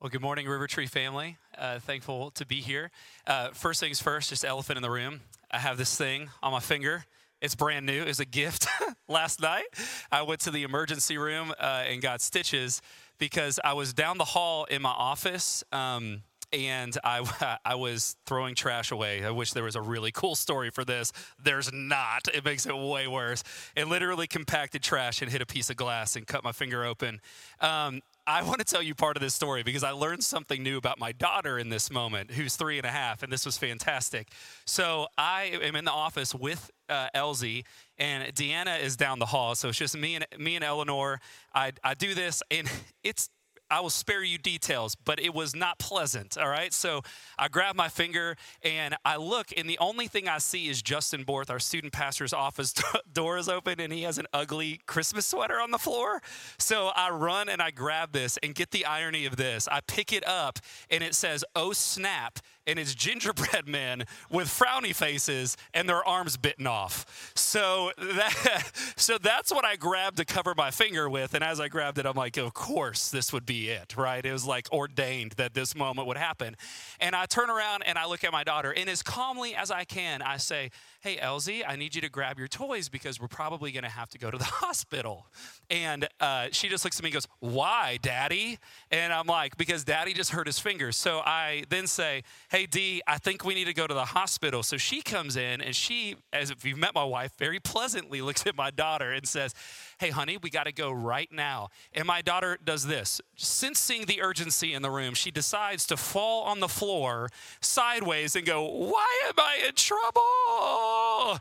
Well, 0.00 0.10
good 0.10 0.22
morning, 0.22 0.46
River 0.46 0.68
Tree 0.68 0.86
family. 0.86 1.38
Uh, 1.56 1.80
thankful 1.80 2.30
to 2.30 2.46
be 2.46 2.60
here. 2.60 2.92
Uh, 3.26 3.48
first 3.48 3.80
things 3.80 4.00
first, 4.00 4.28
just 4.28 4.44
elephant 4.44 4.76
in 4.76 4.82
the 4.82 4.90
room. 4.92 5.22
I 5.50 5.58
have 5.58 5.76
this 5.76 5.96
thing 5.96 6.30
on 6.40 6.52
my 6.52 6.60
finger. 6.60 7.04
It's 7.40 7.56
brand 7.56 7.84
new. 7.84 8.04
It's 8.04 8.20
a 8.20 8.24
gift. 8.24 8.68
Last 9.08 9.42
night, 9.42 9.64
I 10.12 10.22
went 10.22 10.38
to 10.42 10.52
the 10.52 10.62
emergency 10.62 11.18
room 11.18 11.52
uh, 11.58 11.82
and 11.84 12.00
got 12.00 12.20
stitches 12.20 12.80
because 13.18 13.58
I 13.64 13.72
was 13.72 13.92
down 13.92 14.18
the 14.18 14.24
hall 14.24 14.66
in 14.66 14.82
my 14.82 14.90
office. 14.90 15.64
Um, 15.72 16.22
and 16.52 16.96
I, 17.04 17.58
I 17.64 17.74
was 17.74 18.16
throwing 18.26 18.54
trash 18.54 18.90
away. 18.90 19.24
I 19.24 19.30
wish 19.30 19.52
there 19.52 19.64
was 19.64 19.76
a 19.76 19.82
really 19.82 20.12
cool 20.12 20.34
story 20.34 20.70
for 20.70 20.84
this. 20.84 21.12
There's 21.42 21.72
not. 21.72 22.28
It 22.32 22.44
makes 22.44 22.66
it 22.66 22.76
way 22.76 23.06
worse. 23.06 23.42
It 23.76 23.88
literally 23.88 24.26
compacted 24.26 24.82
trash 24.82 25.22
and 25.22 25.30
hit 25.30 25.42
a 25.42 25.46
piece 25.46 25.70
of 25.70 25.76
glass 25.76 26.16
and 26.16 26.26
cut 26.26 26.44
my 26.44 26.52
finger 26.52 26.84
open. 26.84 27.20
Um, 27.60 28.00
I 28.26 28.42
want 28.42 28.58
to 28.58 28.64
tell 28.64 28.82
you 28.82 28.94
part 28.94 29.16
of 29.16 29.22
this 29.22 29.32
story 29.32 29.62
because 29.62 29.82
I 29.82 29.92
learned 29.92 30.22
something 30.22 30.62
new 30.62 30.76
about 30.76 30.98
my 30.98 31.12
daughter 31.12 31.58
in 31.58 31.70
this 31.70 31.90
moment, 31.90 32.32
who's 32.32 32.56
three 32.56 32.76
and 32.76 32.86
a 32.86 32.90
half, 32.90 33.22
and 33.22 33.32
this 33.32 33.46
was 33.46 33.56
fantastic. 33.56 34.28
So 34.66 35.06
I 35.16 35.58
am 35.62 35.74
in 35.74 35.86
the 35.86 35.92
office 35.92 36.34
with 36.34 36.70
uh, 36.90 37.08
Elsie, 37.14 37.64
and 37.96 38.34
Deanna 38.34 38.82
is 38.82 38.98
down 38.98 39.18
the 39.18 39.26
hall. 39.26 39.54
So 39.54 39.70
it's 39.70 39.78
just 39.78 39.96
me 39.96 40.16
and 40.16 40.26
me 40.38 40.56
and 40.56 40.64
Eleanor. 40.64 41.20
I 41.54 41.72
I 41.82 41.94
do 41.94 42.14
this, 42.14 42.42
and 42.50 42.70
it's 43.02 43.30
I 43.70 43.80
will 43.80 43.90
spare 43.90 44.22
you 44.22 44.38
details, 44.38 44.94
but 44.94 45.20
it 45.20 45.34
was 45.34 45.54
not 45.54 45.78
pleasant. 45.78 46.38
All 46.38 46.48
right. 46.48 46.72
So 46.72 47.02
I 47.38 47.48
grab 47.48 47.76
my 47.76 47.88
finger 47.88 48.36
and 48.62 48.96
I 49.04 49.16
look, 49.16 49.48
and 49.56 49.68
the 49.68 49.78
only 49.78 50.06
thing 50.06 50.28
I 50.28 50.38
see 50.38 50.68
is 50.68 50.82
Justin 50.82 51.24
Borth, 51.24 51.50
our 51.50 51.58
student 51.58 51.92
pastor's 51.92 52.32
office 52.32 52.72
door 53.12 53.38
is 53.38 53.48
open, 53.48 53.80
and 53.80 53.92
he 53.92 54.02
has 54.02 54.18
an 54.18 54.26
ugly 54.32 54.80
Christmas 54.86 55.26
sweater 55.26 55.60
on 55.60 55.70
the 55.70 55.78
floor. 55.78 56.22
So 56.58 56.90
I 56.94 57.10
run 57.10 57.48
and 57.48 57.60
I 57.60 57.70
grab 57.70 58.12
this 58.12 58.38
and 58.42 58.54
get 58.54 58.70
the 58.70 58.84
irony 58.86 59.26
of 59.26 59.36
this. 59.36 59.68
I 59.68 59.80
pick 59.86 60.12
it 60.12 60.26
up, 60.26 60.58
and 60.90 61.02
it 61.02 61.14
says, 61.14 61.44
Oh, 61.54 61.72
snap 61.72 62.38
and 62.68 62.78
it's 62.78 62.94
gingerbread 62.94 63.66
men 63.66 64.04
with 64.30 64.46
frowny 64.46 64.94
faces 64.94 65.56
and 65.72 65.88
their 65.88 66.06
arms 66.06 66.36
bitten 66.36 66.66
off. 66.66 67.32
So 67.34 67.90
that 67.96 68.70
so 68.96 69.18
that's 69.18 69.50
what 69.52 69.64
I 69.64 69.76
grabbed 69.76 70.18
to 70.18 70.24
cover 70.24 70.54
my 70.54 70.70
finger 70.70 71.08
with. 71.08 71.34
And 71.34 71.42
as 71.42 71.58
I 71.58 71.68
grabbed 71.68 71.98
it, 71.98 72.06
I'm 72.06 72.14
like, 72.14 72.36
of 72.36 72.52
course 72.54 73.10
this 73.10 73.32
would 73.32 73.46
be 73.46 73.70
it, 73.70 73.96
right? 73.96 74.24
It 74.24 74.32
was 74.32 74.44
like 74.44 74.70
ordained 74.70 75.32
that 75.32 75.54
this 75.54 75.74
moment 75.74 76.06
would 76.06 76.18
happen. 76.18 76.56
And 77.00 77.16
I 77.16 77.26
turn 77.26 77.48
around 77.48 77.84
and 77.86 77.96
I 77.96 78.06
look 78.06 78.22
at 78.22 78.32
my 78.32 78.44
daughter, 78.44 78.72
and 78.72 78.88
as 78.88 79.02
calmly 79.02 79.54
as 79.54 79.70
I 79.70 79.84
can, 79.84 80.20
I 80.22 80.36
say, 80.36 80.70
Hey, 81.00 81.18
Elsie, 81.18 81.64
I 81.64 81.76
need 81.76 81.94
you 81.94 82.00
to 82.02 82.10
grab 82.10 82.38
your 82.38 82.48
toys 82.48 82.88
because 82.88 83.20
we're 83.20 83.28
probably 83.28 83.72
gonna 83.72 83.88
have 83.88 84.10
to 84.10 84.18
go 84.18 84.30
to 84.30 84.36
the 84.36 84.44
hospital. 84.44 85.26
And 85.70 86.06
uh, 86.20 86.48
she 86.52 86.68
just 86.68 86.84
looks 86.84 86.98
at 86.98 87.02
me 87.02 87.08
and 87.08 87.14
goes, 87.14 87.28
Why, 87.40 87.98
Daddy? 88.02 88.58
And 88.90 89.12
I'm 89.12 89.26
like, 89.26 89.56
Because 89.56 89.84
Daddy 89.84 90.12
just 90.12 90.32
hurt 90.32 90.46
his 90.46 90.58
finger. 90.58 90.92
So 90.92 91.20
I 91.20 91.64
then 91.70 91.86
say, 91.86 92.24
Hey, 92.50 92.57
hey, 92.66 93.00
I 93.06 93.18
think 93.18 93.44
we 93.44 93.54
need 93.54 93.66
to 93.66 93.74
go 93.74 93.86
to 93.86 93.94
the 93.94 94.04
hospital. 94.04 94.62
So 94.62 94.76
she 94.76 95.02
comes 95.02 95.36
in 95.36 95.60
and 95.60 95.74
she, 95.74 96.16
as 96.32 96.50
if 96.50 96.64
you've 96.64 96.78
met 96.78 96.94
my 96.94 97.04
wife, 97.04 97.32
very 97.38 97.60
pleasantly 97.60 98.20
looks 98.20 98.46
at 98.46 98.56
my 98.56 98.70
daughter 98.70 99.12
and 99.12 99.26
says, 99.28 99.54
hey, 99.98 100.10
honey, 100.10 100.38
we 100.42 100.50
got 100.50 100.64
to 100.64 100.72
go 100.72 100.90
right 100.90 101.30
now. 101.30 101.68
And 101.92 102.06
my 102.06 102.22
daughter 102.22 102.58
does 102.64 102.86
this. 102.86 103.20
Sensing 103.36 104.06
the 104.06 104.22
urgency 104.22 104.74
in 104.74 104.82
the 104.82 104.90
room, 104.90 105.14
she 105.14 105.30
decides 105.30 105.86
to 105.86 105.96
fall 105.96 106.44
on 106.44 106.60
the 106.60 106.68
floor 106.68 107.28
sideways 107.60 108.34
and 108.34 108.44
go, 108.44 108.64
why 108.64 109.06
am 109.28 109.34
I 109.38 109.66
in 109.68 109.74
trouble? 109.74 111.40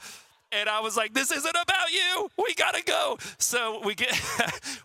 And 0.52 0.70
I 0.70 0.80
was 0.80 0.96
like, 0.96 1.14
this 1.14 1.32
isn't 1.32 1.50
about 1.50 1.92
you. 1.92 2.30
We 2.38 2.54
got 2.56 2.76
to 2.76 2.84
go. 2.84 3.18
So 3.38 3.82
we 3.84 3.96
get, 3.96 4.18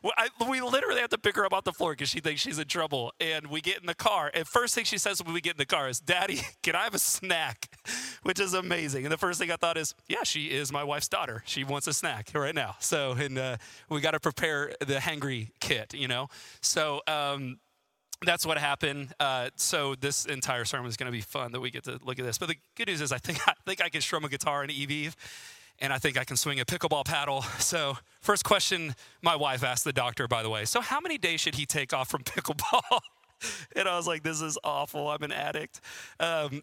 we 0.49 0.61
literally 0.61 1.01
have 1.01 1.11
to 1.11 1.19
pick 1.19 1.37
her 1.37 1.45
up 1.45 1.53
off 1.53 1.65
the 1.65 1.73
floor 1.73 1.93
because 1.93 2.09
she 2.09 2.21
thinks 2.21 2.41
she's 2.41 2.59
in 2.59 2.67
trouble. 2.67 3.13
And 3.21 3.47
we 3.47 3.61
get 3.61 3.79
in 3.79 3.87
the 3.87 3.95
car. 3.95 4.31
And 4.35 4.47
first 4.47 4.75
thing 4.75 4.85
she 4.85 4.99
says 4.99 5.23
when 5.23 5.35
we 5.35 5.41
get 5.41 5.53
in 5.53 5.59
the 5.59 5.67
car 5.67 5.89
is, 5.89 6.01
Daddy, 6.01 6.41
can 6.63 6.75
I 6.75 6.85
have 6.85 6.95
a 6.95 6.99
snack? 6.99 7.69
Which 8.23 8.41
is 8.41 8.55
amazing. 8.55 9.05
And 9.05 9.13
the 9.13 9.19
first 9.19 9.39
thing 9.39 9.51
I 9.51 9.57
thought 9.57 9.77
is, 9.77 9.95
yeah, 10.09 10.23
she 10.25 10.47
is 10.47 10.73
my 10.73 10.85
wife's 10.85 11.09
daughter. 11.09 11.43
She 11.47 11.65
wants 11.65 11.87
a 11.87 11.93
snack 11.93 12.31
right 12.35 12.55
now. 12.55 12.77
So, 12.79 13.13
and 13.13 13.39
uh, 13.39 13.57
we 13.89 14.01
got 14.01 14.13
to 14.13 14.21
prepare 14.21 14.73
the 14.81 14.97
hangry 14.97 15.51
kit, 15.61 15.95
you 15.95 16.09
know? 16.09 16.29
So, 16.61 17.03
um, 17.07 17.59
that's 18.25 18.47
what 18.47 18.59
happened. 18.59 19.15
Uh, 19.19 19.51
so 19.57 19.95
this 19.95 20.25
entire 20.27 20.65
sermon 20.65 20.89
is 20.89 20.97
going 20.97 21.11
to 21.11 21.13
be 21.13 21.21
fun 21.21 21.53
that 21.53 21.61
we 21.61 21.71
get 21.71 21.85
to 21.85 21.99
look 22.03 22.19
at 22.19 22.25
this. 22.25 22.39
But 22.39 22.49
the 22.49 22.57
good 22.77 22.89
news 22.89 23.01
is, 23.01 23.13
I 23.13 23.19
think 23.19 23.47
I 23.49 23.55
think 23.67 23.83
I 23.83 23.89
can 23.89 24.01
strum 24.01 24.25
a 24.25 24.29
guitar 24.29 24.65
in 24.65 24.71
Eve, 24.71 25.17
and 25.83 25.93
I 25.93 25.99
think 25.99 26.17
I 26.17 26.25
can 26.25 26.37
swing 26.37 26.61
a 26.61 26.65
pickleball 26.65 27.05
paddle. 27.05 27.45
So 27.59 27.97
first 28.21 28.45
question 28.45 28.95
my 29.23 29.35
wife 29.35 29.65
asked 29.65 29.85
the 29.85 29.93
doctor, 29.93 30.29
by 30.29 30.43
the 30.43 30.51
way. 30.51 30.65
So 30.65 30.81
how 30.81 31.01
many 31.01 31.19
days 31.19 31.41
should 31.41 31.55
he 31.55 31.67
take 31.67 31.93
off 31.93 32.09
from 32.09 32.23
pickleball? 32.25 33.01
and 33.77 33.89
I 33.89 33.97
was 33.97 34.07
like, 34.07 34.23
this 34.23 34.41
is 34.41 34.59
awful. 34.63 35.09
I'm 35.09 35.23
an 35.23 35.33
addict. 35.33 35.81
Um, 36.21 36.63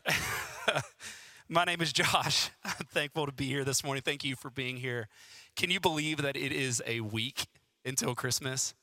my 1.49 1.65
name 1.65 1.81
is 1.81 1.91
Josh. 1.91 2.49
I'm 2.63 2.85
thankful 2.91 3.25
to 3.25 3.31
be 3.31 3.45
here 3.45 3.63
this 3.63 3.83
morning. 3.83 4.03
Thank 4.03 4.23
you 4.23 4.35
for 4.35 4.49
being 4.49 4.77
here. 4.77 5.07
Can 5.55 5.71
you 5.71 5.79
believe 5.79 6.21
that 6.21 6.37
it 6.37 6.51
is 6.51 6.81
a 6.85 7.01
week 7.01 7.47
until 7.83 8.15
Christmas? 8.15 8.73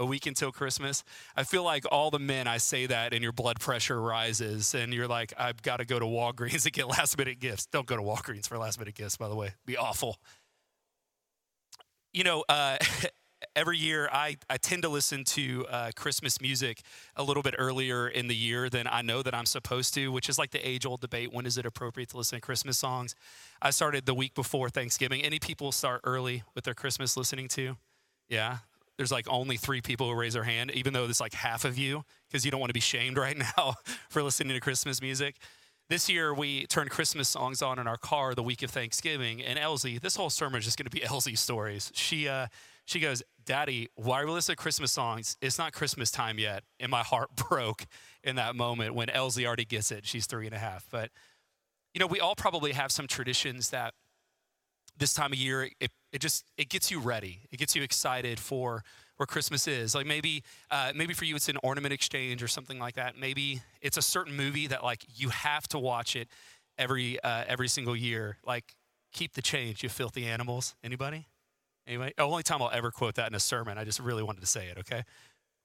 A 0.00 0.04
week 0.04 0.26
until 0.26 0.50
Christmas. 0.50 1.04
I 1.36 1.44
feel 1.44 1.62
like 1.62 1.84
all 1.92 2.10
the 2.10 2.18
men, 2.18 2.48
I 2.48 2.56
say 2.56 2.86
that, 2.86 3.12
and 3.12 3.22
your 3.22 3.32
blood 3.32 3.60
pressure 3.60 4.00
rises, 4.00 4.74
and 4.74 4.92
you're 4.92 5.06
like, 5.06 5.32
I've 5.38 5.62
got 5.62 5.76
to 5.76 5.84
go 5.84 5.98
to 5.98 6.06
Walgreens 6.06 6.62
to 6.64 6.70
get 6.70 6.88
last 6.88 7.16
minute 7.16 7.38
gifts. 7.38 7.66
Don't 7.66 7.86
go 7.86 7.96
to 7.96 8.02
Walgreens 8.02 8.48
for 8.48 8.58
last 8.58 8.78
minute 8.78 8.94
gifts, 8.94 9.16
by 9.16 9.28
the 9.28 9.36
way. 9.36 9.52
Be 9.66 9.76
awful. 9.76 10.16
You 12.12 12.24
know, 12.24 12.44
uh, 12.48 12.78
every 13.56 13.76
year 13.76 14.08
I, 14.10 14.38
I 14.48 14.56
tend 14.56 14.82
to 14.82 14.88
listen 14.88 15.22
to 15.24 15.66
uh, 15.68 15.90
Christmas 15.94 16.40
music 16.40 16.80
a 17.14 17.22
little 17.22 17.42
bit 17.42 17.54
earlier 17.58 18.08
in 18.08 18.26
the 18.26 18.34
year 18.34 18.70
than 18.70 18.86
I 18.86 19.02
know 19.02 19.22
that 19.22 19.34
I'm 19.34 19.46
supposed 19.46 19.92
to, 19.94 20.10
which 20.10 20.28
is 20.28 20.38
like 20.38 20.50
the 20.50 20.66
age 20.66 20.86
old 20.86 21.02
debate 21.02 21.32
when 21.32 21.44
is 21.44 21.58
it 21.58 21.66
appropriate 21.66 22.08
to 22.10 22.16
listen 22.16 22.38
to 22.38 22.40
Christmas 22.40 22.78
songs? 22.78 23.14
I 23.60 23.70
started 23.70 24.06
the 24.06 24.14
week 24.14 24.34
before 24.34 24.70
Thanksgiving. 24.70 25.22
Any 25.22 25.38
people 25.38 25.72
start 25.72 26.00
early 26.04 26.42
with 26.54 26.64
their 26.64 26.74
Christmas 26.74 27.16
listening 27.16 27.48
to? 27.48 27.76
Yeah, 28.28 28.58
there's 29.00 29.10
like 29.10 29.26
only 29.30 29.56
three 29.56 29.80
people 29.80 30.10
who 30.10 30.14
raise 30.14 30.34
their 30.34 30.44
hand, 30.44 30.70
even 30.72 30.92
though 30.92 31.06
there's 31.06 31.22
like 31.22 31.32
half 31.32 31.64
of 31.64 31.78
you, 31.78 32.02
because 32.28 32.44
you 32.44 32.50
don't 32.50 32.60
want 32.60 32.68
to 32.68 32.74
be 32.74 32.80
shamed 32.80 33.16
right 33.16 33.38
now 33.38 33.76
for 34.10 34.22
listening 34.22 34.52
to 34.52 34.60
Christmas 34.60 35.00
music. 35.00 35.36
This 35.88 36.06
year, 36.06 36.34
we 36.34 36.66
turned 36.66 36.90
Christmas 36.90 37.26
songs 37.26 37.62
on 37.62 37.78
in 37.78 37.86
our 37.86 37.96
car 37.96 38.34
the 38.34 38.42
week 38.42 38.62
of 38.62 38.70
Thanksgiving. 38.70 39.42
And 39.42 39.58
Elsie, 39.58 39.96
this 39.96 40.16
whole 40.16 40.28
sermon 40.28 40.58
is 40.58 40.66
just 40.66 40.76
going 40.76 40.84
to 40.84 40.90
be 40.90 41.02
Elsie 41.10 41.34
stories. 41.34 41.90
She, 41.94 42.28
uh, 42.28 42.48
she 42.84 43.00
goes, 43.00 43.22
Daddy, 43.46 43.88
why 43.94 44.20
are 44.20 44.26
we 44.26 44.32
listening 44.32 44.56
to 44.56 44.62
Christmas 44.62 44.92
songs? 44.92 45.38
It's 45.40 45.56
not 45.56 45.72
Christmas 45.72 46.10
time 46.10 46.38
yet. 46.38 46.64
And 46.78 46.90
my 46.90 47.02
heart 47.02 47.30
broke 47.48 47.86
in 48.22 48.36
that 48.36 48.54
moment 48.54 48.94
when 48.94 49.08
Elsie 49.08 49.46
already 49.46 49.64
gets 49.64 49.90
it. 49.90 50.04
She's 50.06 50.26
three 50.26 50.44
and 50.44 50.54
a 50.54 50.58
half. 50.58 50.84
But, 50.90 51.10
you 51.94 52.00
know, 52.00 52.06
we 52.06 52.20
all 52.20 52.34
probably 52.34 52.72
have 52.72 52.92
some 52.92 53.06
traditions 53.06 53.70
that 53.70 53.94
this 54.98 55.14
time 55.14 55.32
of 55.32 55.38
year, 55.38 55.70
it, 55.80 55.90
it 56.12 56.20
just 56.20 56.44
it 56.56 56.68
gets 56.68 56.90
you 56.90 57.00
ready. 57.00 57.40
It 57.50 57.58
gets 57.58 57.76
you 57.76 57.82
excited 57.82 58.38
for 58.38 58.82
where 59.16 59.26
Christmas 59.26 59.68
is. 59.68 59.94
Like 59.94 60.06
maybe 60.06 60.42
uh, 60.70 60.92
maybe 60.94 61.14
for 61.14 61.24
you 61.24 61.36
it's 61.36 61.48
an 61.48 61.58
ornament 61.62 61.92
exchange 61.92 62.42
or 62.42 62.48
something 62.48 62.78
like 62.78 62.94
that. 62.94 63.18
Maybe 63.18 63.62
it's 63.80 63.96
a 63.96 64.02
certain 64.02 64.36
movie 64.36 64.66
that 64.68 64.82
like 64.82 65.04
you 65.14 65.28
have 65.28 65.68
to 65.68 65.78
watch 65.78 66.16
it 66.16 66.28
every 66.78 67.20
uh, 67.22 67.44
every 67.46 67.68
single 67.68 67.94
year. 67.94 68.38
Like 68.44 68.74
keep 69.12 69.34
the 69.34 69.42
change, 69.42 69.82
you 69.82 69.88
filthy 69.88 70.26
animals. 70.26 70.74
Anybody? 70.82 71.26
Anybody? 71.86 72.14
Oh, 72.18 72.30
only 72.30 72.42
time 72.42 72.62
I'll 72.62 72.70
ever 72.72 72.90
quote 72.90 73.16
that 73.16 73.28
in 73.28 73.34
a 73.34 73.40
sermon. 73.40 73.78
I 73.78 73.84
just 73.84 74.00
really 74.00 74.22
wanted 74.22 74.40
to 74.40 74.46
say 74.46 74.68
it. 74.68 74.78
Okay. 74.78 75.02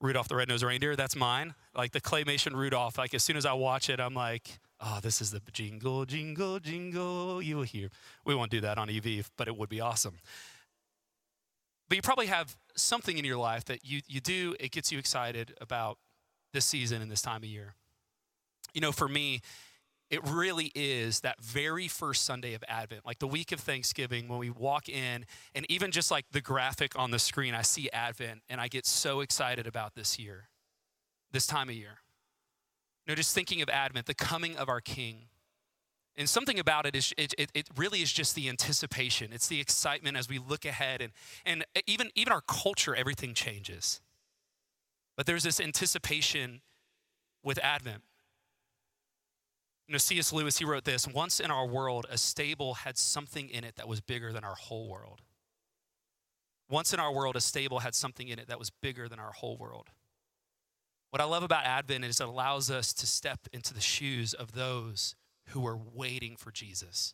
Rudolph 0.01 0.28
the 0.28 0.35
Red-Nosed 0.35 0.63
Reindeer. 0.63 0.95
That's 0.95 1.16
mine. 1.16 1.55
Like 1.73 1.91
the 1.91 2.01
claymation 2.01 2.53
Rudolph. 2.53 2.97
Like 2.97 3.13
as 3.13 3.23
soon 3.23 3.38
as 3.38 3.45
I 3.45 3.53
watch 3.53 3.89
it, 3.89 4.00
I'm 4.00 4.13
like, 4.13 4.59
oh, 4.79 4.99
this 5.01 5.21
is 5.21 5.31
the 5.31 5.41
jingle, 5.51 6.05
jingle, 6.05 6.59
jingle 6.59 7.41
you 7.41 7.57
will 7.57 7.63
hear. 7.63 7.89
We 8.25 8.35
won't 8.35 8.51
do 8.51 8.61
that 8.61 8.77
on 8.77 8.89
EV, 8.89 9.29
but 9.37 9.47
it 9.47 9.57
would 9.57 9.69
be 9.69 9.81
awesome. 9.81 10.17
But 11.87 11.97
you 11.97 12.01
probably 12.01 12.27
have 12.27 12.55
something 12.75 13.17
in 13.17 13.25
your 13.25 13.37
life 13.37 13.65
that 13.65 13.85
you, 13.85 14.01
you 14.07 14.19
do, 14.19 14.55
it 14.59 14.71
gets 14.71 14.91
you 14.91 14.97
excited 14.97 15.53
about 15.61 15.97
this 16.53 16.65
season 16.65 17.01
and 17.01 17.11
this 17.11 17.21
time 17.21 17.43
of 17.43 17.49
year. 17.49 17.75
You 18.73 18.81
know, 18.81 18.91
for 18.91 19.07
me, 19.07 19.41
it 20.09 20.27
really 20.27 20.72
is 20.75 21.21
that 21.21 21.41
very 21.41 21.87
first 21.87 22.25
Sunday 22.25 22.53
of 22.53 22.63
Advent, 22.67 23.05
like 23.05 23.19
the 23.19 23.28
week 23.28 23.51
of 23.51 23.59
Thanksgiving, 23.59 24.28
when 24.28 24.39
we 24.39 24.49
walk 24.49 24.87
in, 24.87 25.25
and 25.53 25.66
even 25.69 25.91
just 25.91 26.11
like 26.11 26.25
the 26.31 26.41
graphic 26.41 26.97
on 26.97 27.11
the 27.11 27.19
screen, 27.19 27.55
I 27.55 27.63
see 27.63 27.89
Advent, 27.91 28.41
and 28.49 28.61
I 28.61 28.67
get 28.67 28.85
so 28.85 29.21
excited 29.21 29.66
about 29.66 29.95
this 29.95 30.19
year, 30.19 30.49
this 31.31 31.47
time 31.47 31.69
of 31.69 31.75
year. 31.75 31.99
You 33.05 33.11
know, 33.11 33.16
just 33.16 33.35
thinking 33.35 33.61
of 33.61 33.69
Advent, 33.69 34.07
the 34.07 34.13
coming 34.13 34.57
of 34.57 34.67
our 34.67 34.81
King. 34.81 35.28
And 36.17 36.29
something 36.29 36.59
about 36.59 36.85
it 36.85 36.96
is, 36.96 37.13
it, 37.17 37.34
it, 37.37 37.52
it, 37.53 37.67
really 37.75 38.02
is 38.02 38.11
just 38.11 38.35
the 38.35 38.47
anticipation. 38.47 39.31
It's 39.34 39.47
the 39.47 39.59
excitement 39.59 40.16
as 40.16 40.29
we 40.29 40.40
look 40.40 40.63
ahead. 40.63 41.02
And, 41.02 41.11
and 41.46 41.66
even, 41.87 42.09
even 42.16 42.31
our 42.31 42.41
culture, 42.41 42.96
everything 42.96 43.34
changes. 43.34 44.02
But 45.17 45.25
there's 45.25 45.43
this 45.43 45.59
anticipation 45.59 46.61
with 47.43 47.59
Advent. 47.61 48.02
You 49.87 49.93
know, 49.93 49.97
C.S. 49.99 50.34
Lewis, 50.34 50.57
he 50.57 50.66
wrote 50.66 50.84
this 50.84 51.07
Once 51.07 51.40
in 51.40 51.52
our 51.52 51.67
world, 51.67 52.07
a 52.09 52.17
stable 52.17 52.73
had 52.75 52.97
something 52.97 53.49
in 53.49 53.63
it 53.63 53.75
that 53.75 53.87
was 53.87 54.02
bigger 54.02 54.34
than 54.34 54.43
our 54.43 54.55
whole 54.55 54.90
world. 54.90 55.22
Once 56.69 56.93
in 56.93 56.99
our 56.99 57.13
world, 57.13 57.35
a 57.35 57.41
stable 57.41 57.79
had 57.79 57.93
something 57.93 58.28
in 58.28 58.40
it 58.40 58.47
that 58.47 58.57
was 58.57 58.72
bigger 58.72 59.07
than 59.07 59.19
our 59.19 59.31
whole 59.31 59.57
world. 59.57 59.90
What 61.16 61.22
I 61.22 61.28
love 61.28 61.44
about 61.44 61.64
Advent 61.64 62.03
is 62.03 62.20
it 62.20 62.28
allows 62.28 62.70
us 62.70 62.91
to 62.91 63.08
step 63.08 63.47
into 63.53 63.73
the 63.73 63.79
shoes 63.79 64.34
of 64.34 64.52
those 64.52 65.16
who 65.52 65.66
are 65.66 65.79
waiting 65.94 66.35
for 66.35 66.52
Jesus. 66.52 67.14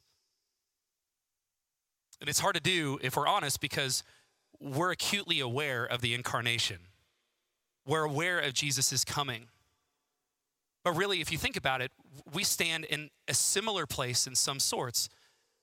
And 2.19 2.27
it's 2.27 2.39
hard 2.39 2.55
to 2.55 2.61
do 2.61 2.97
if 3.03 3.15
we're 3.15 3.27
honest 3.27 3.61
because 3.61 4.01
we're 4.59 4.89
acutely 4.89 5.39
aware 5.39 5.85
of 5.85 6.01
the 6.01 6.15
incarnation. 6.15 6.77
We're 7.85 8.05
aware 8.05 8.39
of 8.39 8.53
Jesus' 8.53 9.05
coming. 9.05 9.49
But 10.83 10.93
really, 10.93 11.21
if 11.21 11.31
you 11.31 11.37
think 11.37 11.55
about 11.55 11.83
it, 11.83 11.91
we 12.33 12.43
stand 12.43 12.85
in 12.85 13.11
a 13.27 13.35
similar 13.35 13.85
place 13.85 14.25
in 14.25 14.33
some 14.33 14.59
sorts. 14.59 15.09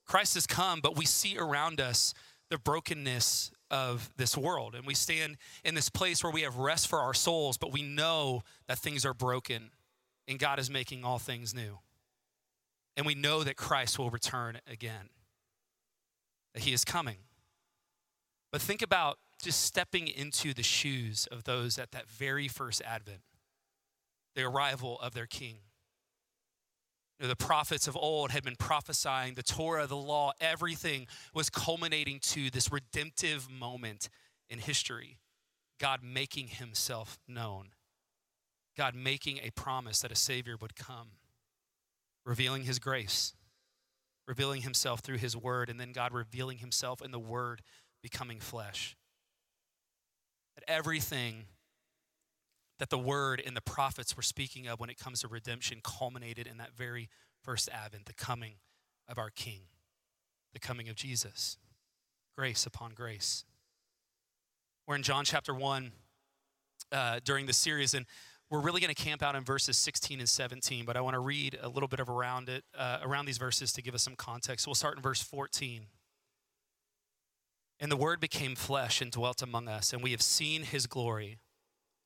Christ 0.06 0.34
has 0.34 0.46
come, 0.46 0.78
but 0.80 0.96
we 0.96 1.06
see 1.06 1.36
around 1.36 1.80
us 1.80 2.14
the 2.50 2.58
brokenness 2.58 3.50
of 3.70 4.10
this 4.16 4.36
world. 4.36 4.74
And 4.74 4.86
we 4.86 4.94
stand 4.94 5.36
in 5.64 5.74
this 5.74 5.88
place 5.88 6.22
where 6.22 6.32
we 6.32 6.42
have 6.42 6.56
rest 6.56 6.88
for 6.88 7.00
our 7.00 7.14
souls, 7.14 7.58
but 7.58 7.72
we 7.72 7.82
know 7.82 8.42
that 8.66 8.78
things 8.78 9.04
are 9.04 9.14
broken 9.14 9.70
and 10.26 10.38
God 10.38 10.58
is 10.58 10.70
making 10.70 11.04
all 11.04 11.18
things 11.18 11.54
new. 11.54 11.78
And 12.96 13.06
we 13.06 13.14
know 13.14 13.44
that 13.44 13.56
Christ 13.56 13.98
will 13.98 14.10
return 14.10 14.58
again, 14.70 15.10
that 16.54 16.64
he 16.64 16.72
is 16.72 16.84
coming. 16.84 17.18
But 18.50 18.60
think 18.60 18.82
about 18.82 19.18
just 19.42 19.62
stepping 19.62 20.08
into 20.08 20.52
the 20.52 20.62
shoes 20.62 21.28
of 21.30 21.44
those 21.44 21.78
at 21.78 21.92
that 21.92 22.08
very 22.08 22.48
first 22.48 22.82
advent, 22.82 23.20
the 24.34 24.42
arrival 24.42 24.98
of 25.00 25.14
their 25.14 25.26
king. 25.26 25.58
The 27.20 27.34
prophets 27.34 27.88
of 27.88 27.96
old 27.96 28.30
had 28.30 28.44
been 28.44 28.54
prophesying, 28.54 29.34
the 29.34 29.42
Torah, 29.42 29.88
the 29.88 29.96
law, 29.96 30.32
everything 30.40 31.08
was 31.34 31.50
culminating 31.50 32.20
to 32.20 32.48
this 32.48 32.70
redemptive 32.70 33.50
moment 33.50 34.08
in 34.48 34.60
history. 34.60 35.18
God 35.80 36.00
making 36.02 36.48
himself 36.48 37.18
known, 37.26 37.70
God 38.76 38.94
making 38.94 39.38
a 39.38 39.50
promise 39.50 40.00
that 40.00 40.12
a 40.12 40.16
Savior 40.16 40.56
would 40.60 40.76
come, 40.76 41.10
revealing 42.24 42.62
his 42.64 42.78
grace, 42.78 43.34
revealing 44.28 44.62
himself 44.62 45.00
through 45.00 45.18
his 45.18 45.36
word, 45.36 45.68
and 45.68 45.80
then 45.80 45.92
God 45.92 46.12
revealing 46.12 46.58
himself 46.58 47.02
in 47.02 47.10
the 47.10 47.18
word 47.18 47.62
becoming 48.02 48.38
flesh. 48.38 48.96
That 50.56 50.64
everything 50.68 51.46
that 52.78 52.90
the 52.90 52.98
word 52.98 53.42
and 53.44 53.56
the 53.56 53.60
prophets 53.60 54.16
were 54.16 54.22
speaking 54.22 54.66
of 54.66 54.78
when 54.80 54.90
it 54.90 54.98
comes 54.98 55.20
to 55.20 55.28
redemption 55.28 55.80
culminated 55.82 56.46
in 56.46 56.58
that 56.58 56.72
very 56.76 57.08
first 57.42 57.68
advent, 57.72 58.06
the 58.06 58.12
coming 58.12 58.54
of 59.08 59.18
our 59.18 59.30
King, 59.30 59.62
the 60.52 60.60
coming 60.60 60.88
of 60.88 60.94
Jesus. 60.94 61.58
Grace 62.36 62.66
upon 62.66 62.92
grace. 62.94 63.44
We're 64.86 64.94
in 64.94 65.02
John 65.02 65.24
chapter 65.24 65.52
1 65.52 65.92
uh, 66.92 67.20
during 67.24 67.46
the 67.46 67.52
series, 67.52 67.94
and 67.94 68.06
we're 68.48 68.60
really 68.60 68.80
going 68.80 68.94
to 68.94 69.02
camp 69.02 69.22
out 69.22 69.34
in 69.34 69.44
verses 69.44 69.76
16 69.76 70.20
and 70.20 70.28
17, 70.28 70.84
but 70.84 70.96
I 70.96 71.00
want 71.00 71.14
to 71.14 71.20
read 71.20 71.58
a 71.60 71.68
little 71.68 71.88
bit 71.88 72.00
of 72.00 72.08
around 72.08 72.48
it, 72.48 72.64
uh, 72.76 72.98
around 73.02 73.26
these 73.26 73.38
verses 73.38 73.72
to 73.72 73.82
give 73.82 73.94
us 73.94 74.02
some 74.02 74.16
context. 74.16 74.66
We'll 74.66 74.74
start 74.74 74.96
in 74.96 75.02
verse 75.02 75.20
14. 75.20 75.82
And 77.80 77.92
the 77.92 77.96
Word 77.96 78.20
became 78.20 78.54
flesh 78.54 79.00
and 79.02 79.10
dwelt 79.10 79.42
among 79.42 79.68
us, 79.68 79.92
and 79.92 80.02
we 80.02 80.12
have 80.12 80.22
seen 80.22 80.62
his 80.62 80.86
glory 80.86 81.38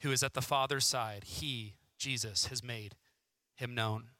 who 0.00 0.12
is 0.12 0.22
at 0.22 0.34
the 0.34 0.42
Father's 0.42 0.86
side. 0.86 1.24
He, 1.24 1.74
Jesus, 1.98 2.46
has 2.46 2.62
made 2.62 2.96
him 3.54 3.74
known. 3.74 4.10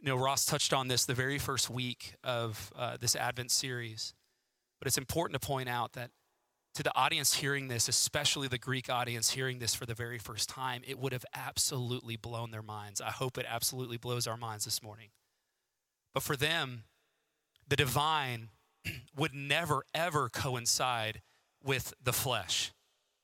You 0.00 0.08
know, 0.08 0.16
Ross 0.16 0.44
touched 0.44 0.72
on 0.72 0.88
this 0.88 1.04
the 1.04 1.14
very 1.14 1.38
first 1.38 1.70
week 1.70 2.14
of 2.24 2.72
uh, 2.76 2.96
this 3.00 3.14
Advent 3.14 3.50
series, 3.50 4.14
but 4.80 4.88
it's 4.88 4.98
important 4.98 5.40
to 5.40 5.46
point 5.46 5.68
out 5.68 5.92
that 5.92 6.10
to 6.74 6.82
the 6.82 6.94
audience 6.96 7.34
hearing 7.34 7.68
this, 7.68 7.88
especially 7.88 8.48
the 8.48 8.58
Greek 8.58 8.88
audience 8.88 9.30
hearing 9.30 9.58
this 9.58 9.74
for 9.74 9.86
the 9.86 9.94
very 9.94 10.18
first 10.18 10.48
time, 10.48 10.82
it 10.86 10.98
would 10.98 11.12
have 11.12 11.24
absolutely 11.34 12.16
blown 12.16 12.50
their 12.50 12.62
minds. 12.62 13.00
I 13.00 13.10
hope 13.10 13.36
it 13.36 13.46
absolutely 13.48 13.98
blows 13.98 14.26
our 14.26 14.38
minds 14.38 14.64
this 14.64 14.82
morning. 14.82 15.08
But 16.14 16.22
for 16.22 16.34
them, 16.34 16.84
the 17.68 17.76
divine 17.76 18.48
would 19.16 19.34
never, 19.34 19.84
ever 19.94 20.28
coincide 20.30 21.20
with 21.62 21.92
the 22.02 22.12
flesh. 22.12 22.72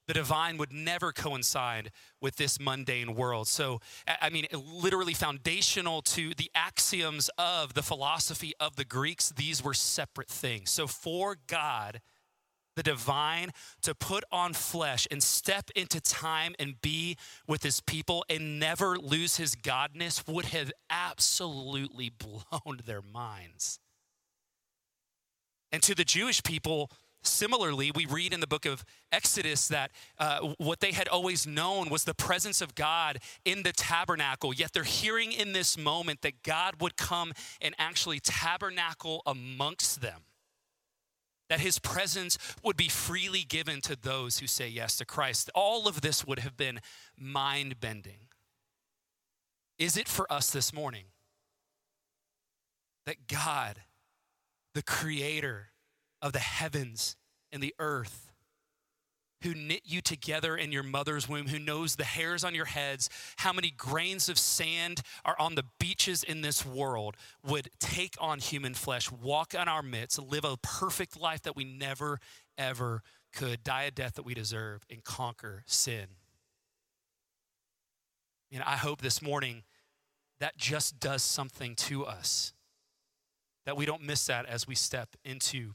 The 0.08 0.14
divine 0.14 0.56
would 0.56 0.72
never 0.72 1.12
coincide 1.12 1.90
with 2.20 2.36
this 2.36 2.58
mundane 2.58 3.14
world. 3.14 3.46
So, 3.46 3.80
I 4.20 4.30
mean, 4.30 4.46
literally 4.52 5.12
foundational 5.12 6.00
to 6.02 6.34
the 6.34 6.50
axioms 6.54 7.28
of 7.36 7.74
the 7.74 7.82
philosophy 7.82 8.54
of 8.58 8.76
the 8.76 8.86
Greeks, 8.86 9.28
these 9.28 9.62
were 9.62 9.74
separate 9.74 10.28
things. 10.28 10.70
So, 10.70 10.86
for 10.86 11.36
God, 11.46 12.00
the 12.74 12.82
divine 12.82 13.50
to 13.82 13.94
put 13.94 14.24
on 14.32 14.54
flesh 14.54 15.06
and 15.10 15.22
step 15.22 15.68
into 15.76 16.00
time 16.00 16.54
and 16.58 16.80
be 16.80 17.18
with 17.46 17.62
his 17.62 17.80
people 17.80 18.24
and 18.30 18.58
never 18.58 18.96
lose 18.96 19.36
his 19.36 19.56
godness 19.56 20.26
would 20.26 20.46
have 20.46 20.72
absolutely 20.88 22.08
blown 22.18 22.80
their 22.86 23.02
minds. 23.02 23.78
And 25.70 25.82
to 25.82 25.94
the 25.94 26.04
Jewish 26.04 26.42
people, 26.42 26.90
Similarly, 27.22 27.90
we 27.94 28.06
read 28.06 28.32
in 28.32 28.40
the 28.40 28.46
book 28.46 28.64
of 28.64 28.84
Exodus 29.10 29.68
that 29.68 29.90
uh, 30.18 30.54
what 30.58 30.80
they 30.80 30.92
had 30.92 31.08
always 31.08 31.46
known 31.46 31.90
was 31.90 32.04
the 32.04 32.14
presence 32.14 32.60
of 32.60 32.74
God 32.74 33.18
in 33.44 33.64
the 33.64 33.72
tabernacle, 33.72 34.54
yet 34.54 34.72
they're 34.72 34.84
hearing 34.84 35.32
in 35.32 35.52
this 35.52 35.76
moment 35.76 36.22
that 36.22 36.42
God 36.42 36.80
would 36.80 36.96
come 36.96 37.32
and 37.60 37.74
actually 37.78 38.20
tabernacle 38.20 39.22
amongst 39.26 40.00
them. 40.00 40.22
That 41.48 41.60
his 41.60 41.78
presence 41.78 42.38
would 42.62 42.76
be 42.76 42.88
freely 42.88 43.42
given 43.42 43.80
to 43.82 43.96
those 43.96 44.38
who 44.38 44.46
say 44.46 44.68
yes 44.68 44.96
to 44.98 45.04
Christ. 45.04 45.50
All 45.54 45.88
of 45.88 46.02
this 46.02 46.26
would 46.26 46.38
have 46.40 46.56
been 46.56 46.80
mind 47.18 47.80
bending. 47.80 48.28
Is 49.78 49.96
it 49.96 50.08
for 50.08 50.30
us 50.32 50.50
this 50.50 50.72
morning 50.72 51.04
that 53.06 53.26
God, 53.26 53.76
the 54.74 54.82
creator, 54.82 55.70
of 56.20 56.32
the 56.32 56.38
heavens 56.38 57.16
and 57.52 57.62
the 57.62 57.74
earth, 57.78 58.32
who 59.42 59.54
knit 59.54 59.82
you 59.84 60.00
together 60.00 60.56
in 60.56 60.72
your 60.72 60.82
mother's 60.82 61.28
womb, 61.28 61.46
who 61.46 61.60
knows 61.60 61.94
the 61.94 62.04
hairs 62.04 62.42
on 62.42 62.54
your 62.56 62.64
heads, 62.64 63.08
how 63.36 63.52
many 63.52 63.70
grains 63.70 64.28
of 64.28 64.36
sand 64.36 65.00
are 65.24 65.36
on 65.38 65.54
the 65.54 65.62
beaches 65.78 66.24
in 66.24 66.40
this 66.40 66.66
world, 66.66 67.16
would 67.46 67.68
take 67.78 68.16
on 68.20 68.40
human 68.40 68.74
flesh, 68.74 69.12
walk 69.12 69.54
on 69.56 69.68
our 69.68 69.82
midst, 69.82 70.20
live 70.20 70.44
a 70.44 70.56
perfect 70.56 71.20
life 71.20 71.42
that 71.42 71.54
we 71.54 71.64
never, 71.64 72.18
ever 72.56 73.02
could, 73.32 73.62
die 73.62 73.84
a 73.84 73.90
death 73.92 74.14
that 74.14 74.24
we 74.24 74.34
deserve, 74.34 74.82
and 74.90 75.04
conquer 75.04 75.62
sin. 75.66 76.06
And 78.50 78.62
I 78.64 78.76
hope 78.76 79.02
this 79.02 79.22
morning 79.22 79.62
that 80.40 80.56
just 80.56 80.98
does 80.98 81.22
something 81.22 81.76
to 81.76 82.04
us, 82.06 82.52
that 83.66 83.76
we 83.76 83.86
don't 83.86 84.02
miss 84.02 84.26
that 84.26 84.46
as 84.46 84.66
we 84.66 84.74
step 84.74 85.10
into 85.24 85.74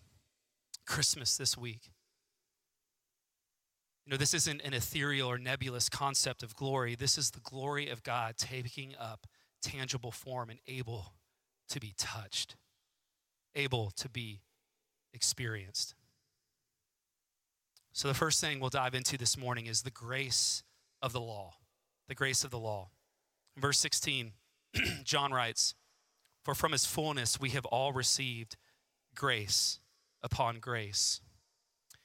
Christmas 0.86 1.38
this 1.38 1.58
week. 1.58 1.92
You 4.06 4.12
know, 4.12 4.18
this 4.18 4.34
isn't 4.34 4.62
an 4.62 4.74
ethereal 4.74 5.30
or 5.30 5.38
nebulous 5.38 5.88
concept 5.88 6.44
of 6.44 6.56
glory. 6.56 6.96
This 6.96 7.18
is 7.18 7.32
the 7.32 7.40
glory 7.40 7.90
of 7.90 8.04
God 8.04 8.36
taking 8.38 8.96
up 9.00 9.28
tangible 9.62 10.12
form 10.12 10.50
and 10.50 10.60
able 10.68 11.14
to 11.70 11.80
be 11.80 11.94
touched, 11.98 12.58
able 13.56 13.92
to 13.92 14.10
be 14.10 14.42
experienced. 15.14 15.96
So, 17.94 18.08
the 18.08 18.14
first 18.14 18.42
thing 18.42 18.60
we'll 18.60 18.70
dive 18.70 18.96
into 18.96 19.18
this 19.18 19.38
morning 19.38 19.68
is 19.68 19.84
the 19.84 19.92
grace 19.92 20.64
of 21.02 21.14
the 21.14 21.22
law. 21.22 21.54
The 22.08 22.16
grace 22.16 22.44
of 22.44 22.52
the 22.52 22.60
law. 22.60 22.90
verse 23.56 23.80
16, 23.80 24.34
John 25.04 25.32
writes, 25.32 25.76
For 26.44 26.56
from 26.56 26.74
his 26.74 26.86
fullness 26.86 27.40
we 27.40 27.52
have 27.52 27.66
all 27.66 27.94
received 27.94 28.58
grace 29.16 29.80
upon 30.24 30.60
grace. 30.60 31.22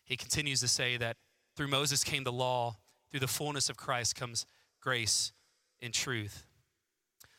He 0.04 0.16
continues 0.16 0.60
to 0.60 0.68
say 0.68 0.96
that 0.96 1.16
through 1.56 1.68
Moses 1.68 2.04
came 2.04 2.24
the 2.24 2.32
law, 2.32 2.78
through 3.10 3.20
the 3.20 3.28
fullness 3.28 3.68
of 3.68 3.76
Christ 3.76 4.16
comes 4.16 4.46
grace 4.80 5.32
and 5.80 5.92
truth. 5.92 6.44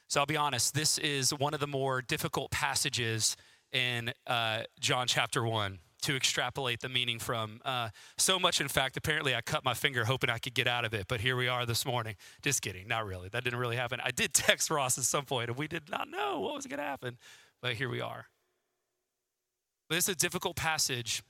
So 0.07 0.19
I'll 0.19 0.25
be 0.25 0.37
honest, 0.37 0.73
this 0.73 0.97
is 0.97 1.31
one 1.31 1.53
of 1.53 1.59
the 1.59 1.67
more 1.67 2.01
difficult 2.01 2.51
passages 2.51 3.37
in 3.71 4.11
uh, 4.25 4.63
John 4.79 5.07
chapter 5.07 5.43
1. 5.43 5.79
to 6.01 6.15
extrapolate 6.15 6.79
the 6.79 6.89
meaning 6.89 7.19
from. 7.19 7.59
Uh, 7.65 7.89
so 8.17 8.39
much, 8.39 8.61
in 8.61 8.69
fact, 8.69 8.95
apparently 8.95 9.35
I 9.35 9.41
cut 9.41 9.65
my 9.65 9.73
finger 9.73 10.05
hoping 10.05 10.29
I 10.29 10.37
could 10.37 10.53
get 10.53 10.65
out 10.65 10.85
of 10.85 10.93
it, 10.93 11.07
but 11.09 11.19
here 11.19 11.35
we 11.35 11.49
are 11.49 11.65
this 11.65 11.85
morning. 11.85 12.15
Just 12.41 12.61
kidding, 12.61 12.87
not 12.87 13.05
really. 13.05 13.27
That 13.27 13.43
didn't 13.43 13.59
really 13.59 13.75
happen. 13.75 13.99
I 14.03 14.11
did 14.11 14.33
text 14.33 14.69
Ross 14.69 14.97
at 14.97 15.03
some 15.03 15.25
point, 15.25 15.49
and 15.49 15.57
we 15.57 15.67
did 15.67 15.89
not 15.89 16.09
know 16.09 16.39
what 16.39 16.55
was 16.55 16.65
going 16.65 16.79
to 16.79 16.85
happen, 16.85 17.17
but 17.61 17.73
here 17.73 17.89
we 17.89 17.99
are. 17.99 18.27
But 19.89 19.97
it's 19.97 20.07
a 20.07 20.15
difficult 20.15 20.55
passage 20.55 21.23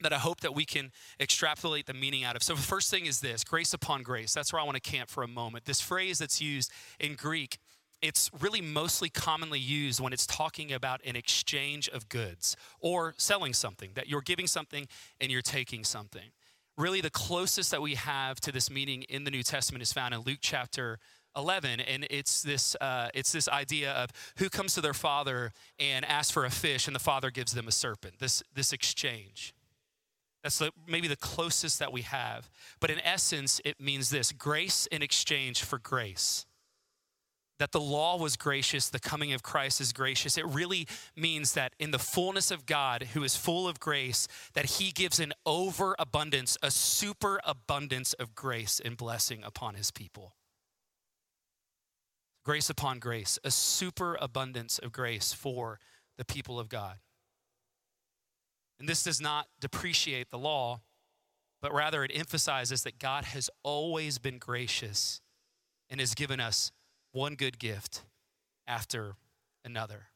that 0.00 0.12
I 0.12 0.18
hope 0.18 0.40
that 0.40 0.54
we 0.54 0.64
can 0.64 0.90
extrapolate 1.20 1.86
the 1.86 1.94
meaning 1.94 2.24
out 2.24 2.34
of. 2.34 2.42
So 2.42 2.54
the 2.54 2.62
first 2.62 2.90
thing 2.90 3.06
is 3.06 3.20
this 3.20 3.44
grace 3.44 3.72
upon 3.72 4.02
grace. 4.02 4.34
That's 4.34 4.52
where 4.52 4.60
I 4.60 4.64
want 4.64 4.74
to 4.74 4.80
camp 4.80 5.08
for 5.08 5.22
a 5.22 5.28
moment. 5.28 5.64
This 5.64 5.80
phrase 5.80 6.18
that's 6.18 6.40
used 6.40 6.72
in 6.98 7.14
Greek, 7.14 7.58
it's 8.02 8.30
really 8.40 8.60
mostly 8.60 9.08
commonly 9.08 9.60
used 9.60 10.00
when 10.00 10.12
it's 10.12 10.26
talking 10.26 10.72
about 10.72 11.00
an 11.06 11.14
exchange 11.14 11.88
of 11.88 12.08
goods 12.08 12.56
or 12.80 13.14
selling 13.16 13.54
something, 13.54 13.92
that 13.94 14.08
you're 14.08 14.20
giving 14.20 14.48
something 14.48 14.88
and 15.20 15.30
you're 15.30 15.42
taking 15.42 15.84
something. 15.84 16.32
Really, 16.76 17.00
the 17.00 17.10
closest 17.10 17.70
that 17.70 17.80
we 17.80 17.94
have 17.94 18.40
to 18.40 18.50
this 18.50 18.68
meaning 18.68 19.04
in 19.04 19.22
the 19.22 19.30
New 19.30 19.44
Testament 19.44 19.80
is 19.80 19.92
found 19.92 20.12
in 20.12 20.20
Luke 20.20 20.40
chapter 20.42 20.98
11 21.36 21.80
and 21.80 22.06
it's 22.10 22.42
this 22.42 22.76
uh, 22.80 23.08
it's 23.14 23.32
this 23.32 23.48
idea 23.48 23.92
of 23.92 24.10
who 24.36 24.48
comes 24.48 24.74
to 24.74 24.80
their 24.80 24.94
father 24.94 25.52
and 25.78 26.04
asks 26.04 26.30
for 26.30 26.44
a 26.44 26.50
fish 26.50 26.86
and 26.86 26.94
the 26.94 27.00
father 27.00 27.30
gives 27.30 27.52
them 27.52 27.68
a 27.68 27.72
serpent 27.72 28.18
this 28.18 28.42
this 28.54 28.72
exchange 28.72 29.54
that's 30.44 30.58
the, 30.58 30.72
maybe 30.86 31.08
the 31.08 31.16
closest 31.16 31.78
that 31.78 31.90
we 31.90 32.02
have. 32.02 32.50
But 32.78 32.90
in 32.90 33.00
essence, 33.00 33.62
it 33.64 33.80
means 33.80 34.10
this 34.10 34.30
grace 34.30 34.86
in 34.92 35.02
exchange 35.02 35.64
for 35.64 35.78
grace. 35.78 36.44
That 37.58 37.72
the 37.72 37.80
law 37.80 38.18
was 38.18 38.36
gracious, 38.36 38.90
the 38.90 39.00
coming 39.00 39.32
of 39.32 39.42
Christ 39.42 39.80
is 39.80 39.94
gracious. 39.94 40.36
It 40.36 40.46
really 40.46 40.86
means 41.16 41.54
that 41.54 41.72
in 41.78 41.92
the 41.92 41.98
fullness 41.98 42.50
of 42.50 42.66
God, 42.66 43.04
who 43.14 43.24
is 43.24 43.36
full 43.36 43.66
of 43.66 43.80
grace, 43.80 44.28
that 44.52 44.66
he 44.66 44.92
gives 44.92 45.18
an 45.18 45.32
overabundance, 45.46 46.58
a 46.62 46.70
superabundance 46.70 48.12
of 48.14 48.34
grace 48.34 48.82
and 48.84 48.98
blessing 48.98 49.40
upon 49.42 49.76
his 49.76 49.90
people. 49.90 50.34
Grace 52.44 52.68
upon 52.68 52.98
grace, 52.98 53.38
a 53.42 53.50
superabundance 53.50 54.78
of 54.78 54.92
grace 54.92 55.32
for 55.32 55.78
the 56.18 56.24
people 56.24 56.60
of 56.60 56.68
God. 56.68 56.98
And 58.78 58.88
this 58.88 59.02
does 59.02 59.20
not 59.20 59.46
depreciate 59.60 60.30
the 60.30 60.38
law, 60.38 60.82
but 61.62 61.72
rather 61.72 62.04
it 62.04 62.12
emphasizes 62.14 62.82
that 62.82 62.98
God 62.98 63.24
has 63.26 63.48
always 63.62 64.18
been 64.18 64.38
gracious 64.38 65.22
and 65.88 66.00
has 66.00 66.14
given 66.14 66.38
us 66.38 66.70
one 67.12 67.34
good 67.34 67.58
gift 67.58 68.02
after 68.66 69.16
another. 69.64 70.08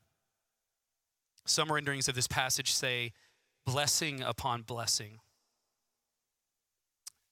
Some 1.47 1.73
renderings 1.73 2.09
of 2.09 2.15
this 2.15 2.29
passage 2.29 2.73
say, 2.73 3.13
blessing 3.65 4.21
upon 4.21 4.63
blessing. 4.63 5.21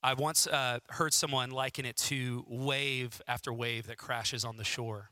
I 0.03 0.13
once 0.13 0.47
uh, 0.47 0.79
heard 0.89 1.13
someone 1.13 1.51
liken 1.51 1.85
it 1.85 1.97
to 1.97 2.45
wave 2.47 3.21
after 3.27 3.51
wave 3.51 3.87
that 3.87 3.97
crashes 3.97 4.45
on 4.45 4.57
the 4.57 4.63
shore. 4.63 5.09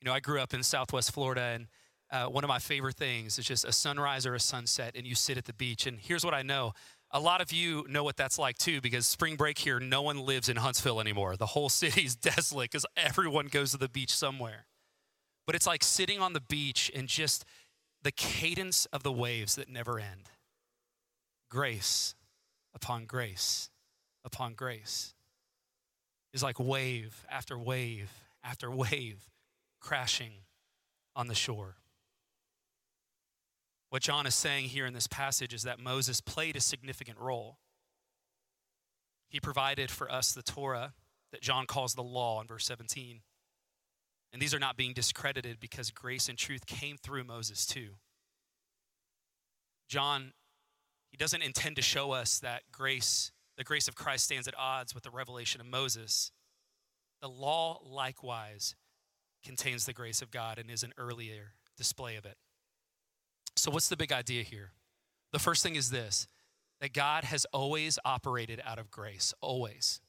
You 0.00 0.06
know, 0.06 0.14
I 0.14 0.20
grew 0.20 0.40
up 0.40 0.54
in 0.54 0.62
Southwest 0.62 1.12
Florida, 1.12 1.42
and 1.42 1.66
uh, 2.10 2.26
one 2.26 2.44
of 2.44 2.48
my 2.48 2.58
favorite 2.58 2.96
things 2.96 3.38
is 3.38 3.44
just 3.44 3.64
a 3.64 3.72
sunrise 3.72 4.24
or 4.24 4.34
a 4.34 4.40
sunset, 4.40 4.92
and 4.96 5.06
you 5.06 5.14
sit 5.14 5.36
at 5.36 5.44
the 5.44 5.52
beach. 5.52 5.86
And 5.86 5.98
here's 6.00 6.24
what 6.24 6.34
I 6.34 6.42
know 6.42 6.72
a 7.10 7.20
lot 7.20 7.40
of 7.40 7.52
you 7.52 7.86
know 7.88 8.04
what 8.04 8.16
that's 8.16 8.38
like 8.38 8.58
too, 8.58 8.80
because 8.80 9.06
spring 9.06 9.36
break 9.36 9.58
here, 9.58 9.80
no 9.80 10.02
one 10.02 10.18
lives 10.20 10.48
in 10.48 10.56
Huntsville 10.56 11.00
anymore. 11.00 11.36
The 11.36 11.46
whole 11.46 11.68
city's 11.68 12.14
desolate 12.14 12.70
because 12.70 12.86
everyone 12.96 13.46
goes 13.46 13.72
to 13.72 13.78
the 13.78 13.88
beach 13.88 14.14
somewhere. 14.14 14.66
But 15.46 15.54
it's 15.54 15.66
like 15.66 15.82
sitting 15.82 16.20
on 16.20 16.34
the 16.34 16.40
beach 16.40 16.90
and 16.94 17.08
just 17.08 17.44
the 18.02 18.12
cadence 18.12 18.86
of 18.86 19.02
the 19.02 19.12
waves 19.12 19.56
that 19.56 19.68
never 19.68 19.98
end 19.98 20.30
grace 21.50 22.14
upon 22.74 23.06
grace 23.06 23.70
upon 24.28 24.52
grace 24.52 25.14
is 26.32 26.42
like 26.42 26.60
wave 26.60 27.24
after 27.30 27.58
wave 27.58 28.10
after 28.44 28.70
wave 28.70 29.30
crashing 29.80 30.32
on 31.16 31.26
the 31.26 31.34
shore. 31.34 31.76
What 33.88 34.02
John 34.02 34.26
is 34.26 34.34
saying 34.34 34.66
here 34.66 34.84
in 34.84 34.92
this 34.92 35.06
passage 35.06 35.54
is 35.54 35.62
that 35.62 35.80
Moses 35.80 36.20
played 36.20 36.56
a 36.56 36.60
significant 36.60 37.18
role. 37.18 37.58
He 39.30 39.40
provided 39.40 39.90
for 39.90 40.12
us 40.12 40.32
the 40.32 40.42
Torah 40.42 40.92
that 41.32 41.40
John 41.40 41.66
calls 41.66 41.94
the 41.94 42.02
law 42.02 42.40
in 42.42 42.46
verse 42.46 42.66
17. 42.66 43.20
And 44.32 44.42
these 44.42 44.52
are 44.52 44.58
not 44.58 44.76
being 44.76 44.92
discredited 44.92 45.58
because 45.58 45.90
grace 45.90 46.28
and 46.28 46.36
truth 46.36 46.66
came 46.66 46.98
through 46.98 47.24
Moses 47.24 47.64
too. 47.64 47.92
John, 49.88 50.34
he 51.10 51.16
doesn't 51.16 51.42
intend 51.42 51.76
to 51.76 51.82
show 51.82 52.12
us 52.12 52.38
that 52.40 52.64
grace, 52.70 53.32
the 53.58 53.64
grace 53.64 53.88
of 53.88 53.96
Christ 53.96 54.24
stands 54.24 54.46
at 54.46 54.54
odds 54.56 54.94
with 54.94 55.02
the 55.02 55.10
revelation 55.10 55.60
of 55.60 55.66
Moses. 55.66 56.30
The 57.20 57.28
law 57.28 57.80
likewise 57.84 58.76
contains 59.44 59.84
the 59.84 59.92
grace 59.92 60.22
of 60.22 60.30
God 60.30 60.58
and 60.58 60.70
is 60.70 60.84
an 60.84 60.94
earlier 60.96 61.54
display 61.76 62.14
of 62.14 62.24
it. 62.24 62.36
So, 63.56 63.72
what's 63.72 63.88
the 63.88 63.96
big 63.96 64.12
idea 64.12 64.44
here? 64.44 64.70
The 65.32 65.40
first 65.40 65.64
thing 65.64 65.74
is 65.74 65.90
this 65.90 66.28
that 66.80 66.92
God 66.92 67.24
has 67.24 67.44
always 67.46 67.98
operated 68.04 68.62
out 68.64 68.78
of 68.78 68.92
grace, 68.92 69.34
always. 69.40 70.00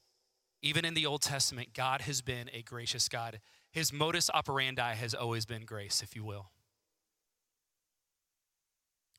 Even 0.62 0.84
in 0.84 0.94
the 0.94 1.06
Old 1.06 1.22
Testament, 1.22 1.70
God 1.74 2.02
has 2.02 2.22
been 2.22 2.48
a 2.52 2.62
gracious 2.62 3.08
God. 3.08 3.40
His 3.72 3.92
modus 3.92 4.30
operandi 4.32 4.94
has 4.94 5.14
always 5.14 5.46
been 5.46 5.64
grace, 5.64 6.02
if 6.02 6.14
you 6.14 6.22
will. 6.22 6.50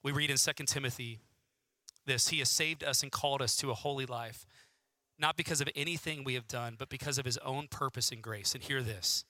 We 0.03 0.13
read 0.13 0.29
in 0.29 0.37
2 0.37 0.51
Timothy 0.65 1.19
this 2.11 2.29
He 2.29 2.39
has 2.39 2.49
saved 2.49 2.83
us 2.83 3.03
and 3.03 3.11
called 3.11 3.41
us 3.41 3.55
to 3.57 3.71
a 3.71 3.75
holy 3.75 4.05
life, 4.05 4.45
not 5.17 5.37
because 5.37 5.61
of 5.61 5.69
anything 5.75 6.23
we 6.23 6.33
have 6.33 6.47
done, 6.47 6.75
but 6.77 6.89
because 6.89 7.17
of 7.17 7.25
His 7.25 7.37
own 7.37 7.67
purpose 7.69 8.11
and 8.11 8.21
grace. 8.21 8.53
And 8.53 8.63
hear 8.63 8.81
this 8.81 9.25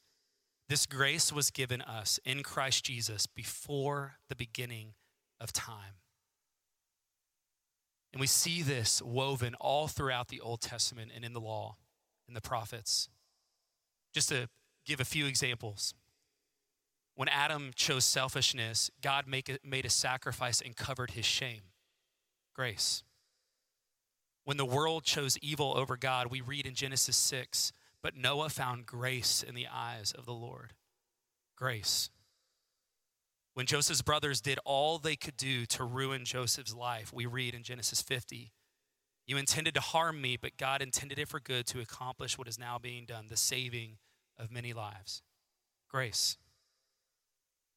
this 0.67 0.85
grace 0.85 1.33
was 1.33 1.51
given 1.51 1.81
us 1.81 2.19
in 2.25 2.43
Christ 2.43 2.85
Jesus 2.85 3.27
before 3.27 4.15
the 4.29 4.35
beginning 4.35 4.93
of 5.39 5.51
time. 5.51 5.99
And 8.13 8.21
we 8.21 8.27
see 8.27 8.61
this 8.61 9.01
woven 9.01 9.53
all 9.55 9.87
throughout 9.87 10.29
the 10.29 10.39
Old 10.39 10.61
Testament 10.61 11.11
and 11.15 11.23
in 11.23 11.33
the 11.33 11.41
law 11.41 11.77
and 12.27 12.35
the 12.35 12.41
prophets. 12.41 13.09
Just 14.13 14.29
to 14.29 14.47
give 14.85 14.99
a 14.99 15.05
few 15.05 15.25
examples. 15.25 15.93
When 17.15 17.27
Adam 17.27 17.71
chose 17.75 18.05
selfishness, 18.05 18.89
God 19.01 19.25
made 19.27 19.85
a 19.85 19.89
sacrifice 19.89 20.61
and 20.61 20.75
covered 20.75 21.11
his 21.11 21.25
shame. 21.25 21.70
Grace. 22.53 23.03
When 24.43 24.57
the 24.57 24.65
world 24.65 25.03
chose 25.03 25.37
evil 25.41 25.73
over 25.77 25.97
God, 25.97 26.27
we 26.27 26.41
read 26.41 26.65
in 26.65 26.73
Genesis 26.73 27.15
6 27.15 27.71
but 28.01 28.17
Noah 28.17 28.49
found 28.49 28.85
grace 28.85 29.43
in 29.47 29.55
the 29.55 29.67
eyes 29.71 30.11
of 30.11 30.25
the 30.25 30.33
Lord. 30.33 30.73
Grace. 31.55 32.09
When 33.53 33.65
Joseph's 33.65 34.01
brothers 34.01 34.41
did 34.41 34.59
all 34.65 34.97
they 34.97 35.15
could 35.15 35.37
do 35.37 35.65
to 35.67 35.83
ruin 35.83 36.25
Joseph's 36.25 36.73
life, 36.73 37.13
we 37.13 37.25
read 37.25 37.53
in 37.53 37.63
Genesis 37.63 38.01
50 38.01 38.51
You 39.27 39.37
intended 39.37 39.75
to 39.75 39.81
harm 39.81 40.19
me, 40.21 40.37
but 40.37 40.57
God 40.57 40.81
intended 40.81 41.19
it 41.19 41.27
for 41.27 41.39
good 41.39 41.67
to 41.67 41.79
accomplish 41.81 42.37
what 42.37 42.47
is 42.47 42.57
now 42.57 42.79
being 42.79 43.05
done, 43.05 43.27
the 43.29 43.37
saving 43.37 43.97
of 44.37 44.51
many 44.51 44.73
lives. 44.73 45.21
Grace. 45.89 46.37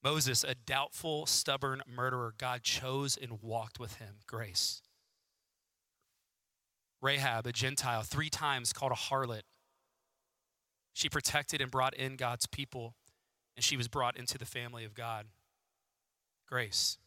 Moses, 0.04 0.44
a 0.44 0.54
doubtful, 0.54 1.25
stubborn 1.25 1.82
murderer, 1.87 2.34
God 2.37 2.62
chose 2.62 3.16
and 3.16 3.40
walked 3.40 3.80
with 3.80 3.94
him. 3.94 4.16
Grace. 4.26 4.82
Rahab, 7.00 7.46
a 7.46 7.52
Gentile, 7.52 8.02
three 8.02 8.28
times 8.28 8.75
called 8.75 8.92
a 8.92 8.94
harlot, 8.94 9.42
she 10.92 11.08
protected 11.08 11.61
and 11.61 11.70
brought 11.70 11.94
in 11.94 12.16
God's 12.16 12.46
people, 12.46 12.94
and 13.56 13.64
she 13.64 13.76
was 13.76 13.88
brought 13.88 14.16
into 14.16 14.38
the 14.38 14.44
family 14.44 14.84
of 14.84 14.94
God. 14.94 15.26
Grace. 16.46 16.99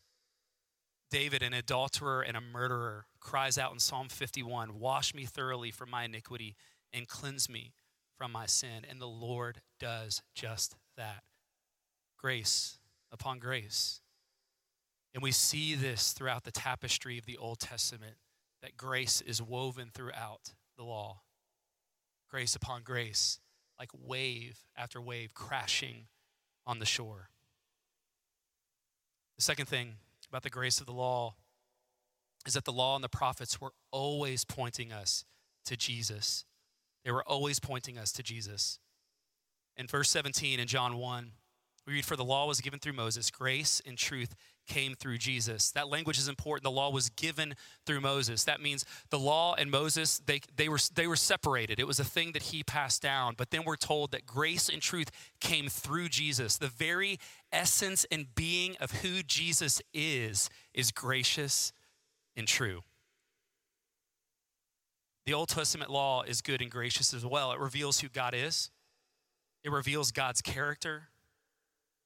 David, 1.10 1.42
an 1.42 1.54
adulterer 1.54 2.22
and 2.22 2.36
a 2.36 2.42
murderer, 2.42 3.06
cries 3.20 3.58
out 3.58 3.72
in 3.72 3.80
Psalm 3.80 4.10
51 4.10 4.78
Wash 4.78 5.14
me 5.14 5.26
thoroughly 5.26 5.72
from 5.72 5.90
my 5.90 6.04
iniquity 6.04 6.56
and 6.92 7.08
cleanse 7.08 7.48
me 7.48 7.74
from 8.18 8.32
my 8.32 8.46
sin. 8.46 8.86
And 8.90 9.00
the 9.00 9.08
Lord 9.08 9.62
does 9.80 10.22
just 10.36 10.76
that. 10.98 11.24
Grace 12.18 12.80
upon 13.12 13.40
grace. 13.40 14.02
And 15.14 15.24
we 15.24 15.32
see 15.32 15.76
this 15.76 16.12
throughout 16.12 16.44
the 16.44 16.52
tapestry 16.52 17.18
of 17.18 17.26
the 17.26 17.38
Old 17.38 17.60
Testament 17.60 18.16
that 18.62 18.78
grace 18.78 19.22
is 19.22 19.42
woven 19.42 19.90
throughout 19.94 20.54
the 20.78 20.84
law. 20.84 21.22
Grace 22.30 22.56
upon 22.56 22.84
grace 22.84 23.40
like 23.80 23.90
wave 23.94 24.60
after 24.76 25.02
wave 25.02 25.34
crashing 25.34 26.08
on 26.66 26.80
the 26.80 26.86
shore. 26.86 27.30
The 29.38 29.44
second 29.44 29.68
thing 29.68 29.96
about 30.30 30.44
the 30.44 30.50
grace 30.50 30.80
of 30.80 30.88
the 30.88 30.94
law 30.94 31.36
is 32.46 32.54
that 32.54 32.66
the 32.66 32.72
law 32.72 32.96
and 32.96 33.04
the 33.04 33.10
prophets 33.10 33.62
were 33.62 33.74
always 33.92 34.44
pointing 34.44 34.92
us 34.92 35.26
to 35.66 35.78
Jesus. 35.78 36.46
They 37.06 37.12
were 37.12 37.24
always 37.24 37.60
pointing 37.60 37.98
us 37.98 38.12
to 38.14 38.24
Jesus. 38.24 38.80
In 39.76 39.88
verse 39.88 40.10
17 40.10 40.60
in 40.60 40.68
John 40.68 40.98
1, 40.98 41.32
We 41.88 41.94
read, 41.94 42.06
For 42.06 42.18
the 42.18 42.26
law 42.26 42.46
was 42.46 42.60
given 42.60 42.80
through 42.80 42.94
Moses, 42.94 43.32
grace 43.32 43.82
and 43.86 43.98
truth 43.98 44.36
came 44.68 44.94
through 44.94 45.20
Jesus. 45.20 45.72
That 45.72 45.88
language 45.88 46.18
is 46.18 46.28
important. 46.28 46.66
The 46.66 46.72
law 46.72 46.92
was 46.92 47.10
given 47.10 47.56
through 47.86 48.02
Moses. 48.02 48.44
That 48.44 48.62
means 48.62 48.84
the 49.10 49.18
law 49.18 49.56
and 49.58 49.72
Moses, 49.72 50.20
they, 50.26 50.42
they, 50.54 50.68
were, 50.68 50.80
they 50.94 51.08
were 51.08 51.16
separated. 51.16 51.80
It 51.80 51.88
was 51.88 52.02
a 52.02 52.04
thing 52.04 52.34
that 52.34 52.44
he 52.44 52.62
passed 52.62 53.02
down. 53.02 53.36
But 53.38 53.52
then 53.52 53.64
we're 53.64 53.78
told 53.78 54.12
that 54.12 54.26
grace 54.26 54.68
and 54.68 54.82
truth 54.82 55.10
came 55.40 55.70
through 55.70 56.10
Jesus. 56.10 56.58
The 56.58 56.68
very 56.68 57.20
essence 57.54 58.06
and 58.12 58.36
being 58.36 58.76
of 58.82 58.92
who 58.92 59.24
Jesus 59.24 59.82
is, 59.94 60.50
is 60.74 60.92
gracious 60.92 61.72
and 62.36 62.50
true. 62.50 62.82
The 65.26 65.34
Old 65.34 65.48
Testament 65.48 65.90
law 65.90 66.24
is 66.24 66.42
good 66.42 66.62
and 66.62 66.70
gracious 66.70 67.14
as 67.14 67.26
well. 67.26 67.54
It 67.54 67.60
reveals 67.60 68.02
who 68.02 68.10
God 68.10 68.34
is, 68.36 68.72
it 69.64 69.72
reveals 69.72 70.12
God's 70.12 70.42
character, 70.42 71.10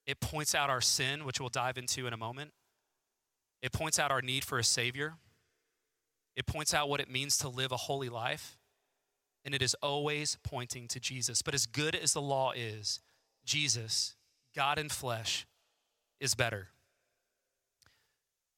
it 0.06 0.20
points 0.20 0.56
out 0.56 0.70
our 0.70 0.82
sin, 0.82 1.26
which 1.26 1.40
we'll 1.40 1.50
dive 1.50 1.78
into 1.78 2.08
in 2.08 2.14
a 2.14 2.18
moment. 2.18 2.52
It 3.62 3.72
points 3.72 4.00
out 4.00 4.12
our 4.12 4.22
need 4.22 4.44
for 4.44 4.58
a 4.58 4.64
Savior. 4.64 5.16
It 6.36 6.46
points 6.46 6.74
out 6.74 6.90
what 6.90 7.00
it 7.00 7.10
means 7.10 7.38
to 7.40 7.50
live 7.50 7.72
a 7.72 7.78
holy 7.78 8.10
life. 8.10 8.58
And 9.44 9.54
it 9.54 9.62
is 9.62 9.76
always 9.82 10.38
pointing 10.44 10.88
to 10.90 11.00
Jesus. 11.00 11.42
But 11.42 11.54
as 11.54 11.66
good 11.66 11.96
as 11.96 12.14
the 12.14 12.22
law 12.22 12.52
is, 12.56 13.00
Jesus, 13.46 14.16
God 14.56 14.78
in 14.78 14.90
flesh, 14.90 15.46
is 16.20 16.36
better. 16.36 16.70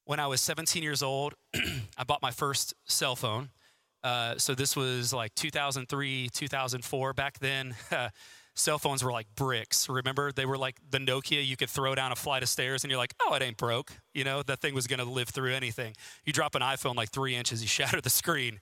When 0.04 0.20
I 0.20 0.26
was 0.26 0.40
17 0.42 0.82
years 0.82 1.02
old, 1.02 1.34
I 1.96 2.04
bought 2.06 2.20
my 2.20 2.30
first 2.30 2.74
cell 2.84 3.16
phone. 3.16 3.48
Uh, 4.02 4.36
so 4.36 4.54
this 4.54 4.76
was 4.76 5.14
like 5.14 5.34
2003, 5.34 6.28
2004. 6.30 7.12
Back 7.14 7.38
then, 7.38 7.74
cell 8.54 8.78
phones 8.78 9.02
were 9.02 9.12
like 9.12 9.26
bricks. 9.34 9.88
Remember, 9.88 10.32
they 10.32 10.46
were 10.46 10.58
like 10.58 10.76
the 10.90 10.98
Nokia. 10.98 11.44
You 11.44 11.56
could 11.56 11.70
throw 11.70 11.94
down 11.94 12.12
a 12.12 12.16
flight 12.16 12.42
of 12.42 12.48
stairs, 12.48 12.84
and 12.84 12.90
you're 12.90 12.98
like, 12.98 13.14
"Oh, 13.22 13.34
it 13.34 13.42
ain't 13.42 13.56
broke." 13.56 13.92
You 14.12 14.24
know, 14.24 14.42
that 14.42 14.60
thing 14.60 14.74
was 14.74 14.86
going 14.86 15.00
to 15.00 15.04
live 15.04 15.28
through 15.28 15.52
anything. 15.52 15.94
You 16.24 16.32
drop 16.32 16.54
an 16.54 16.62
iPhone 16.62 16.94
like 16.94 17.10
three 17.10 17.34
inches, 17.34 17.62
you 17.62 17.68
shatter 17.78 18.00
the 18.00 18.10
screen. 18.10 18.60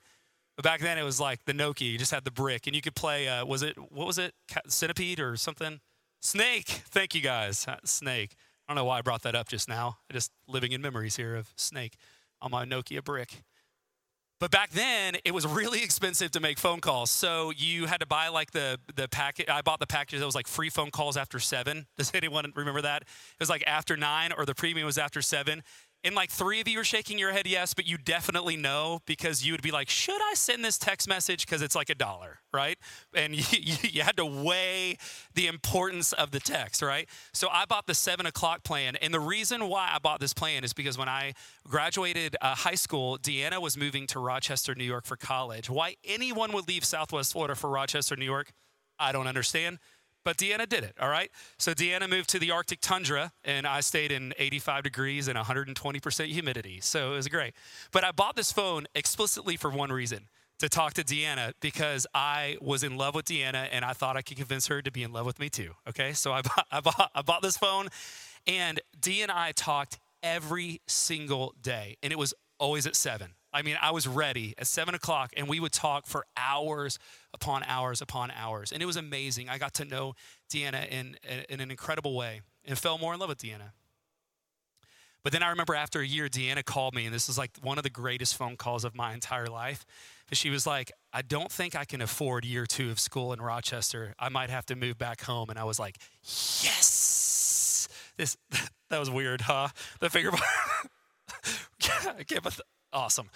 But 0.55 0.63
back 0.63 0.81
then, 0.81 0.97
it 0.97 1.03
was 1.03 1.19
like 1.19 1.45
the 1.45 1.53
Nokia. 1.53 1.91
You 1.91 1.97
just 1.97 2.11
had 2.11 2.25
the 2.25 2.31
brick, 2.31 2.67
and 2.67 2.75
you 2.75 2.81
could 2.81 2.95
play. 2.95 3.27
Uh, 3.27 3.45
was 3.45 3.63
it 3.63 3.77
what 3.77 4.07
was 4.07 4.17
it? 4.17 4.33
Centipede 4.67 5.19
or 5.19 5.35
something? 5.37 5.79
Snake. 6.21 6.67
Thank 6.67 7.15
you 7.15 7.21
guys. 7.21 7.67
Uh, 7.67 7.77
Snake. 7.83 8.35
I 8.67 8.71
don't 8.71 8.77
know 8.77 8.85
why 8.85 8.99
I 8.99 9.01
brought 9.01 9.23
that 9.23 9.35
up 9.35 9.49
just 9.49 9.67
now. 9.67 9.97
I 10.09 10.13
just 10.13 10.31
living 10.47 10.71
in 10.71 10.81
memories 10.81 11.17
here 11.17 11.35
of 11.35 11.51
Snake 11.57 11.97
on 12.41 12.51
my 12.51 12.65
Nokia 12.65 13.03
brick. 13.03 13.43
But 14.43 14.51
back 14.51 14.71
then, 14.71 15.15
it 15.23 15.33
was 15.33 15.47
really 15.47 15.81
expensive 15.83 16.31
to 16.31 16.41
make 16.41 16.59
phone 16.59 16.81
calls. 16.81 17.09
So 17.09 17.53
you 17.55 17.85
had 17.85 18.01
to 18.01 18.05
buy 18.05 18.27
like 18.27 18.51
the 18.51 18.77
the 18.93 19.07
packet. 19.07 19.49
I 19.49 19.61
bought 19.61 19.79
the 19.79 19.87
package 19.87 20.19
that 20.19 20.25
was 20.25 20.35
like 20.35 20.49
free 20.49 20.69
phone 20.69 20.91
calls 20.91 21.15
after 21.15 21.39
seven. 21.39 21.87
Does 21.97 22.11
anyone 22.13 22.51
remember 22.53 22.81
that? 22.81 23.03
It 23.03 23.39
was 23.39 23.49
like 23.49 23.63
after 23.65 23.95
nine, 23.95 24.33
or 24.37 24.45
the 24.45 24.53
premium 24.53 24.85
was 24.85 24.97
after 24.97 25.21
seven. 25.21 25.63
And 26.03 26.15
like 26.15 26.29
three 26.29 26.59
of 26.59 26.67
you 26.67 26.79
are 26.81 26.83
shaking 26.83 27.17
your 27.17 27.31
head 27.31 27.47
yes, 27.47 27.73
but 27.73 27.87
you 27.87 27.97
definitely 27.97 28.57
know 28.57 28.99
because 29.05 29.45
you 29.45 29.53
would 29.53 29.61
be 29.61 29.71
like, 29.71 29.89
should 29.89 30.21
I 30.21 30.33
send 30.33 30.63
this 30.63 30.77
text 30.77 31.07
message? 31.07 31.45
Because 31.45 31.61
it's 31.61 31.75
like 31.75 31.89
a 31.89 31.95
dollar, 31.95 32.39
right? 32.53 32.77
And 33.15 33.33
you, 33.53 33.75
you, 33.83 34.03
had 34.03 34.17
to 34.17 34.25
weigh 34.25 34.97
the 35.33 35.47
importance 35.47 36.11
of 36.11 36.31
the 36.31 36.41
text, 36.41 36.81
right? 36.81 37.07
So 37.31 37.47
I 37.49 37.65
bought 37.65 37.87
the 37.87 37.95
seven 37.95 38.25
o'clock 38.25 38.63
plan. 38.63 38.97
And 38.97 39.13
the 39.13 39.19
reason 39.19 39.69
why 39.69 39.91
I 39.93 39.99
bought 39.99 40.19
this 40.19 40.33
plan 40.33 40.65
is 40.65 40.73
because 40.73 40.97
when 40.97 41.09
I 41.09 41.33
graduated 41.67 42.35
uh, 42.41 42.55
high 42.55 42.75
school, 42.75 43.17
Deanna 43.17 43.61
was 43.61 43.77
moving 43.77 44.05
to 44.07 44.19
Rochester, 44.19 44.75
New 44.75 44.83
York 44.83 45.05
for 45.05 45.15
college. 45.15 45.69
Why 45.69 45.95
anyone 46.03 46.51
would 46.51 46.67
leave 46.67 46.83
Southwest 46.83 47.31
Florida 47.31 47.55
for 47.55 47.69
Rochester, 47.69 48.17
New 48.17 48.25
York, 48.25 48.51
I 48.99 49.11
don't 49.11 49.27
understand. 49.27 49.79
But 50.23 50.37
Deanna 50.37 50.67
did 50.67 50.83
it, 50.83 50.95
all 50.99 51.09
right? 51.09 51.29
So 51.57 51.73
Deanna 51.73 52.09
moved 52.09 52.29
to 52.29 52.39
the 52.39 52.51
Arctic 52.51 52.79
tundra, 52.81 53.33
and 53.43 53.67
I 53.67 53.81
stayed 53.81 54.11
in 54.11 54.33
85 54.37 54.83
degrees 54.83 55.27
and 55.27 55.37
120% 55.37 56.25
humidity. 56.27 56.79
So 56.81 57.13
it 57.13 57.15
was 57.15 57.27
great. 57.27 57.53
But 57.91 58.03
I 58.03 58.11
bought 58.11 58.35
this 58.35 58.51
phone 58.51 58.85
explicitly 58.95 59.57
for 59.57 59.69
one 59.69 59.91
reason 59.91 60.27
to 60.59 60.69
talk 60.69 60.93
to 60.93 61.03
Deanna 61.03 61.53
because 61.59 62.07
I 62.13 62.57
was 62.61 62.83
in 62.83 62.95
love 62.95 63.15
with 63.15 63.25
Deanna 63.25 63.67
and 63.71 63.83
I 63.83 63.93
thought 63.93 64.15
I 64.15 64.21
could 64.21 64.37
convince 64.37 64.67
her 64.67 64.81
to 64.81 64.91
be 64.91 65.03
in 65.03 65.11
love 65.11 65.25
with 65.25 65.39
me 65.39 65.49
too. 65.49 65.71
Okay, 65.89 66.13
so 66.13 66.31
I 66.31 66.41
bought, 66.55 66.67
I 66.71 66.79
bought, 66.79 67.11
I 67.13 67.21
bought 67.21 67.41
this 67.41 67.57
phone, 67.57 67.89
and 68.47 68.79
Dee 68.99 69.21
and 69.21 69.31
I 69.31 69.51
talked 69.51 69.99
every 70.21 70.81
single 70.87 71.53
day, 71.61 71.97
and 72.01 72.13
it 72.13 72.17
was 72.17 72.33
always 72.59 72.87
at 72.87 72.95
seven. 72.95 73.33
I 73.53 73.61
mean, 73.61 73.77
I 73.81 73.91
was 73.91 74.07
ready 74.07 74.55
at 74.57 74.67
seven 74.67 74.95
o'clock, 74.95 75.31
and 75.37 75.47
we 75.47 75.59
would 75.59 75.71
talk 75.71 76.07
for 76.07 76.25
hours 76.35 76.97
upon 77.33 77.63
hours 77.63 78.01
upon 78.01 78.31
hours. 78.31 78.71
And 78.71 78.81
it 78.81 78.85
was 78.85 78.97
amazing. 78.97 79.49
I 79.49 79.57
got 79.57 79.75
to 79.75 79.85
know 79.85 80.15
Deanna 80.51 80.89
in, 80.89 81.17
in 81.49 81.59
an 81.59 81.69
incredible 81.69 82.15
way 82.15 82.41
and 82.65 82.77
fell 82.77 82.97
more 82.97 83.13
in 83.13 83.19
love 83.19 83.29
with 83.29 83.37
Deanna. 83.37 83.71
But 85.23 85.31
then 85.31 85.41
I 85.41 85.49
remember 85.49 85.73
after 85.73 86.01
a 86.01 86.05
year, 86.05 86.27
Deanna 86.27 86.65
called 86.65 86.93
me, 86.93 87.05
and 87.05 87.15
this 87.15 87.29
is 87.29 87.37
like 87.37 87.51
one 87.61 87.77
of 87.77 87.83
the 87.83 87.89
greatest 87.89 88.35
phone 88.35 88.57
calls 88.57 88.83
of 88.83 88.93
my 88.93 89.13
entire 89.13 89.47
life. 89.47 89.85
But 90.27 90.37
she 90.37 90.49
was 90.49 90.67
like, 90.67 90.91
I 91.13 91.21
don't 91.21 91.51
think 91.51 91.75
I 91.75 91.85
can 91.85 92.01
afford 92.01 92.43
year 92.43 92.65
two 92.65 92.91
of 92.91 92.99
school 92.99 93.31
in 93.31 93.41
Rochester. 93.41 94.15
I 94.19 94.29
might 94.29 94.49
have 94.49 94.65
to 94.65 94.75
move 94.75 94.97
back 94.97 95.21
home. 95.21 95.49
And 95.49 95.57
I 95.57 95.63
was 95.63 95.79
like, 95.79 95.97
yes. 96.23 97.87
This, 98.17 98.35
that 98.89 98.99
was 98.99 99.09
weird, 99.09 99.41
huh? 99.41 99.69
The 100.01 100.09
finger. 100.09 100.31
okay, 102.19 102.39
but 102.43 102.59
awesome. 102.93 103.29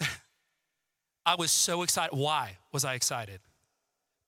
I 1.26 1.36
was 1.36 1.50
so 1.50 1.82
excited. 1.82 2.14
Why 2.16 2.58
was 2.72 2.84
I 2.84 2.94
excited? 2.94 3.40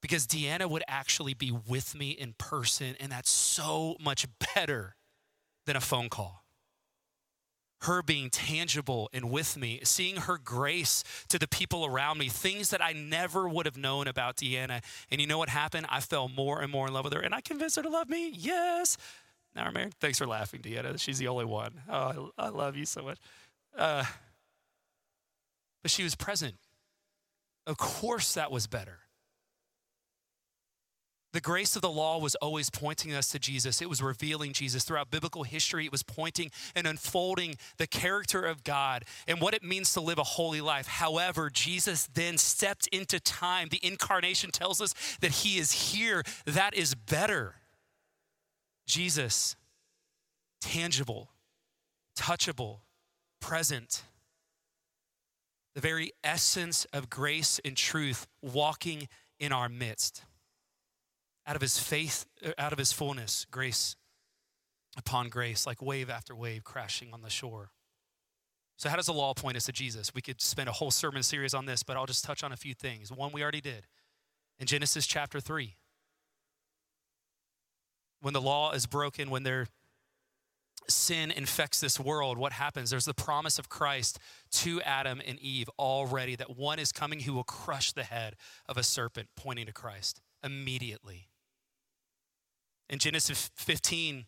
Because 0.00 0.26
Deanna 0.26 0.68
would 0.68 0.84
actually 0.88 1.34
be 1.34 1.50
with 1.50 1.94
me 1.94 2.10
in 2.10 2.34
person, 2.38 2.96
and 3.00 3.10
that's 3.10 3.30
so 3.30 3.96
much 4.00 4.26
better 4.54 4.94
than 5.66 5.76
a 5.76 5.80
phone 5.80 6.08
call. 6.08 6.44
Her 7.82 8.02
being 8.02 8.30
tangible 8.30 9.10
and 9.12 9.30
with 9.30 9.56
me, 9.56 9.80
seeing 9.84 10.16
her 10.16 10.38
grace 10.38 11.04
to 11.28 11.38
the 11.38 11.46
people 11.46 11.84
around 11.84 12.18
me, 12.18 12.28
things 12.28 12.70
that 12.70 12.82
I 12.82 12.92
never 12.92 13.48
would 13.48 13.66
have 13.66 13.76
known 13.76 14.08
about 14.08 14.36
Deanna. 14.36 14.82
And 15.10 15.20
you 15.20 15.26
know 15.26 15.38
what 15.38 15.50
happened? 15.50 15.86
I 15.90 16.00
fell 16.00 16.28
more 16.28 16.62
and 16.62 16.72
more 16.72 16.86
in 16.86 16.94
love 16.94 17.04
with 17.04 17.12
her, 17.12 17.20
and 17.20 17.34
I 17.34 17.42
convinced 17.42 17.76
her 17.76 17.82
to 17.82 17.90
love 17.90 18.08
me. 18.08 18.30
Yes. 18.30 18.96
Now 19.54 19.66
we're 19.66 19.72
married. 19.72 19.94
Thanks 20.00 20.18
for 20.18 20.26
laughing, 20.26 20.60
Deanna. 20.60 20.98
She's 21.00 21.18
the 21.18 21.28
only 21.28 21.44
one. 21.44 21.80
Oh, 21.88 22.32
I, 22.38 22.46
I 22.46 22.48
love 22.48 22.76
you 22.76 22.86
so 22.86 23.02
much. 23.02 23.18
Uh, 23.76 24.04
but 25.82 25.90
she 25.90 26.02
was 26.02 26.14
present. 26.14 26.54
Of 27.66 27.78
course, 27.78 28.34
that 28.34 28.50
was 28.50 28.66
better. 28.66 29.00
The 31.36 31.40
grace 31.42 31.76
of 31.76 31.82
the 31.82 31.90
law 31.90 32.18
was 32.18 32.34
always 32.36 32.70
pointing 32.70 33.12
us 33.12 33.28
to 33.32 33.38
Jesus. 33.38 33.82
It 33.82 33.90
was 33.90 34.00
revealing 34.00 34.54
Jesus. 34.54 34.84
Throughout 34.84 35.10
biblical 35.10 35.42
history, 35.42 35.84
it 35.84 35.92
was 35.92 36.02
pointing 36.02 36.50
and 36.74 36.86
unfolding 36.86 37.56
the 37.76 37.86
character 37.86 38.42
of 38.46 38.64
God 38.64 39.04
and 39.28 39.38
what 39.38 39.52
it 39.52 39.62
means 39.62 39.92
to 39.92 40.00
live 40.00 40.16
a 40.16 40.24
holy 40.24 40.62
life. 40.62 40.86
However, 40.86 41.50
Jesus 41.50 42.08
then 42.14 42.38
stepped 42.38 42.86
into 42.86 43.20
time. 43.20 43.68
The 43.70 43.84
incarnation 43.84 44.50
tells 44.50 44.80
us 44.80 44.94
that 45.20 45.30
he 45.30 45.58
is 45.58 45.72
here. 45.72 46.22
That 46.46 46.72
is 46.72 46.94
better. 46.94 47.56
Jesus, 48.86 49.56
tangible, 50.62 51.32
touchable, 52.18 52.78
present 53.40 54.04
the 55.76 55.82
very 55.82 56.10
essence 56.24 56.86
of 56.94 57.10
grace 57.10 57.60
and 57.62 57.76
truth 57.76 58.26
walking 58.40 59.08
in 59.38 59.52
our 59.52 59.68
midst. 59.68 60.24
Out 61.46 61.54
of 61.54 61.60
his 61.60 61.78
faith, 61.78 62.24
uh, 62.44 62.52
out 62.56 62.72
of 62.72 62.78
his 62.78 62.92
fullness, 62.92 63.46
grace 63.50 63.94
upon 64.96 65.28
grace, 65.28 65.66
like 65.66 65.82
wave 65.82 66.08
after 66.08 66.34
wave 66.34 66.64
crashing 66.64 67.12
on 67.12 67.20
the 67.20 67.28
shore. 67.28 67.72
So, 68.78 68.88
how 68.88 68.96
does 68.96 69.04
the 69.04 69.12
law 69.12 69.34
point 69.34 69.58
us 69.58 69.66
to 69.66 69.72
Jesus? 69.72 70.14
We 70.14 70.22
could 70.22 70.40
spend 70.40 70.70
a 70.70 70.72
whole 70.72 70.90
sermon 70.90 71.22
series 71.22 71.52
on 71.52 71.66
this, 71.66 71.82
but 71.82 71.94
I'll 71.98 72.06
just 72.06 72.24
touch 72.24 72.42
on 72.42 72.52
a 72.52 72.56
few 72.56 72.72
things. 72.72 73.12
One 73.12 73.30
we 73.30 73.42
already 73.42 73.60
did 73.60 73.86
in 74.58 74.66
Genesis 74.66 75.06
chapter 75.06 75.40
3. 75.40 75.76
When 78.22 78.32
the 78.32 78.40
law 78.40 78.72
is 78.72 78.86
broken, 78.86 79.28
when 79.28 79.42
there 79.42 79.66
sin 80.88 81.30
infects 81.30 81.80
this 81.80 81.98
world, 81.98 82.38
what 82.38 82.52
happens? 82.52 82.90
There's 82.90 83.04
the 83.04 83.14
promise 83.14 83.58
of 83.58 83.68
Christ 83.68 84.18
to 84.52 84.80
Adam 84.82 85.20
and 85.26 85.38
Eve 85.40 85.68
already 85.78 86.36
that 86.36 86.56
one 86.56 86.78
is 86.78 86.92
coming 86.92 87.20
who 87.20 87.34
will 87.34 87.44
crush 87.44 87.92
the 87.92 88.04
head 88.04 88.36
of 88.66 88.76
a 88.76 88.82
serpent, 88.82 89.28
pointing 89.36 89.66
to 89.66 89.72
Christ 89.72 90.20
immediately. 90.42 91.28
In 92.88 92.98
Genesis 92.98 93.50
15, 93.56 94.26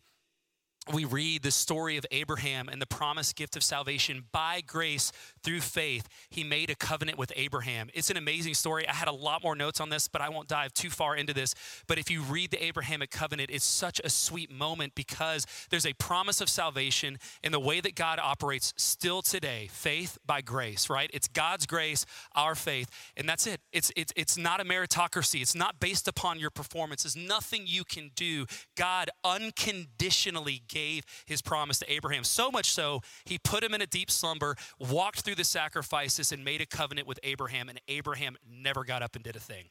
we 0.93 1.05
read 1.05 1.43
the 1.43 1.51
story 1.51 1.97
of 1.97 2.05
Abraham 2.11 2.67
and 2.69 2.81
the 2.81 2.87
promised 2.87 3.35
gift 3.35 3.55
of 3.55 3.63
salvation 3.63 4.23
by 4.31 4.61
grace 4.65 5.11
through 5.43 5.61
faith. 5.61 6.07
He 6.29 6.43
made 6.43 6.69
a 6.69 6.75
covenant 6.75 7.17
with 7.17 7.31
Abraham. 7.35 7.89
It's 7.93 8.09
an 8.09 8.17
amazing 8.17 8.55
story. 8.55 8.87
I 8.87 8.93
had 8.93 9.07
a 9.07 9.13
lot 9.13 9.43
more 9.43 9.55
notes 9.55 9.79
on 9.79 9.89
this, 9.89 10.07
but 10.07 10.21
I 10.21 10.29
won't 10.29 10.47
dive 10.47 10.73
too 10.73 10.89
far 10.89 11.15
into 11.15 11.33
this. 11.33 11.53
But 11.87 11.99
if 11.99 12.09
you 12.09 12.21
read 12.23 12.51
the 12.51 12.63
Abrahamic 12.63 13.11
covenant, 13.11 13.49
it's 13.51 13.65
such 13.65 14.01
a 14.03 14.09
sweet 14.09 14.51
moment 14.51 14.95
because 14.95 15.45
there's 15.69 15.85
a 15.85 15.93
promise 15.93 16.41
of 16.41 16.49
salvation 16.49 17.19
in 17.43 17.51
the 17.51 17.59
way 17.59 17.81
that 17.81 17.95
God 17.95 18.19
operates 18.21 18.73
still 18.77 19.21
today 19.21 19.67
faith 19.71 20.17
by 20.25 20.41
grace, 20.41 20.89
right? 20.89 21.09
It's 21.13 21.27
God's 21.27 21.65
grace, 21.65 22.05
our 22.35 22.55
faith, 22.55 22.89
and 23.15 23.29
that's 23.29 23.45
it. 23.45 23.61
It's, 23.71 23.91
it's, 23.95 24.13
it's 24.15 24.37
not 24.37 24.59
a 24.59 24.63
meritocracy, 24.63 25.41
it's 25.41 25.55
not 25.55 25.79
based 25.79 26.07
upon 26.07 26.39
your 26.39 26.49
performance, 26.49 27.05
it's 27.05 27.15
nothing 27.15 27.63
you 27.65 27.83
can 27.83 28.11
do. 28.15 28.45
God 28.75 29.09
unconditionally 29.23 30.63
gave 30.79 31.03
his 31.25 31.41
promise 31.41 31.79
to 31.79 31.91
Abraham. 31.91 32.23
So 32.23 32.51
much 32.51 32.71
so, 32.71 33.01
he 33.25 33.37
put 33.37 33.63
him 33.63 33.73
in 33.73 33.81
a 33.81 33.87
deep 33.87 34.09
slumber, 34.09 34.55
walked 34.79 35.21
through 35.21 35.35
the 35.35 35.43
sacrifices, 35.43 36.31
and 36.31 36.43
made 36.43 36.61
a 36.61 36.65
covenant 36.65 37.07
with 37.07 37.19
Abraham, 37.23 37.69
and 37.69 37.79
Abraham 37.87 38.37
never 38.49 38.83
got 38.83 39.01
up 39.01 39.15
and 39.15 39.23
did 39.23 39.35
a 39.35 39.39
thing. 39.39 39.65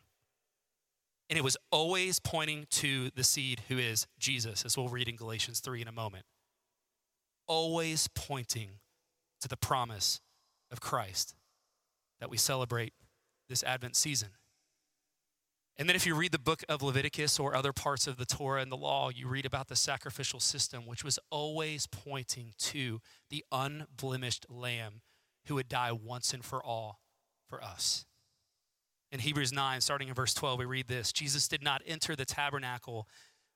And 1.30 1.38
it 1.38 1.42
was 1.42 1.56
always 1.70 2.20
pointing 2.20 2.66
to 2.70 3.10
the 3.14 3.24
seed 3.24 3.62
who 3.68 3.78
is 3.78 4.06
Jesus, 4.18 4.64
as 4.64 4.76
we'll 4.76 4.88
read 4.88 5.08
in 5.08 5.16
Galatians 5.16 5.60
3 5.60 5.82
in 5.82 5.88
a 5.88 5.92
moment. 5.92 6.24
Always 7.46 8.08
pointing 8.14 8.70
to 9.40 9.48
the 9.48 9.56
promise 9.56 10.20
of 10.70 10.80
Christ 10.80 11.34
that 12.20 12.30
we 12.30 12.36
celebrate 12.36 12.92
this 13.48 13.62
Advent 13.62 13.96
season. 13.96 14.30
And 15.78 15.88
then, 15.88 15.94
if 15.94 16.06
you 16.06 16.16
read 16.16 16.32
the 16.32 16.40
book 16.40 16.64
of 16.68 16.82
Leviticus 16.82 17.38
or 17.38 17.54
other 17.54 17.72
parts 17.72 18.08
of 18.08 18.16
the 18.16 18.26
Torah 18.26 18.60
and 18.60 18.72
the 18.72 18.76
law, 18.76 19.10
you 19.10 19.28
read 19.28 19.46
about 19.46 19.68
the 19.68 19.76
sacrificial 19.76 20.40
system, 20.40 20.86
which 20.86 21.04
was 21.04 21.20
always 21.30 21.86
pointing 21.86 22.52
to 22.58 23.00
the 23.30 23.44
unblemished 23.52 24.46
lamb 24.50 25.02
who 25.46 25.54
would 25.54 25.68
die 25.68 25.92
once 25.92 26.34
and 26.34 26.44
for 26.44 26.62
all 26.62 26.98
for 27.48 27.62
us. 27.62 28.04
In 29.12 29.20
Hebrews 29.20 29.52
9, 29.52 29.80
starting 29.80 30.08
in 30.08 30.14
verse 30.14 30.34
12, 30.34 30.58
we 30.58 30.64
read 30.64 30.88
this 30.88 31.12
Jesus 31.12 31.46
did 31.46 31.62
not 31.62 31.80
enter 31.86 32.16
the 32.16 32.24
tabernacle 32.24 33.08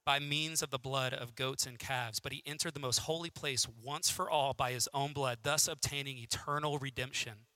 by 0.06 0.18
means 0.18 0.62
of 0.62 0.70
the 0.70 0.78
blood 0.78 1.12
of 1.12 1.34
goats 1.34 1.66
and 1.66 1.78
calves, 1.78 2.20
but 2.20 2.32
he 2.32 2.42
entered 2.46 2.74
the 2.74 2.80
most 2.80 3.00
holy 3.00 3.30
place 3.30 3.66
once 3.82 4.10
for 4.10 4.30
all 4.30 4.54
by 4.54 4.72
his 4.72 4.88
own 4.94 5.12
blood, 5.12 5.38
thus 5.42 5.68
obtaining 5.68 6.18
eternal 6.18 6.78
redemption. 6.78 7.46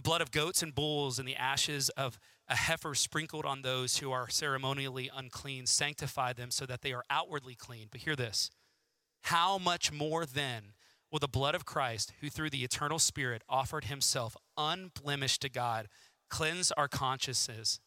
The 0.00 0.08
blood 0.08 0.22
of 0.22 0.30
goats 0.30 0.62
and 0.62 0.74
bulls 0.74 1.18
and 1.18 1.28
the 1.28 1.36
ashes 1.36 1.90
of 1.90 2.18
a 2.48 2.56
heifer 2.56 2.94
sprinkled 2.94 3.44
on 3.44 3.60
those 3.60 3.98
who 3.98 4.10
are 4.10 4.30
ceremonially 4.30 5.10
unclean, 5.14 5.66
sanctify 5.66 6.32
them 6.32 6.50
so 6.50 6.64
that 6.64 6.80
they 6.80 6.94
are 6.94 7.04
outwardly 7.10 7.54
clean. 7.54 7.88
But 7.90 8.00
hear 8.00 8.16
this 8.16 8.50
how 9.24 9.58
much 9.58 9.92
more 9.92 10.24
then 10.24 10.72
will 11.12 11.18
the 11.18 11.28
blood 11.28 11.54
of 11.54 11.66
Christ, 11.66 12.14
who 12.22 12.30
through 12.30 12.48
the 12.48 12.64
eternal 12.64 12.98
Spirit 12.98 13.42
offered 13.46 13.84
himself 13.84 14.38
unblemished 14.56 15.42
to 15.42 15.50
God, 15.50 15.86
cleanse 16.30 16.72
our 16.72 16.88
consciences 16.88 17.78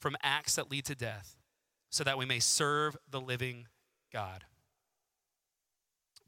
from 0.00 0.16
acts 0.22 0.54
that 0.54 0.70
lead 0.70 0.84
to 0.84 0.94
death, 0.94 1.34
so 1.90 2.04
that 2.04 2.16
we 2.16 2.24
may 2.24 2.38
serve 2.38 2.96
the 3.10 3.20
living 3.20 3.66
God? 4.12 4.44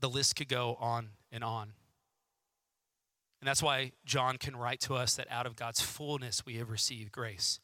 The 0.01 0.11
list 0.11 0.35
could 0.35 0.49
go 0.49 0.77
on 0.81 1.11
and 1.31 1.45
on. 1.45 1.75
And 3.41 3.49
that's 3.49 3.63
why 3.63 3.93
John 4.05 4.37
can 4.37 4.55
write 4.55 4.81
to 4.81 4.95
us 4.95 5.15
that 5.17 5.31
out 5.31 5.47
of 5.47 5.57
God's 5.57 5.81
fullness 5.81 6.45
we 6.45 6.57
have 6.57 6.71
received 6.71 7.11
grace 7.11 7.59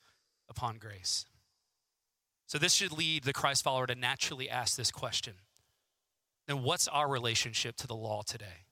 upon 0.48 0.78
grace. 0.78 1.26
So, 2.46 2.58
this 2.58 2.72
should 2.72 2.92
lead 2.92 3.24
the 3.24 3.32
Christ 3.32 3.64
follower 3.64 3.86
to 3.86 3.94
naturally 3.94 4.48
ask 4.48 4.76
this 4.76 4.90
question 4.90 5.34
Then, 6.46 6.62
what's 6.62 6.88
our 6.88 7.08
relationship 7.08 7.76
to 7.76 7.86
the 7.86 7.96
law 7.96 8.22
today? 8.22 8.64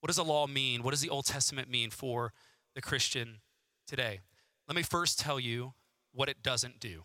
What 0.00 0.08
does 0.08 0.16
the 0.16 0.24
law 0.24 0.46
mean? 0.46 0.82
What 0.82 0.90
does 0.90 1.00
the 1.00 1.08
Old 1.08 1.26
Testament 1.26 1.70
mean 1.70 1.90
for 1.90 2.32
the 2.74 2.82
Christian 2.82 3.38
today? 3.86 4.20
Let 4.68 4.76
me 4.76 4.82
first 4.82 5.18
tell 5.18 5.40
you 5.40 5.74
what 6.12 6.28
it 6.28 6.42
doesn't 6.42 6.80
do. 6.80 7.04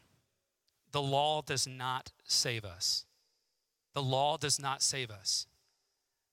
The 0.92 1.02
law 1.02 1.42
does 1.42 1.68
not 1.68 2.12
save 2.24 2.66
us. 2.66 3.06
The 3.94 4.02
law 4.02 4.38
does 4.38 4.60
not 4.60 4.82
save 4.82 5.10
us. 5.10 5.48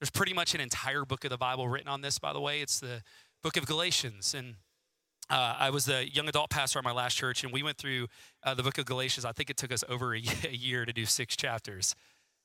There's 0.05 0.11
pretty 0.11 0.35
much 0.35 0.55
an 0.55 0.61
entire 0.61 1.07
book 1.07 1.25
of 1.25 1.31
the 1.31 1.39
Bible 1.39 1.67
written 1.67 1.89
on 1.89 2.03
this, 2.03 2.19
by 2.19 2.35
the 2.35 2.41
way. 2.41 2.61
It's 2.61 2.79
the 2.79 3.03
book 3.43 3.57
of 3.57 3.65
Galatians. 3.65 4.35
And 4.35 4.57
uh, 5.31 5.57
I 5.59 5.71
was 5.71 5.87
the 5.87 6.07
young 6.07 6.29
adult 6.29 6.51
pastor 6.51 6.79
at 6.79 6.85
my 6.85 6.93
last 6.93 7.15
church, 7.17 7.43
and 7.43 7.51
we 7.51 7.63
went 7.63 7.79
through 7.79 8.09
uh, 8.43 8.53
the 8.53 8.63
book 8.63 8.77
of 8.77 8.85
Galatians. 8.85 9.25
I 9.25 9.33
think 9.33 9.49
it 9.49 9.57
took 9.57 9.73
us 9.73 9.83
over 9.89 10.13
a 10.13 10.19
year 10.51 10.85
to 10.85 10.93
do 10.93 11.07
six 11.07 11.37
chapters. 11.37 11.95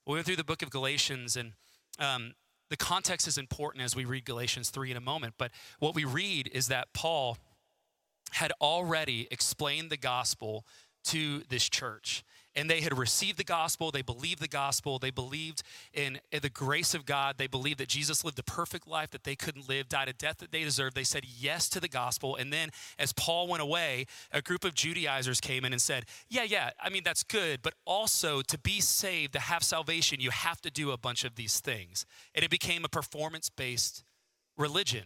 We 0.08 0.14
went 0.14 0.26
through 0.26 0.38
the 0.38 0.46
book 0.46 0.62
of 0.62 0.70
Galatians, 0.70 1.36
and 1.36 1.52
um, 2.00 2.32
the 2.70 2.78
context 2.78 3.28
is 3.28 3.38
important 3.38 3.84
as 3.84 3.94
we 3.94 4.06
read 4.06 4.24
Galatians 4.24 4.70
3 4.70 4.92
in 4.92 4.96
a 4.96 5.02
moment. 5.02 5.34
But 5.38 5.52
what 5.80 5.94
we 5.94 6.06
read 6.06 6.50
is 6.54 6.70
that 6.70 6.88
Paul 6.94 7.40
had 8.32 8.54
already 8.62 9.28
explained 9.32 9.90
the 9.90 9.98
gospel 9.98 10.66
to 11.08 11.44
this 11.50 11.68
church 11.68 12.24
and 12.56 12.70
they 12.70 12.82
had 12.82 12.98
received 12.98 13.38
the 13.38 13.44
gospel. 13.44 13.92
They 13.92 14.02
believed 14.02 14.42
the 14.42 14.48
gospel. 14.48 15.00
They 15.00 15.12
believed 15.12 15.62
in, 15.94 16.20
in, 16.32 16.42
the 16.42 16.50
grace 16.50 16.94
of 16.94 17.06
God. 17.06 17.36
They 17.38 17.48
believed 17.48 17.80
that 17.80 17.88
Jesus 17.88 18.24
lived 18.24 18.40
a 18.40 18.44
perfect 18.44 18.88
life 18.88 19.12
that 19.12 19.24
they 19.24 19.36
couldn't 19.36 19.70
live, 19.70 19.88
died 19.88 20.10
a 20.10 20.14
death 20.14 20.38
that 20.40 20.52
they 20.52 20.64
deserved. 20.64 20.96
They 20.96 21.04
said 21.04 21.26
yes 21.26 21.70
to 21.70 21.80
the 21.80 21.88
gospel. 21.88 22.36
And 22.36 22.52
then, 22.52 22.70
as 22.98 23.14
Paul 23.14 23.48
went 23.48 23.62
away, 23.62 24.06
a 24.32 24.42
group 24.42 24.66
of 24.66 24.74
Judaizers 24.74 25.40
came 25.40 25.66
in 25.66 25.74
and 25.74 25.82
said, 25.82 26.06
Yeah, 26.30 26.44
yeah, 26.44 26.72
I 26.82 26.90
mean, 26.90 27.04
that's 27.04 27.24
good. 27.24 27.62
But 27.62 27.76
also, 27.86 28.42
to 28.42 28.58
be 28.58 28.82
saved, 28.82 29.34
to 29.34 29.40
have 29.40 29.64
salvation, 29.64 30.20
you 30.20 30.32
have 30.32 30.62
to 30.62 30.72
do 30.72 30.92
a 30.92 30.98
bunch 30.98 31.24
of 31.24 31.36
these 31.36 31.60
things. 31.60 32.06
And 32.34 32.44
it 32.44 32.52
became 32.52 32.84
a 32.84 32.90
performance 32.90 33.50
based 33.50 34.04
religion. 34.58 35.06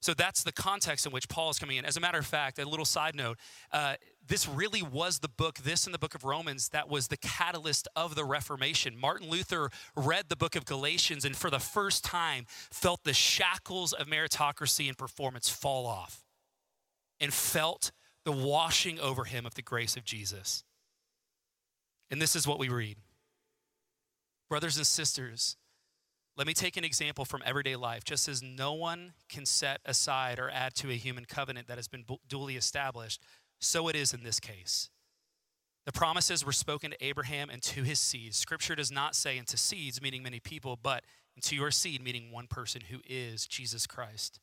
So 0.00 0.14
that's 0.14 0.42
the 0.42 0.52
context 0.52 1.04
in 1.04 1.12
which 1.12 1.28
Paul 1.28 1.50
is 1.50 1.58
coming 1.58 1.76
in. 1.76 1.84
As 1.84 1.96
a 1.96 2.00
matter 2.00 2.18
of 2.18 2.26
fact, 2.26 2.58
a 2.58 2.66
little 2.66 2.86
side 2.86 3.14
note 3.14 3.38
uh, 3.70 3.96
this 4.26 4.48
really 4.48 4.82
was 4.82 5.18
the 5.18 5.28
book, 5.28 5.58
this 5.58 5.84
and 5.84 5.94
the 5.94 5.98
book 5.98 6.14
of 6.14 6.24
Romans, 6.24 6.70
that 6.70 6.88
was 6.88 7.08
the 7.08 7.16
catalyst 7.18 7.86
of 7.94 8.14
the 8.14 8.24
Reformation. 8.24 8.96
Martin 8.98 9.28
Luther 9.28 9.70
read 9.94 10.28
the 10.28 10.36
book 10.36 10.56
of 10.56 10.64
Galatians 10.64 11.24
and 11.24 11.36
for 11.36 11.50
the 11.50 11.58
first 11.58 12.02
time 12.02 12.46
felt 12.48 13.04
the 13.04 13.12
shackles 13.12 13.92
of 13.92 14.06
meritocracy 14.06 14.88
and 14.88 14.96
performance 14.96 15.48
fall 15.50 15.86
off 15.86 16.24
and 17.18 17.34
felt 17.34 17.92
the 18.24 18.32
washing 18.32 18.98
over 19.00 19.24
him 19.24 19.44
of 19.44 19.54
the 19.54 19.62
grace 19.62 19.96
of 19.96 20.04
Jesus. 20.04 20.64
And 22.10 22.20
this 22.22 22.34
is 22.34 22.46
what 22.46 22.58
we 22.58 22.68
read 22.68 22.96
Brothers 24.48 24.76
and 24.76 24.86
sisters, 24.86 25.56
let 26.36 26.46
me 26.46 26.54
take 26.54 26.76
an 26.76 26.84
example 26.84 27.24
from 27.24 27.42
everyday 27.44 27.76
life. 27.76 28.04
Just 28.04 28.28
as 28.28 28.42
no 28.42 28.72
one 28.72 29.12
can 29.28 29.44
set 29.44 29.80
aside 29.84 30.38
or 30.38 30.50
add 30.50 30.74
to 30.76 30.90
a 30.90 30.94
human 30.94 31.24
covenant 31.24 31.68
that 31.68 31.78
has 31.78 31.88
been 31.88 32.04
duly 32.28 32.56
established, 32.56 33.22
so 33.60 33.88
it 33.88 33.96
is 33.96 34.14
in 34.14 34.22
this 34.22 34.40
case. 34.40 34.90
The 35.86 35.92
promises 35.92 36.44
were 36.44 36.52
spoken 36.52 36.92
to 36.92 37.04
Abraham 37.04 37.50
and 37.50 37.62
to 37.62 37.82
his 37.82 37.98
seed. 37.98 38.34
Scripture 38.34 38.74
does 38.74 38.92
not 38.92 39.14
say 39.14 39.36
into 39.36 39.56
seeds, 39.56 40.00
meaning 40.00 40.22
many 40.22 40.40
people, 40.40 40.78
but 40.80 41.04
into 41.36 41.56
your 41.56 41.70
seed, 41.70 42.02
meaning 42.02 42.30
one 42.30 42.46
person 42.46 42.82
who 42.90 43.00
is 43.08 43.46
Jesus 43.46 43.86
Christ. 43.86 44.40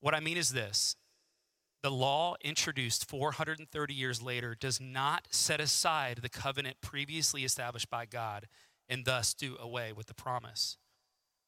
What 0.00 0.14
I 0.14 0.20
mean 0.20 0.36
is 0.36 0.50
this 0.50 0.96
the 1.82 1.90
law 1.90 2.36
introduced 2.42 3.08
430 3.08 3.92
years 3.92 4.22
later 4.22 4.56
does 4.58 4.80
not 4.80 5.26
set 5.30 5.60
aside 5.60 6.18
the 6.22 6.28
covenant 6.28 6.76
previously 6.80 7.44
established 7.44 7.90
by 7.90 8.06
God 8.06 8.46
and 8.88 9.04
thus 9.04 9.34
do 9.34 9.56
away 9.58 9.92
with 9.92 10.06
the 10.06 10.14
promise. 10.14 10.76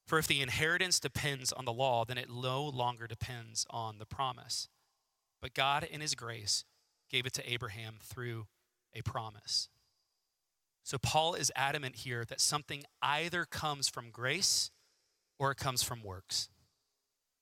For 0.07 0.19
if 0.19 0.27
the 0.27 0.43
inheritance 0.43 1.01
depends 1.01 1.53
on 1.53 1.65
the 1.65 1.73
law, 1.73 2.05
then 2.05 2.19
it 2.19 2.29
no 2.31 2.65
longer 2.65 3.07
depends 3.07 3.67
on 3.71 3.99
the 3.99 4.07
promise. 4.07 4.69
But 5.41 5.55
God, 5.55 5.85
in 5.85 6.01
His 6.01 6.15
grace, 6.15 6.65
gave 7.11 7.27
it 7.27 7.33
to 7.35 7.51
Abraham 7.51 7.97
through 8.03 8.47
a 8.95 9.03
promise. 9.03 9.69
So 10.83 10.99
Paul 10.99 11.35
is 11.35 11.51
adamant 11.57 11.97
here 11.97 12.25
that 12.27 12.41
something 12.41 12.85
either 13.03 13.47
comes 13.47 13.89
from 13.89 14.11
grace 14.11 14.71
or 15.39 15.51
it 15.51 15.57
comes 15.57 15.83
from 15.83 16.03
works. 16.03 16.51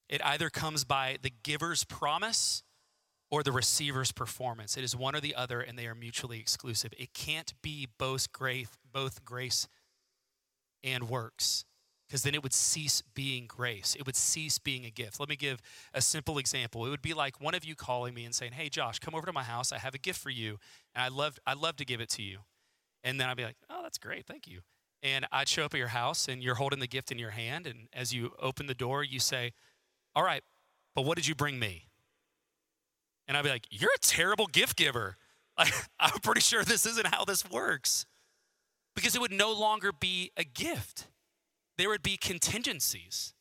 It 0.08 0.24
either 0.24 0.48
comes 0.48 0.84
by 0.84 1.16
the 1.20 1.32
giver's 1.42 1.84
promise 1.84 2.62
or 3.30 3.42
the 3.42 3.50
receiver's 3.50 4.12
performance. 4.12 4.76
It 4.76 4.84
is 4.84 4.94
one 4.94 5.16
or 5.16 5.20
the 5.20 5.34
other, 5.34 5.60
and 5.60 5.76
they 5.76 5.86
are 5.86 5.94
mutually 5.94 6.38
exclusive. 6.38 6.92
It 6.96 7.14
can't 7.14 7.52
be 7.62 7.88
both 7.98 8.30
grace, 8.30 8.68
both 8.92 9.24
grace 9.24 9.66
and 10.84 11.08
works 11.08 11.64
because 12.12 12.24
then 12.24 12.34
it 12.34 12.42
would 12.42 12.52
cease 12.52 13.02
being 13.14 13.46
grace. 13.46 13.96
It 13.98 14.04
would 14.04 14.16
cease 14.16 14.58
being 14.58 14.84
a 14.84 14.90
gift. 14.90 15.18
Let 15.18 15.30
me 15.30 15.36
give 15.36 15.62
a 15.94 16.02
simple 16.02 16.36
example. 16.36 16.84
It 16.84 16.90
would 16.90 17.00
be 17.00 17.14
like 17.14 17.40
one 17.40 17.54
of 17.54 17.64
you 17.64 17.74
calling 17.74 18.12
me 18.12 18.26
and 18.26 18.34
saying, 18.34 18.52
"Hey, 18.52 18.68
Josh, 18.68 18.98
come 18.98 19.14
over 19.14 19.24
to 19.24 19.32
my 19.32 19.44
house. 19.44 19.72
I 19.72 19.78
have 19.78 19.94
a 19.94 19.98
gift 19.98 20.20
for 20.20 20.28
you, 20.28 20.58
and 20.94 21.02
I 21.02 21.08
love 21.08 21.38
I'd 21.46 21.56
love 21.56 21.76
to 21.76 21.86
give 21.86 22.02
it 22.02 22.10
to 22.10 22.22
you." 22.22 22.40
And 23.02 23.18
then 23.18 23.30
I'd 23.30 23.38
be 23.38 23.44
like, 23.44 23.56
"Oh, 23.70 23.82
that's 23.82 23.96
great. 23.96 24.26
Thank 24.26 24.46
you." 24.46 24.60
And 25.02 25.26
I'd 25.32 25.48
show 25.48 25.64
up 25.64 25.72
at 25.72 25.78
your 25.78 25.88
house, 25.88 26.28
and 26.28 26.42
you're 26.42 26.56
holding 26.56 26.80
the 26.80 26.86
gift 26.86 27.10
in 27.10 27.18
your 27.18 27.30
hand, 27.30 27.66
and 27.66 27.88
as 27.94 28.12
you 28.12 28.34
open 28.38 28.66
the 28.66 28.74
door, 28.74 29.02
you 29.02 29.18
say, 29.18 29.54
"All 30.14 30.22
right, 30.22 30.44
but 30.94 31.06
what 31.06 31.16
did 31.16 31.26
you 31.26 31.34
bring 31.34 31.58
me?" 31.58 31.88
And 33.26 33.38
I'd 33.38 33.44
be 33.44 33.48
like, 33.48 33.68
"You're 33.70 33.94
a 33.94 34.00
terrible 34.00 34.46
gift 34.46 34.76
giver. 34.76 35.16
Like, 35.58 35.74
I'm 36.00 36.18
pretty 36.20 36.40
sure 36.40 36.64
this 36.64 36.86
isn't 36.86 37.06
how 37.08 37.24
this 37.24 37.48
works." 37.48 38.04
because 38.94 39.14
it 39.14 39.20
would 39.20 39.32
no 39.32 39.52
longer 39.52 39.92
be 39.92 40.30
a 40.36 40.44
gift. 40.44 41.08
There 41.78 41.88
would 41.88 42.02
be 42.02 42.16
contingencies, 42.16 43.34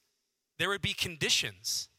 there 0.58 0.70
would 0.70 0.82
be 0.82 0.94
conditions. 0.94 1.90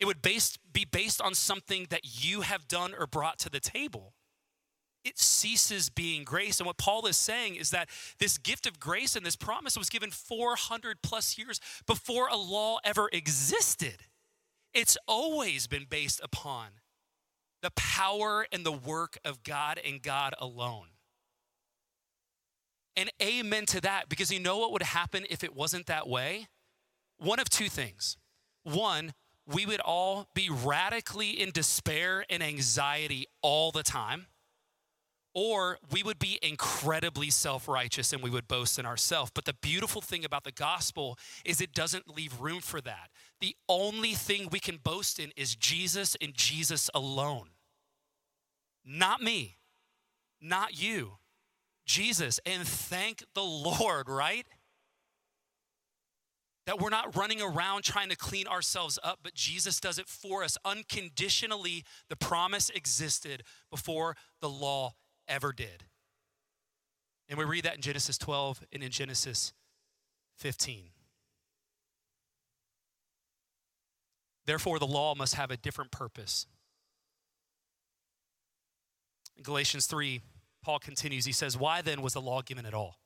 It 0.00 0.06
would 0.06 0.20
based, 0.20 0.58
be 0.72 0.84
based 0.84 1.22
on 1.22 1.32
something 1.32 1.86
that 1.90 2.24
you 2.24 2.40
have 2.40 2.66
done 2.66 2.92
or 2.98 3.06
brought 3.06 3.38
to 3.38 3.48
the 3.48 3.60
table. 3.60 4.14
It 5.04 5.16
ceases 5.16 5.90
being 5.90 6.24
grace. 6.24 6.58
And 6.58 6.66
what 6.66 6.76
Paul 6.76 7.06
is 7.06 7.16
saying 7.16 7.54
is 7.54 7.70
that 7.70 7.88
this 8.18 8.36
gift 8.36 8.66
of 8.66 8.80
grace 8.80 9.14
and 9.14 9.24
this 9.24 9.36
promise 9.36 9.78
was 9.78 9.88
given 9.88 10.10
400 10.10 11.02
plus 11.02 11.38
years 11.38 11.60
before 11.86 12.26
a 12.26 12.36
law 12.36 12.78
ever 12.84 13.08
existed. 13.12 14.06
It's 14.74 14.96
always 15.06 15.68
been 15.68 15.86
based 15.88 16.20
upon 16.22 16.68
the 17.62 17.70
power 17.76 18.46
and 18.50 18.66
the 18.66 18.72
work 18.72 19.18
of 19.24 19.44
God 19.44 19.78
and 19.84 20.02
God 20.02 20.34
alone. 20.38 20.88
And 22.96 23.10
amen 23.22 23.66
to 23.66 23.80
that, 23.80 24.08
because 24.08 24.30
you 24.30 24.40
know 24.40 24.58
what 24.58 24.72
would 24.72 24.82
happen 24.82 25.24
if 25.30 25.42
it 25.42 25.54
wasn't 25.54 25.86
that 25.86 26.08
way? 26.08 26.48
One 27.18 27.40
of 27.40 27.48
two 27.48 27.68
things. 27.68 28.16
One, 28.64 29.14
we 29.46 29.66
would 29.66 29.80
all 29.80 30.28
be 30.34 30.48
radically 30.50 31.30
in 31.30 31.50
despair 31.50 32.24
and 32.28 32.42
anxiety 32.42 33.26
all 33.40 33.72
the 33.72 33.82
time, 33.82 34.26
or 35.34 35.78
we 35.90 36.02
would 36.02 36.18
be 36.18 36.38
incredibly 36.42 37.30
self 37.30 37.66
righteous 37.66 38.12
and 38.12 38.22
we 38.22 38.30
would 38.30 38.46
boast 38.46 38.78
in 38.78 38.86
ourselves. 38.86 39.32
But 39.34 39.46
the 39.46 39.54
beautiful 39.54 40.00
thing 40.02 40.24
about 40.24 40.44
the 40.44 40.52
gospel 40.52 41.18
is 41.44 41.60
it 41.60 41.72
doesn't 41.72 42.14
leave 42.14 42.40
room 42.40 42.60
for 42.60 42.80
that. 42.82 43.08
The 43.40 43.56
only 43.68 44.12
thing 44.12 44.48
we 44.52 44.60
can 44.60 44.76
boast 44.76 45.18
in 45.18 45.32
is 45.36 45.56
Jesus 45.56 46.16
and 46.20 46.34
Jesus 46.34 46.90
alone. 46.94 47.48
Not 48.84 49.22
me, 49.22 49.56
not 50.40 50.80
you. 50.80 51.12
Jesus 51.86 52.40
and 52.46 52.66
thank 52.66 53.24
the 53.34 53.42
Lord, 53.42 54.08
right? 54.08 54.46
That 56.66 56.80
we're 56.80 56.90
not 56.90 57.16
running 57.16 57.42
around 57.42 57.82
trying 57.82 58.08
to 58.10 58.16
clean 58.16 58.46
ourselves 58.46 58.98
up, 59.02 59.20
but 59.22 59.34
Jesus 59.34 59.80
does 59.80 59.98
it 59.98 60.08
for 60.08 60.44
us 60.44 60.56
unconditionally. 60.64 61.84
The 62.08 62.16
promise 62.16 62.70
existed 62.70 63.42
before 63.70 64.16
the 64.40 64.48
law 64.48 64.94
ever 65.26 65.52
did. 65.52 65.84
And 67.28 67.38
we 67.38 67.44
read 67.44 67.64
that 67.64 67.74
in 67.74 67.80
Genesis 67.80 68.18
12 68.18 68.62
and 68.72 68.82
in 68.82 68.90
Genesis 68.90 69.52
15. 70.36 70.90
Therefore, 74.44 74.78
the 74.78 74.86
law 74.86 75.14
must 75.14 75.34
have 75.34 75.50
a 75.50 75.56
different 75.56 75.90
purpose. 75.90 76.46
In 79.36 79.42
Galatians 79.42 79.86
3, 79.86 80.20
Paul 80.62 80.78
continues, 80.78 81.24
he 81.24 81.32
says, 81.32 81.56
Why 81.56 81.82
then 81.82 82.02
was 82.02 82.14
the 82.14 82.20
law 82.20 82.42
given 82.42 82.66
at 82.66 82.74
all? 82.74 82.98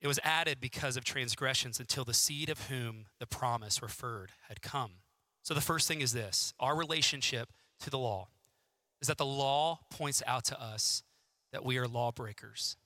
It 0.00 0.08
was 0.08 0.18
added 0.24 0.60
because 0.60 0.96
of 0.96 1.04
transgressions 1.04 1.78
until 1.78 2.04
the 2.04 2.12
seed 2.12 2.50
of 2.50 2.66
whom 2.66 3.06
the 3.20 3.26
promise 3.26 3.80
referred 3.80 4.32
had 4.48 4.60
come. 4.60 4.94
So 5.42 5.54
the 5.54 5.60
first 5.60 5.88
thing 5.88 6.00
is 6.00 6.12
this 6.12 6.54
our 6.60 6.76
relationship 6.76 7.50
to 7.80 7.90
the 7.90 7.98
law 7.98 8.28
is 9.00 9.08
that 9.08 9.18
the 9.18 9.26
law 9.26 9.80
points 9.90 10.22
out 10.26 10.44
to 10.44 10.60
us 10.60 11.02
that 11.52 11.64
we 11.64 11.78
are 11.78 11.88
lawbreakers. 11.88 12.76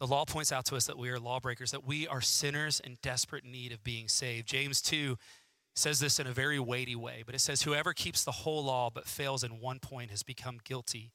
The 0.00 0.06
law 0.06 0.24
points 0.24 0.52
out 0.52 0.64
to 0.66 0.76
us 0.76 0.86
that 0.86 0.98
we 0.98 1.08
are 1.10 1.18
lawbreakers, 1.18 1.72
that 1.72 1.84
we 1.84 2.06
are 2.06 2.20
sinners 2.20 2.80
in 2.80 2.98
desperate 3.02 3.44
need 3.44 3.72
of 3.72 3.82
being 3.82 4.08
saved. 4.08 4.46
James 4.46 4.80
2 4.80 5.16
says 5.74 5.98
this 5.98 6.20
in 6.20 6.26
a 6.26 6.32
very 6.32 6.60
weighty 6.60 6.94
way, 6.94 7.22
but 7.24 7.34
it 7.34 7.40
says, 7.40 7.62
Whoever 7.62 7.92
keeps 7.92 8.22
the 8.22 8.30
whole 8.30 8.64
law 8.64 8.90
but 8.92 9.06
fails 9.06 9.42
in 9.42 9.60
one 9.60 9.80
point 9.80 10.10
has 10.10 10.22
become 10.22 10.58
guilty 10.62 11.12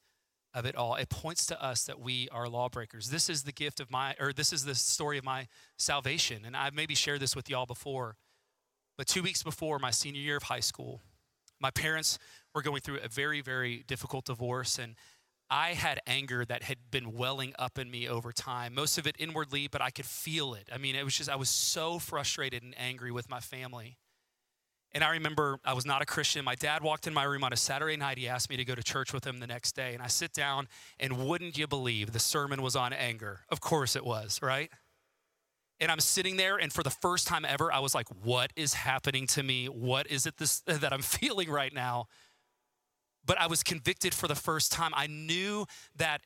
of 0.54 0.66
it 0.66 0.76
all. 0.76 0.96
It 0.96 1.10
points 1.10 1.46
to 1.48 1.64
us 1.64 1.84
that 1.86 2.00
we 2.00 2.30
are 2.32 2.48
lawbreakers. 2.48 3.10
This 3.10 3.30
is 3.30 3.44
the 3.44 3.52
gift 3.52 3.80
of 3.80 3.90
my, 3.90 4.16
or 4.20 4.34
this 4.34 4.54
is 4.54 4.66
the 4.66 4.76
story 4.76 5.18
of 5.18 5.24
my 5.24 5.48
salvation. 5.78 6.44
And 6.46 6.56
I've 6.56 6.74
maybe 6.76 6.96
shared 6.96 7.20
this 7.20 7.36
with 7.36 7.50
y'all 7.50 7.66
before, 7.66 8.18
but 8.98 9.08
two 9.08 9.24
weeks 9.24 9.42
before 9.42 9.80
my 9.80 9.92
senior 9.92 10.22
year 10.22 10.38
of 10.38 10.44
high 10.44 10.60
school, 10.60 11.02
my 11.60 11.72
parents 11.72 12.20
were 12.54 12.62
going 12.62 12.82
through 12.82 13.00
a 13.04 13.08
very, 13.08 13.42
very 13.42 13.84
difficult 13.88 14.26
divorce. 14.26 14.78
And 14.78 14.96
I 15.50 15.74
had 15.74 16.00
anger 16.06 16.46
that 16.46 16.64
had 16.64 16.78
been 16.92 17.14
welling 17.14 17.54
up 17.58 17.78
in 17.78 17.90
me 17.90 18.08
over 18.08 18.32
time, 18.32 18.74
most 18.76 18.98
of 18.98 19.08
it 19.08 19.16
inwardly, 19.20 19.68
but 19.68 19.82
I 19.82 19.90
could 19.90 20.06
feel 20.06 20.54
it. 20.54 20.70
I 20.74 20.78
mean, 20.78 20.96
it 20.96 21.04
was 21.04 21.16
just, 21.16 21.30
I 21.30 21.36
was 21.36 21.50
so 21.50 22.00
frustrated 22.00 22.64
and 22.64 22.76
angry 22.78 23.12
with 23.12 23.30
my 23.30 23.40
family. 23.40 23.98
And 24.94 25.04
I 25.04 25.12
remember 25.12 25.60
I 25.66 25.74
was 25.74 25.86
not 25.86 26.02
a 26.02 26.06
Christian. 26.06 26.46
My 26.46 26.56
dad 26.56 26.84
walked 26.84 27.08
in 27.08 27.14
my 27.14 27.24
room 27.24 27.44
on 27.44 27.52
a 27.52 27.58
Saturday 27.58 27.98
night. 27.98 28.18
He 28.20 28.28
asked 28.28 28.50
me 28.50 28.58
to 28.58 28.66
go 28.66 28.76
to 28.76 28.84
church 28.84 29.12
with 29.12 29.26
him 29.26 29.40
the 29.40 29.48
next 29.48 29.76
day. 29.76 29.94
And 29.94 30.04
I 30.04 30.08
sit 30.08 30.34
down, 30.34 30.68
and 31.00 31.26
wouldn't 31.26 31.58
you 31.58 31.66
believe 31.66 32.12
the 32.12 32.20
sermon 32.20 32.62
was 32.62 32.76
on 32.76 32.94
anger? 32.94 33.42
Of 33.50 33.60
course 33.60 33.96
it 33.96 34.06
was, 34.06 34.40
right? 34.42 34.70
And 35.80 35.92
I'm 35.92 36.00
sitting 36.00 36.38
there, 36.38 36.58
and 36.58 36.72
for 36.72 36.84
the 36.84 36.92
first 36.92 37.28
time 37.28 37.44
ever, 37.44 37.74
I 37.74 37.80
was 37.80 37.96
like, 37.96 38.08
what 38.24 38.54
is 38.56 38.76
happening 38.76 39.26
to 39.28 39.42
me? 39.42 39.66
What 39.66 40.08
is 40.08 40.28
it 40.28 40.38
this, 40.38 40.60
that 40.68 40.94
I'm 40.94 41.02
feeling 41.02 41.50
right 41.50 41.74
now? 41.74 42.06
But 43.26 43.40
I 43.40 43.48
was 43.48 43.64
convicted 43.64 44.14
for 44.14 44.28
the 44.28 44.36
first 44.36 44.72
time. 44.72 44.92
I 44.96 45.08
knew 45.08 45.66
that 45.96 46.22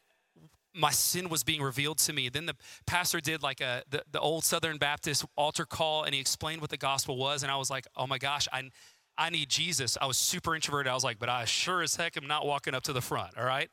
my 0.78 0.92
sin 0.92 1.30
was 1.30 1.44
being 1.44 1.62
revealed 1.62 1.98
to 2.00 2.13
me. 2.13 2.30
Then 2.30 2.46
the 2.46 2.56
pastor 2.86 3.20
did 3.20 3.42
like 3.42 3.62
a 3.62 3.84
the, 3.90 4.04
the 4.12 4.20
old 4.20 4.44
Southern 4.44 4.78
Baptist 4.78 5.26
altar 5.36 5.66
call 5.66 6.04
and 6.04 6.13
he 6.13 6.22
explained 6.22 6.62
what 6.62 6.70
the 6.70 6.78
gospel 6.78 7.18
was. 7.18 7.44
And 7.44 7.52
I 7.52 7.58
was 7.58 7.70
like, 7.70 7.86
oh 7.96 8.08
my 8.08 8.18
gosh, 8.18 8.48
I 8.54 8.70
I 9.18 9.30
need 9.32 9.50
Jesus. 9.50 9.98
I 10.00 10.06
was 10.06 10.18
super 10.18 10.54
introverted. 10.56 10.90
I 10.90 10.94
was 10.94 11.04
like, 11.04 11.18
but 11.18 11.30
I 11.30 11.46
sure 11.46 11.82
as 11.82 11.96
heck 11.96 12.16
am 12.18 12.28
not 12.28 12.46
walking 12.46 12.76
up 12.76 12.84
to 12.84 12.94
the 12.94 13.02
front, 13.02 13.38
all 13.38 13.46
right? 13.46 13.70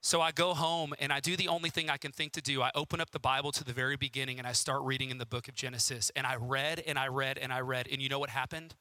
So 0.00 0.20
I 0.20 0.30
go 0.30 0.54
home 0.54 0.94
and 1.00 1.12
I 1.12 1.20
do 1.20 1.36
the 1.36 1.48
only 1.48 1.70
thing 1.70 1.90
I 1.90 1.96
can 1.96 2.12
think 2.12 2.32
to 2.32 2.40
do. 2.40 2.62
I 2.62 2.70
open 2.74 3.00
up 3.00 3.10
the 3.10 3.18
Bible 3.18 3.52
to 3.52 3.64
the 3.64 3.72
very 3.72 3.96
beginning 3.96 4.38
and 4.38 4.46
I 4.46 4.52
start 4.52 4.82
reading 4.82 5.10
in 5.10 5.18
the 5.18 5.26
book 5.26 5.48
of 5.48 5.54
Genesis. 5.54 6.10
And 6.14 6.26
I 6.26 6.36
read 6.36 6.82
and 6.86 6.98
I 6.98 7.08
read 7.08 7.36
and 7.36 7.52
I 7.52 7.60
read. 7.60 7.88
And 7.90 8.00
you 8.00 8.08
know 8.08 8.20
what 8.20 8.30
happened? 8.30 8.76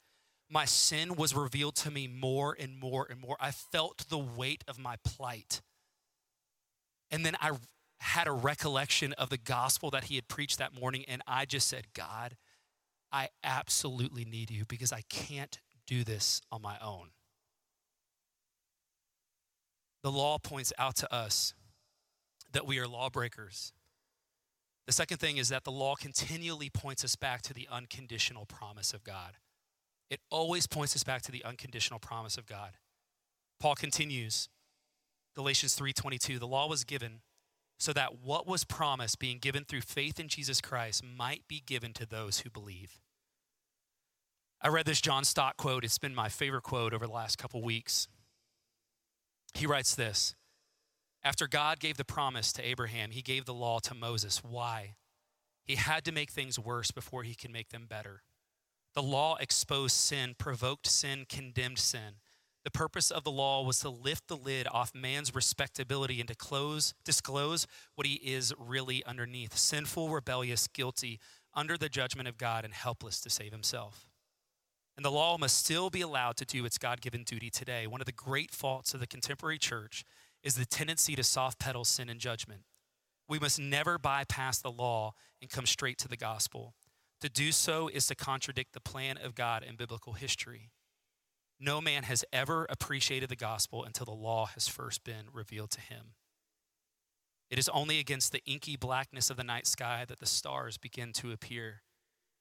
My 0.49 0.65
sin 0.65 1.15
was 1.15 1.35
revealed 1.35 1.75
to 1.77 1.91
me 1.91 2.07
more 2.07 2.55
and 2.57 2.79
more 2.79 3.07
and 3.09 3.19
more. 3.19 3.35
I 3.39 3.51
felt 3.51 4.05
the 4.09 4.17
weight 4.17 4.63
of 4.67 4.79
my 4.79 4.95
plight. 5.03 5.61
And 7.11 7.25
then 7.25 7.35
I 7.41 7.51
had 7.99 8.27
a 8.27 8.31
recollection 8.31 9.13
of 9.13 9.29
the 9.29 9.37
gospel 9.37 9.89
that 9.91 10.05
he 10.05 10.15
had 10.15 10.27
preached 10.27 10.57
that 10.59 10.73
morning, 10.73 11.05
and 11.07 11.21
I 11.27 11.45
just 11.45 11.67
said, 11.67 11.87
God, 11.93 12.37
I 13.11 13.29
absolutely 13.43 14.25
need 14.25 14.51
you 14.51 14.65
because 14.65 14.91
I 14.91 15.01
can't 15.09 15.59
do 15.85 16.03
this 16.03 16.41
on 16.51 16.61
my 16.61 16.77
own. 16.83 17.09
The 20.03 20.11
law 20.11 20.37
points 20.37 20.71
out 20.77 20.95
to 20.97 21.13
us 21.13 21.53
that 22.51 22.67
we 22.67 22.79
are 22.79 22.87
lawbreakers. 22.87 23.73
The 24.85 24.93
second 24.93 25.17
thing 25.17 25.37
is 25.37 25.49
that 25.49 25.63
the 25.63 25.71
law 25.71 25.95
continually 25.95 26.69
points 26.69 27.03
us 27.03 27.15
back 27.15 27.41
to 27.43 27.53
the 27.53 27.67
unconditional 27.69 28.45
promise 28.45 28.93
of 28.93 29.03
God. 29.03 29.33
It 30.09 30.21
always 30.29 30.67
points 30.67 30.95
us 30.95 31.03
back 31.03 31.23
to 31.23 31.31
the 31.31 31.43
unconditional 31.43 31.99
promise 31.99 32.37
of 32.37 32.45
God. 32.45 32.77
Paul 33.59 33.75
continues 33.75 34.47
Galatians 35.37 35.75
3:22, 35.75 36.39
the 36.39 36.47
law 36.47 36.67
was 36.67 36.83
given 36.83 37.21
so 37.77 37.93
that 37.93 38.21
what 38.21 38.47
was 38.47 38.63
promised 38.63 39.19
being 39.19 39.37
given 39.37 39.65
through 39.65 39.81
faith 39.81 40.19
in 40.19 40.29
Jesus 40.29 40.59
Christ 40.61 41.03
might 41.03 41.47
be 41.47 41.59
given 41.59 41.93
to 41.93 42.07
those 42.07 42.39
who 42.39 42.49
believe. 42.49 42.99
I 44.59 44.69
read 44.69 44.87
this 44.87 44.99
John 44.99 45.23
Stott 45.23 45.55
quote. 45.55 45.85
It's 45.85 45.99
been 45.99 46.15
my 46.15 46.27
favorite 46.27 46.63
quote 46.63 46.91
over 46.91 47.05
the 47.05 47.13
last 47.13 47.37
couple 47.37 47.61
weeks. 47.61 48.07
He 49.53 49.67
writes 49.67 49.93
this 49.93 50.33
After 51.21 51.47
God 51.47 51.79
gave 51.79 51.97
the 51.97 52.03
promise 52.03 52.51
to 52.53 52.67
Abraham, 52.67 53.11
he 53.11 53.21
gave 53.21 53.45
the 53.45 53.53
law 53.53 53.77
to 53.81 53.93
Moses. 53.93 54.43
Why? 54.43 54.95
He 55.63 55.75
had 55.75 56.03
to 56.05 56.11
make 56.11 56.31
things 56.31 56.57
worse 56.57 56.89
before 56.89 57.21
he 57.21 57.35
can 57.35 57.51
make 57.51 57.69
them 57.69 57.85
better. 57.85 58.23
The 58.95 59.03
law 59.03 59.35
exposed 59.35 59.97
sin, 59.97 60.33
provoked 60.35 60.87
sin, 60.87 61.27
condemned 61.29 61.77
sin. 61.77 62.15
The 62.67 62.71
purpose 62.71 63.11
of 63.11 63.23
the 63.23 63.31
law 63.31 63.63
was 63.63 63.79
to 63.79 63.89
lift 63.89 64.27
the 64.27 64.35
lid 64.35 64.67
off 64.69 64.93
man's 64.93 65.33
respectability 65.33 66.19
and 66.19 66.27
to 66.27 66.35
close, 66.35 66.93
disclose 67.05 67.65
what 67.95 68.05
he 68.05 68.15
is 68.15 68.53
really 68.59 69.05
underneath 69.05 69.55
sinful, 69.55 70.09
rebellious, 70.09 70.67
guilty, 70.67 71.21
under 71.53 71.77
the 71.77 71.87
judgment 71.87 72.27
of 72.27 72.37
God, 72.37 72.65
and 72.65 72.73
helpless 72.73 73.21
to 73.21 73.29
save 73.29 73.53
himself. 73.53 74.09
And 74.97 75.05
the 75.05 75.11
law 75.11 75.37
must 75.37 75.57
still 75.57 75.89
be 75.89 76.01
allowed 76.01 76.35
to 76.35 76.45
do 76.45 76.65
its 76.65 76.77
God 76.77 76.99
given 76.99 77.23
duty 77.23 77.49
today. 77.49 77.87
One 77.87 78.01
of 78.01 78.05
the 78.05 78.11
great 78.11 78.51
faults 78.51 78.93
of 78.93 78.99
the 78.99 79.07
contemporary 79.07 79.59
church 79.59 80.03
is 80.43 80.55
the 80.55 80.65
tendency 80.65 81.15
to 81.15 81.23
soft 81.23 81.59
pedal 81.59 81.85
sin 81.85 82.09
and 82.09 82.19
judgment. 82.19 82.63
We 83.29 83.39
must 83.39 83.61
never 83.61 83.97
bypass 83.97 84.59
the 84.59 84.71
law 84.71 85.13
and 85.41 85.49
come 85.49 85.67
straight 85.67 85.99
to 85.99 86.09
the 86.09 86.17
gospel. 86.17 86.73
To 87.21 87.29
do 87.29 87.53
so 87.53 87.87
is 87.87 88.07
to 88.07 88.15
contradict 88.15 88.73
the 88.73 88.81
plan 88.81 89.15
of 89.15 89.35
God 89.35 89.63
in 89.63 89.77
biblical 89.77 90.13
history. 90.13 90.71
No 91.59 91.81
man 91.81 92.03
has 92.03 92.23
ever 92.31 92.65
appreciated 92.69 93.29
the 93.29 93.35
gospel 93.35 93.83
until 93.83 94.05
the 94.05 94.11
law 94.11 94.45
has 94.47 94.67
first 94.67 95.03
been 95.03 95.25
revealed 95.33 95.71
to 95.71 95.81
him. 95.81 96.13
It 97.49 97.57
is 97.57 97.69
only 97.69 97.99
against 97.99 98.31
the 98.31 98.43
inky 98.45 98.75
blackness 98.75 99.29
of 99.29 99.37
the 99.37 99.43
night 99.43 99.67
sky 99.67 100.05
that 100.07 100.19
the 100.19 100.25
stars 100.25 100.77
begin 100.77 101.13
to 101.13 101.31
appear. 101.31 101.81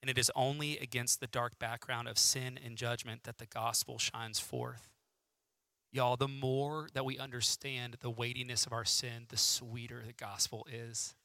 And 0.01 0.09
it 0.11 0.17
is 0.17 0.31
only 0.35 0.77
against 0.77 1.19
the 1.19 1.27
dark 1.27 1.57
background 1.57 2.07
of 2.07 2.19
sin 2.19 2.59
and 2.63 2.77
judgment 2.77 3.23
that 3.23 3.39
the 3.39 3.47
gospel 3.47 3.97
shines 3.97 4.39
forth. 4.39 4.89
Y'all, 5.91 6.17
the 6.17 6.27
more 6.27 6.89
that 6.93 7.05
we 7.05 7.17
understand 7.17 7.95
the 8.01 8.09
weightiness 8.09 8.65
of 8.65 8.73
our 8.73 8.85
sin, 8.85 9.25
the 9.29 9.37
sweeter 9.37 10.03
the 10.05 10.13
gospel 10.13 10.67
is. 10.71 11.15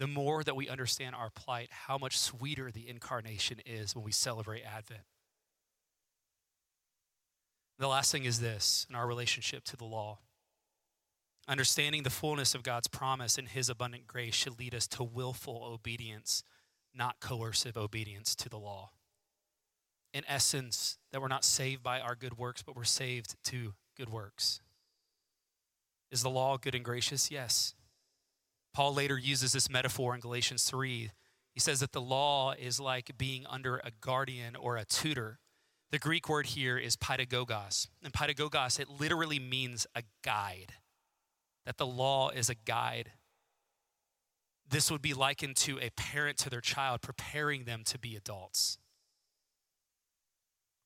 the 0.00 0.06
more 0.06 0.42
that 0.42 0.56
we 0.56 0.66
understand 0.66 1.14
our 1.14 1.28
plight, 1.28 1.68
how 1.70 1.98
much 1.98 2.18
sweeter 2.18 2.70
the 2.70 2.88
incarnation 2.88 3.60
is 3.66 3.94
when 3.94 4.02
we 4.02 4.10
celebrate 4.10 4.62
Advent. 4.62 5.02
The 7.80 7.88
last 7.88 8.12
thing 8.12 8.24
is 8.24 8.40
this 8.40 8.86
in 8.90 8.94
our 8.94 9.06
relationship 9.06 9.64
to 9.64 9.76
the 9.76 9.86
law. 9.86 10.18
Understanding 11.48 12.02
the 12.02 12.10
fullness 12.10 12.54
of 12.54 12.62
God's 12.62 12.88
promise 12.88 13.38
and 13.38 13.48
his 13.48 13.70
abundant 13.70 14.06
grace 14.06 14.34
should 14.34 14.58
lead 14.58 14.74
us 14.74 14.86
to 14.88 15.02
willful 15.02 15.64
obedience, 15.64 16.44
not 16.94 17.20
coercive 17.20 17.78
obedience 17.78 18.34
to 18.34 18.50
the 18.50 18.58
law. 18.58 18.90
In 20.12 20.24
essence, 20.28 20.98
that 21.10 21.22
we're 21.22 21.28
not 21.28 21.42
saved 21.42 21.82
by 21.82 22.00
our 22.00 22.14
good 22.14 22.36
works, 22.36 22.62
but 22.62 22.76
we're 22.76 22.84
saved 22.84 23.36
to 23.44 23.72
good 23.96 24.10
works. 24.10 24.60
Is 26.12 26.22
the 26.22 26.28
law 26.28 26.58
good 26.58 26.74
and 26.74 26.84
gracious? 26.84 27.30
Yes. 27.30 27.74
Paul 28.74 28.92
later 28.92 29.16
uses 29.16 29.52
this 29.54 29.70
metaphor 29.70 30.14
in 30.14 30.20
Galatians 30.20 30.64
3. 30.64 31.12
He 31.54 31.60
says 31.60 31.80
that 31.80 31.92
the 31.92 32.00
law 32.02 32.52
is 32.52 32.78
like 32.78 33.16
being 33.16 33.46
under 33.48 33.78
a 33.78 33.90
guardian 34.02 34.54
or 34.54 34.76
a 34.76 34.84
tutor. 34.84 35.38
The 35.92 35.98
Greek 35.98 36.28
word 36.28 36.46
here 36.46 36.78
is 36.78 36.96
pedagogos. 36.96 37.88
And 38.02 38.12
pedagogos, 38.12 38.78
it 38.78 38.88
literally 38.88 39.38
means 39.38 39.86
a 39.94 40.02
guide, 40.22 40.74
that 41.66 41.78
the 41.78 41.86
law 41.86 42.30
is 42.30 42.48
a 42.48 42.54
guide. 42.54 43.12
This 44.68 44.90
would 44.90 45.02
be 45.02 45.14
likened 45.14 45.56
to 45.56 45.80
a 45.80 45.90
parent 45.90 46.38
to 46.38 46.50
their 46.50 46.60
child, 46.60 47.02
preparing 47.02 47.64
them 47.64 47.82
to 47.86 47.98
be 47.98 48.14
adults. 48.14 48.78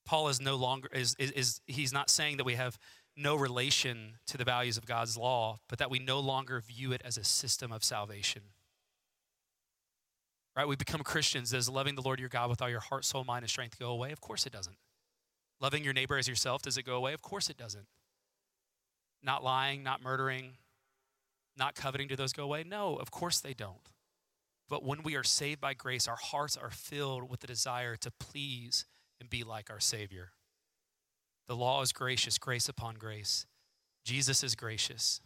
Paul 0.06 0.28
is 0.28 0.40
no 0.40 0.56
longer, 0.56 0.88
is, 0.92 1.14
is, 1.18 1.30
is 1.32 1.60
he's 1.66 1.92
not 1.92 2.08
saying 2.08 2.38
that 2.38 2.44
we 2.44 2.54
have 2.54 2.78
no 3.16 3.36
relation 3.36 4.14
to 4.26 4.36
the 4.36 4.44
values 4.44 4.76
of 4.76 4.86
God's 4.86 5.16
law, 5.16 5.58
but 5.68 5.78
that 5.78 5.90
we 5.90 5.98
no 5.98 6.18
longer 6.20 6.60
view 6.60 6.92
it 6.92 7.02
as 7.04 7.16
a 7.16 7.24
system 7.24 7.72
of 7.72 7.84
salvation. 7.84 8.42
Right? 10.56 10.66
We 10.66 10.76
become 10.76 11.02
Christians. 11.02 11.50
Does 11.50 11.68
loving 11.68 11.94
the 11.94 12.02
Lord 12.02 12.20
your 12.20 12.28
God 12.28 12.48
with 12.48 12.62
all 12.62 12.70
your 12.70 12.80
heart, 12.80 13.04
soul, 13.04 13.24
mind, 13.24 13.42
and 13.42 13.50
strength 13.50 13.78
go 13.78 13.90
away? 13.90 14.12
Of 14.12 14.20
course 14.20 14.46
it 14.46 14.52
doesn't. 14.52 14.76
Loving 15.60 15.84
your 15.84 15.92
neighbor 15.92 16.18
as 16.18 16.28
yourself, 16.28 16.62
does 16.62 16.76
it 16.76 16.84
go 16.84 16.96
away? 16.96 17.12
Of 17.12 17.22
course 17.22 17.48
it 17.48 17.56
doesn't. 17.56 17.86
Not 19.22 19.42
lying, 19.42 19.82
not 19.82 20.02
murdering, 20.02 20.52
not 21.56 21.74
coveting, 21.74 22.08
do 22.08 22.16
those 22.16 22.32
go 22.32 22.44
away? 22.44 22.64
No, 22.64 22.96
of 22.96 23.10
course 23.10 23.40
they 23.40 23.54
don't. 23.54 23.88
But 24.68 24.84
when 24.84 25.02
we 25.02 25.14
are 25.14 25.24
saved 25.24 25.60
by 25.60 25.74
grace, 25.74 26.08
our 26.08 26.16
hearts 26.16 26.56
are 26.56 26.70
filled 26.70 27.30
with 27.30 27.40
the 27.40 27.46
desire 27.46 27.96
to 27.96 28.10
please 28.10 28.86
and 29.20 29.30
be 29.30 29.44
like 29.44 29.70
our 29.70 29.80
Savior. 29.80 30.32
The 31.46 31.56
law 31.56 31.82
is 31.82 31.92
gracious, 31.92 32.38
grace 32.38 32.68
upon 32.68 32.94
grace. 32.94 33.46
Jesus 34.04 34.42
is 34.42 34.54
gracious. 34.54 35.20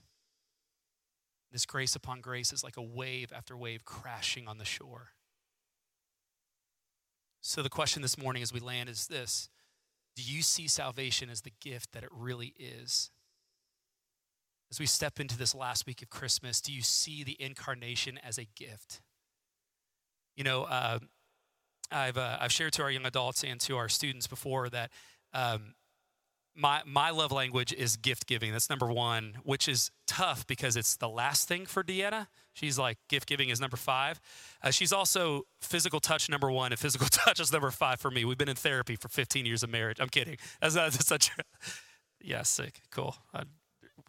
This 1.51 1.65
grace 1.65 1.97
upon 1.97 2.21
grace 2.21 2.53
is 2.53 2.63
like 2.63 2.77
a 2.77 2.83
wave 2.83 3.33
after 3.35 3.57
wave 3.57 3.85
crashing 3.85 4.47
on 4.47 4.59
the 4.59 4.65
shore. 4.65 5.13
So, 7.41 7.63
the 7.63 7.71
question 7.71 8.03
this 8.03 8.19
morning 8.19 8.43
as 8.43 8.53
we 8.53 8.61
land 8.61 8.89
is 8.89 9.07
this 9.07 9.49
Do 10.19 10.25
you 10.25 10.43
see 10.43 10.67
salvation 10.67 11.31
as 11.31 11.43
the 11.43 11.53
gift 11.61 11.93
that 11.93 12.03
it 12.03 12.09
really 12.13 12.53
is? 12.59 13.13
As 14.69 14.81
we 14.81 14.87
step 14.87 15.21
into 15.21 15.39
this 15.39 15.55
last 15.55 15.87
week 15.87 16.03
of 16.03 16.11
Christmas, 16.11 16.61
do 16.61 16.73
you 16.73 16.83
see 16.83 17.23
the 17.23 17.37
incarnation 17.39 18.19
as 18.27 18.37
a 18.37 18.45
gift? 18.57 19.01
You 20.37 20.43
know, 20.43 20.65
uh, 20.65 20.99
I've, 21.93 22.19
uh, 22.19 22.37
I've 22.41 22.51
shared 22.51 22.73
to 22.73 22.83
our 22.83 22.91
young 22.91 23.07
adults 23.07 23.45
and 23.45 23.61
to 23.61 23.77
our 23.77 23.89
students 23.89 24.27
before 24.27 24.69
that 24.71 24.91
um, 25.33 25.75
my 26.53 26.83
my 26.85 27.11
love 27.11 27.31
language 27.31 27.73
is 27.73 27.97
gift 27.97 28.27
giving. 28.27 28.51
That's 28.51 28.69
number 28.69 28.91
one, 28.93 29.35
which 29.45 29.69
is 29.69 29.93
tough 30.09 30.49
because 30.49 30.75
it's 30.75 30.97
the 30.97 31.09
last 31.09 31.47
thing 31.47 31.65
for 31.65 31.85
Deanna. 31.85 32.27
She's 32.59 32.79
like 32.79 32.99
gift 33.09 33.29
giving 33.29 33.51
is 33.51 33.61
number 33.61 33.77
five. 33.77 34.21
Uh, 34.63 34.71
she's 34.71 34.93
also 34.93 35.43
physical 35.61 36.01
touch 36.01 36.29
number 36.29 36.51
one, 36.51 36.73
and 36.73 36.79
physical 36.79 37.07
touch 37.11 37.39
is 37.39 37.53
number 37.53 37.71
five 37.71 38.01
for 38.01 38.11
me. 38.11 38.25
We've 38.25 38.39
been 38.39 38.49
in 38.49 38.57
therapy 38.57 38.97
for 38.97 39.09
15 39.09 39.47
years 39.47 39.63
of 39.63 39.71
marriage. 39.71 39.99
I'm 40.01 40.09
kidding. 40.09 40.37
That's 40.61 40.75
not 40.75 40.91
that's 40.91 41.07
such. 41.07 41.31
yeah, 42.21 42.43
sick. 42.43 42.81
Cool. 42.91 43.17
I'd 43.33 43.47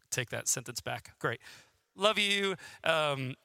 take 0.09 0.29
that 0.31 0.47
sentence 0.47 0.81
back. 0.81 1.11
Great. 1.19 1.39
Love 1.95 2.17
you. 2.17 2.55
Um, 2.83 3.35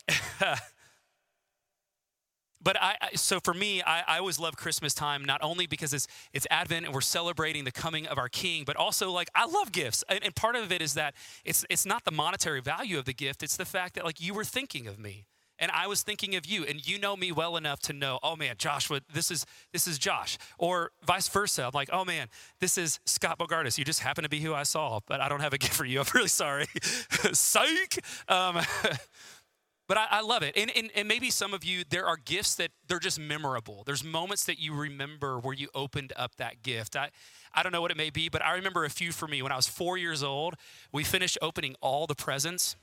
but 2.64 2.80
I, 2.80 2.96
so 3.14 3.38
for 3.40 3.54
me, 3.54 3.82
I, 3.82 4.02
I, 4.08 4.18
always 4.18 4.40
love 4.40 4.56
Christmas 4.56 4.94
time, 4.94 5.24
not 5.24 5.40
only 5.42 5.66
because 5.66 5.92
it's, 5.92 6.06
it's 6.32 6.46
Advent 6.50 6.86
and 6.86 6.94
we're 6.94 7.02
celebrating 7.02 7.64
the 7.64 7.72
coming 7.72 8.06
of 8.06 8.18
our 8.18 8.28
King, 8.28 8.64
but 8.64 8.74
also 8.76 9.10
like 9.10 9.28
I 9.34 9.44
love 9.46 9.70
gifts. 9.70 10.02
And, 10.08 10.24
and, 10.24 10.34
part 10.34 10.56
of 10.56 10.72
it 10.72 10.80
is 10.80 10.94
that 10.94 11.14
it's, 11.44 11.64
it's 11.68 11.84
not 11.84 12.04
the 12.04 12.10
monetary 12.10 12.62
value 12.62 12.98
of 12.98 13.04
the 13.04 13.12
gift, 13.12 13.42
it's 13.42 13.56
the 13.56 13.66
fact 13.66 13.94
that 13.94 14.04
like 14.04 14.20
you 14.20 14.32
were 14.32 14.44
thinking 14.44 14.86
of 14.86 14.98
me 14.98 15.26
and 15.58 15.70
I 15.70 15.86
was 15.86 16.02
thinking 16.02 16.34
of 16.34 16.46
you 16.46 16.64
and 16.64 16.86
you 16.86 16.98
know 16.98 17.16
me 17.16 17.30
well 17.30 17.56
enough 17.56 17.80
to 17.80 17.92
know, 17.92 18.18
oh 18.22 18.34
man, 18.34 18.56
Joshua, 18.58 19.00
this 19.12 19.30
is, 19.30 19.46
this 19.72 19.86
is 19.86 19.98
Josh. 19.98 20.36
Or 20.58 20.90
vice 21.06 21.28
versa. 21.28 21.64
I'm 21.64 21.70
like, 21.72 21.90
oh 21.92 22.04
man, 22.04 22.28
this 22.60 22.76
is 22.76 22.98
Scott 23.06 23.38
Bogardus. 23.38 23.78
You 23.78 23.84
just 23.84 24.00
happen 24.00 24.24
to 24.24 24.30
be 24.30 24.40
who 24.40 24.52
I 24.52 24.64
saw, 24.64 25.00
but 25.06 25.20
I 25.20 25.28
don't 25.28 25.40
have 25.40 25.52
a 25.52 25.58
gift 25.58 25.74
for 25.74 25.84
you. 25.84 26.00
I'm 26.00 26.06
really 26.14 26.28
sorry. 26.28 26.66
Psych. 27.32 28.04
Um, 28.28 28.60
But 29.86 29.98
I, 29.98 30.06
I 30.10 30.20
love 30.22 30.42
it. 30.42 30.56
And, 30.56 30.70
and, 30.74 30.90
and, 30.94 31.06
maybe 31.06 31.30
some 31.30 31.52
of 31.52 31.62
you, 31.62 31.84
there 31.88 32.06
are 32.06 32.16
gifts 32.16 32.54
that 32.54 32.70
they're 32.88 32.98
just 32.98 33.18
memorable. 33.18 33.82
There's 33.84 34.02
moments 34.02 34.44
that 34.44 34.58
you 34.58 34.74
remember 34.74 35.38
where 35.38 35.52
you 35.52 35.68
opened 35.74 36.12
up 36.16 36.36
that 36.36 36.62
gift. 36.62 36.96
I, 36.96 37.10
I 37.52 37.62
don't 37.62 37.72
know 37.72 37.82
what 37.82 37.90
it 37.90 37.96
may 37.96 38.10
be, 38.10 38.30
but 38.30 38.42
I 38.42 38.54
remember 38.54 38.84
a 38.84 38.90
few 38.90 39.12
for 39.12 39.28
me. 39.28 39.42
When 39.42 39.52
I 39.52 39.56
was 39.56 39.68
four 39.68 39.98
years 39.98 40.22
old, 40.22 40.54
we 40.90 41.04
finished 41.04 41.36
opening 41.42 41.76
all 41.82 42.06
the 42.06 42.14
presents. 42.14 42.76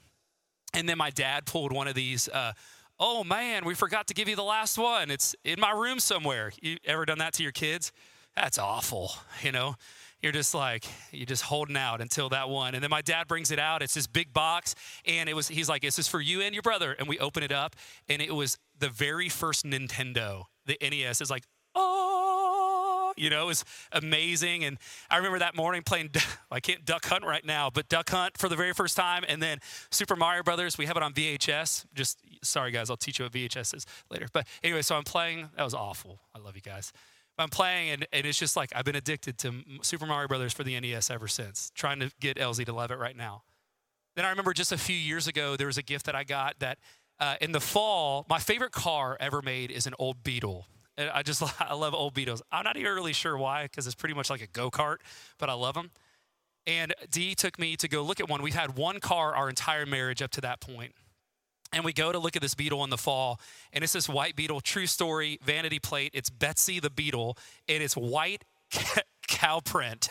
And 0.73 0.87
then 0.87 0.97
my 0.97 1.09
dad 1.09 1.45
pulled 1.45 1.73
one 1.73 1.87
of 1.87 1.95
these. 1.95 2.29
Uh, 2.29 2.53
oh 2.99 3.23
man, 3.23 3.65
we 3.65 3.73
forgot 3.73 4.07
to 4.07 4.13
give 4.13 4.29
you 4.29 4.35
the 4.35 4.43
last 4.43 4.77
one. 4.77 5.09
It's 5.09 5.35
in 5.43 5.59
my 5.59 5.71
room 5.71 5.99
somewhere. 5.99 6.51
You 6.61 6.77
ever 6.85 7.05
done 7.05 7.17
that 7.17 7.33
to 7.33 7.43
your 7.43 7.51
kids? 7.51 7.91
That's 8.35 8.59
awful, 8.59 9.11
you 9.41 9.51
know? 9.51 9.75
You're 10.21 10.31
just 10.31 10.53
like 10.53 10.85
you're 11.11 11.25
just 11.25 11.43
holding 11.43 11.77
out 11.77 12.01
until 12.01 12.29
that 12.29 12.49
one. 12.49 12.75
And 12.75 12.83
then 12.83 12.89
my 12.89 13.01
dad 13.01 13.27
brings 13.27 13.51
it 13.51 13.59
out. 13.59 13.81
It's 13.81 13.93
this 13.93 14.07
big 14.07 14.33
box 14.33 14.75
and 15.05 15.27
it 15.27 15.35
was 15.35 15.47
he's 15.47 15.69
like 15.69 15.81
this 15.81 15.99
is 15.99 16.07
for 16.07 16.21
you 16.21 16.41
and 16.41 16.53
your 16.53 16.61
brother. 16.61 16.93
And 16.93 17.07
we 17.07 17.17
open 17.19 17.43
it 17.43 17.51
up 17.51 17.75
and 18.07 18.21
it 18.21 18.33
was 18.33 18.57
the 18.77 18.89
very 18.89 19.29
first 19.29 19.65
nintendo 19.65 20.45
the 20.65 20.77
nes 20.81 21.21
is 21.21 21.29
like 21.29 21.43
oh 21.75 23.13
you 23.17 23.29
know 23.29 23.43
it 23.43 23.47
was 23.47 23.65
amazing. 23.91 24.63
And 24.63 24.77
i 25.09 25.17
remember 25.17 25.39
that 25.39 25.55
morning 25.55 25.81
playing 25.81 26.11
i 26.51 26.59
can't 26.59 26.85
duck 26.85 27.05
hunt 27.05 27.25
right 27.25 27.45
now 27.45 27.69
but 27.69 27.89
duck 27.89 28.09
hunt 28.09 28.37
for 28.37 28.47
the 28.47 28.55
very 28.55 28.73
first 28.73 28.95
time. 28.95 29.23
And 29.27 29.41
then 29.41 29.57
super 29.89 30.15
mario 30.15 30.43
brothers 30.43 30.77
we 30.77 30.85
have 30.85 30.97
it 30.97 31.03
on 31.03 31.13
vhs 31.13 31.85
just 31.95 32.19
sorry 32.43 32.71
guys 32.71 32.89
i'll 32.89 32.97
teach 32.97 33.19
you 33.19 33.25
what 33.25 33.33
vhs 33.33 33.75
is 33.75 33.85
later. 34.09 34.27
But 34.31 34.47
anyway 34.63 34.83
so 34.83 34.95
i'm 34.95 35.03
playing. 35.03 35.49
That 35.57 35.63
was 35.63 35.73
awful. 35.73 36.19
I 36.35 36.39
love 36.39 36.55
you 36.55 36.61
guys 36.61 36.93
I'm 37.37 37.49
playing, 37.49 37.89
and, 37.89 38.07
and 38.13 38.25
it's 38.25 38.37
just 38.37 38.55
like 38.55 38.71
I've 38.75 38.85
been 38.85 38.95
addicted 38.95 39.37
to 39.39 39.53
Super 39.81 40.05
Mario 40.05 40.27
Brothers 40.27 40.53
for 40.53 40.63
the 40.63 40.79
NES 40.79 41.09
ever 41.09 41.27
since, 41.27 41.71
trying 41.75 41.99
to 41.99 42.11
get 42.19 42.37
LZ 42.37 42.65
to 42.65 42.73
love 42.73 42.91
it 42.91 42.99
right 42.99 43.15
now. 43.15 43.43
Then 44.15 44.25
I 44.25 44.29
remember 44.29 44.53
just 44.53 44.71
a 44.71 44.77
few 44.77 44.95
years 44.95 45.27
ago, 45.27 45.55
there 45.55 45.67
was 45.67 45.77
a 45.77 45.83
gift 45.83 46.05
that 46.05 46.15
I 46.15 46.23
got 46.23 46.59
that 46.59 46.77
uh, 47.19 47.35
in 47.39 47.51
the 47.51 47.61
fall, 47.61 48.25
my 48.29 48.39
favorite 48.39 48.71
car 48.71 49.15
ever 49.19 49.41
made 49.41 49.71
is 49.71 49.85
an 49.87 49.93
old 49.99 50.23
Beetle. 50.23 50.65
And 50.97 51.09
I 51.11 51.23
just 51.23 51.41
I 51.61 51.73
love 51.73 51.93
old 51.93 52.13
Beetles. 52.13 52.41
I'm 52.51 52.63
not 52.63 52.77
even 52.77 52.93
really 52.93 53.13
sure 53.13 53.37
why, 53.37 53.63
because 53.63 53.85
it's 53.85 53.95
pretty 53.95 54.15
much 54.15 54.29
like 54.29 54.41
a 54.41 54.47
go 54.47 54.69
kart, 54.69 54.97
but 55.37 55.49
I 55.49 55.53
love 55.53 55.75
them. 55.75 55.91
And 56.67 56.93
Dee 57.09 57.33
took 57.35 57.57
me 57.57 57.75
to 57.77 57.87
go 57.87 58.03
look 58.03 58.19
at 58.19 58.29
one. 58.29 58.41
We've 58.41 58.53
had 58.53 58.77
one 58.77 58.99
car 58.99 59.35
our 59.35 59.49
entire 59.49 59.85
marriage 59.85 60.21
up 60.21 60.31
to 60.31 60.41
that 60.41 60.59
point. 60.59 60.93
And 61.73 61.85
we 61.85 61.93
go 61.93 62.11
to 62.11 62.19
look 62.19 62.35
at 62.35 62.41
this 62.41 62.53
beetle 62.53 62.83
in 62.83 62.89
the 62.89 62.97
fall, 62.97 63.39
and 63.71 63.83
it's 63.83 63.93
this 63.93 64.09
white 64.09 64.35
beetle, 64.35 64.59
true 64.59 64.85
story, 64.85 65.39
vanity 65.43 65.79
plate. 65.79 66.11
It's 66.13 66.29
Betsy 66.29 66.79
the 66.79 66.89
beetle, 66.89 67.37
and 67.69 67.81
it's 67.81 67.95
white 67.95 68.43
cow 69.27 69.61
print. 69.61 70.09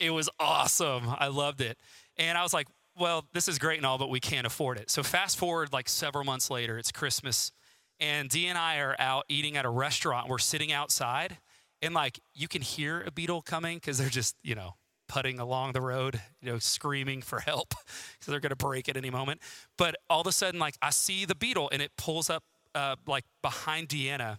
It 0.00 0.10
was 0.10 0.28
awesome. 0.40 1.04
I 1.18 1.28
loved 1.28 1.60
it. 1.60 1.78
And 2.16 2.36
I 2.36 2.42
was 2.42 2.52
like, 2.52 2.66
well, 2.98 3.24
this 3.32 3.48
is 3.48 3.58
great 3.58 3.78
and 3.78 3.86
all, 3.86 3.98
but 3.98 4.10
we 4.10 4.20
can't 4.20 4.46
afford 4.46 4.78
it. 4.78 4.90
So 4.90 5.02
fast 5.02 5.38
forward 5.38 5.72
like 5.72 5.88
several 5.88 6.24
months 6.24 6.50
later, 6.50 6.78
it's 6.78 6.92
Christmas, 6.92 7.52
and 8.00 8.28
Dee 8.28 8.46
and 8.48 8.58
I 8.58 8.78
are 8.78 8.96
out 8.98 9.24
eating 9.28 9.56
at 9.56 9.64
a 9.64 9.70
restaurant. 9.70 10.28
We're 10.28 10.38
sitting 10.38 10.72
outside, 10.72 11.38
and 11.80 11.94
like 11.94 12.18
you 12.34 12.48
can 12.48 12.62
hear 12.62 13.02
a 13.06 13.10
beetle 13.10 13.42
coming 13.42 13.78
because 13.78 13.98
they're 13.98 14.08
just, 14.08 14.36
you 14.42 14.54
know, 14.54 14.74
putting 15.12 15.38
along 15.38 15.72
the 15.72 15.80
road, 15.82 16.18
you 16.40 16.50
know, 16.50 16.58
screaming 16.58 17.20
for 17.20 17.40
help 17.40 17.68
because 18.12 18.28
they're 18.28 18.40
going 18.40 18.48
to 18.48 18.56
break 18.56 18.88
at 18.88 18.96
any 18.96 19.10
moment. 19.10 19.42
But 19.76 19.94
all 20.08 20.22
of 20.22 20.26
a 20.26 20.32
sudden, 20.32 20.58
like 20.58 20.76
I 20.80 20.88
see 20.88 21.26
the 21.26 21.34
beetle 21.34 21.68
and 21.70 21.82
it 21.82 21.90
pulls 21.98 22.30
up 22.30 22.44
uh, 22.74 22.96
like 23.06 23.24
behind 23.42 23.88
Deanna, 23.88 24.38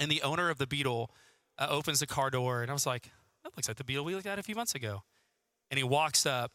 and 0.00 0.10
the 0.10 0.22
owner 0.22 0.50
of 0.50 0.58
the 0.58 0.66
beetle 0.66 1.12
uh, 1.56 1.68
opens 1.70 2.00
the 2.00 2.06
car 2.08 2.30
door, 2.30 2.62
and 2.62 2.70
I 2.70 2.74
was 2.74 2.86
like, 2.86 3.12
that 3.44 3.56
looks 3.56 3.68
like 3.68 3.76
the 3.76 3.84
beetle 3.84 4.04
we 4.04 4.14
looked 4.14 4.26
at 4.26 4.40
a 4.40 4.42
few 4.42 4.56
months 4.56 4.74
ago. 4.74 5.04
And 5.70 5.78
he 5.78 5.84
walks 5.84 6.26
up, 6.26 6.50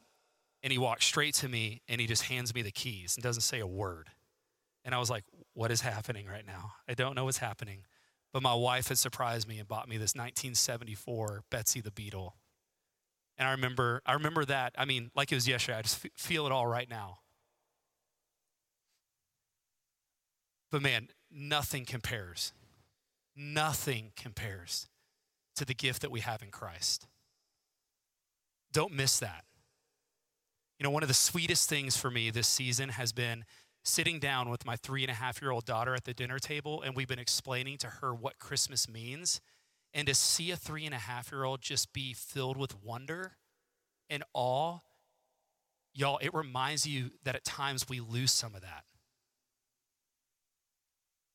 and 0.61 0.73
he 0.73 0.77
walks 0.77 1.05
straight 1.05 1.35
to 1.35 1.47
me, 1.47 1.81
and 1.87 2.01
he 2.01 2.07
just 2.07 2.23
hands 2.23 2.53
me 2.53 2.63
the 2.63 2.71
keys 2.71 3.15
and 3.15 3.23
doesn't 3.23 3.43
say 3.43 3.61
a 3.61 3.67
word. 3.67 4.09
And 4.83 4.93
I 4.93 4.99
was 4.99 5.09
like, 5.09 5.23
what 5.53 5.71
is 5.71 5.79
happening 5.79 6.25
right 6.27 6.45
now? 6.45 6.73
I 6.89 6.95
don't 6.95 7.15
know 7.15 7.23
what's 7.23 7.37
happening. 7.37 7.85
But 8.33 8.43
my 8.43 8.53
wife 8.53 8.89
had 8.89 8.97
surprised 8.97 9.47
me 9.47 9.59
and 9.59 9.67
bought 9.67 9.87
me 9.87 9.95
this 9.95 10.15
1974 10.15 11.43
Betsy 11.49 11.79
the 11.79 11.91
Beetle 11.91 12.35
and 13.37 13.47
I 13.47 13.51
remember, 13.51 14.01
I 14.05 14.13
remember 14.13 14.45
that. 14.45 14.73
I 14.77 14.85
mean, 14.85 15.11
like 15.15 15.31
it 15.31 15.35
was 15.35 15.47
yesterday. 15.47 15.77
I 15.77 15.81
just 15.81 16.07
feel 16.15 16.45
it 16.45 16.51
all 16.51 16.67
right 16.67 16.89
now. 16.89 17.19
But 20.71 20.81
man, 20.81 21.09
nothing 21.31 21.85
compares. 21.85 22.53
Nothing 23.35 24.11
compares 24.15 24.87
to 25.55 25.65
the 25.65 25.73
gift 25.73 26.01
that 26.01 26.11
we 26.11 26.21
have 26.21 26.41
in 26.41 26.51
Christ. 26.51 27.07
Don't 28.71 28.93
miss 28.93 29.19
that. 29.19 29.45
You 30.79 30.83
know, 30.83 30.89
one 30.89 31.03
of 31.03 31.07
the 31.07 31.13
sweetest 31.13 31.69
things 31.69 31.95
for 31.95 32.11
me 32.11 32.29
this 32.29 32.47
season 32.47 32.89
has 32.89 33.13
been 33.13 33.45
sitting 33.83 34.19
down 34.19 34.49
with 34.49 34.65
my 34.65 34.75
three 34.75 35.03
and 35.03 35.11
a 35.11 35.13
half 35.13 35.41
year 35.41 35.51
old 35.51 35.65
daughter 35.65 35.95
at 35.95 36.03
the 36.03 36.13
dinner 36.13 36.39
table, 36.39 36.81
and 36.81 36.95
we've 36.95 37.07
been 37.07 37.19
explaining 37.19 37.77
to 37.77 37.87
her 37.87 38.13
what 38.13 38.39
Christmas 38.39 38.89
means. 38.89 39.39
And 39.95 40.07
to 40.07 40.13
see 40.13 40.51
a 40.51 40.57
three 40.57 40.85
and 40.85 40.93
a 40.93 40.99
half 40.99 41.31
year 41.31 41.45
old 41.45 41.61
just 41.61 41.93
be 41.93 42.13
filled 42.13 42.57
with 42.57 42.83
wonder 42.83 43.37
and 44.09 44.23
awe, 44.33 44.79
y'all, 45.93 46.17
it 46.17 46.33
reminds 46.33 46.85
you 46.85 47.11
that 47.23 47.33
at 47.33 47.45
times 47.45 47.87
we 47.87 48.01
lose 48.01 48.33
some 48.33 48.53
of 48.53 48.61
that. 48.61 48.83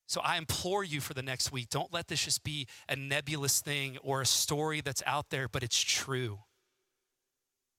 So 0.06 0.20
I 0.20 0.36
implore 0.36 0.84
you 0.84 1.00
for 1.00 1.14
the 1.14 1.22
next 1.22 1.52
week, 1.52 1.70
don't 1.70 1.92
let 1.92 2.08
this 2.08 2.24
just 2.24 2.44
be 2.44 2.66
a 2.86 2.96
nebulous 2.96 3.60
thing 3.62 3.96
or 4.02 4.20
a 4.20 4.26
story 4.26 4.82
that's 4.82 5.02
out 5.06 5.30
there, 5.30 5.48
but 5.48 5.62
it's 5.62 5.80
true. 5.80 6.40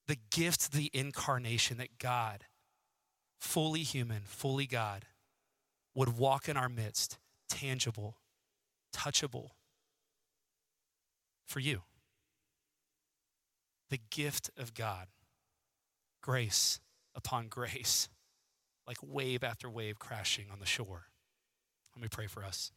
The 0.07 0.17
gift, 0.31 0.71
the 0.71 0.89
incarnation 0.93 1.77
that 1.77 1.99
God, 1.99 2.45
fully 3.39 3.83
human, 3.83 4.23
fully 4.25 4.65
God, 4.65 5.05
would 5.93 6.17
walk 6.17 6.49
in 6.49 6.57
our 6.57 6.69
midst, 6.69 7.19
tangible, 7.49 8.17
touchable 8.95 9.49
for 11.51 11.59
you. 11.59 11.81
The 13.89 13.99
gift 14.09 14.49
of 14.57 14.73
God, 14.73 15.07
grace 16.23 16.79
upon 17.13 17.47
grace, 17.49 18.09
like 18.87 18.97
wave 19.03 19.43
after 19.43 19.69
wave 19.69 19.99
crashing 19.99 20.45
on 20.51 20.59
the 20.59 20.65
shore. 20.65 21.07
Let 21.95 22.01
me 22.01 22.07
pray 22.09 22.27
for 22.27 22.43
us. 22.43 22.71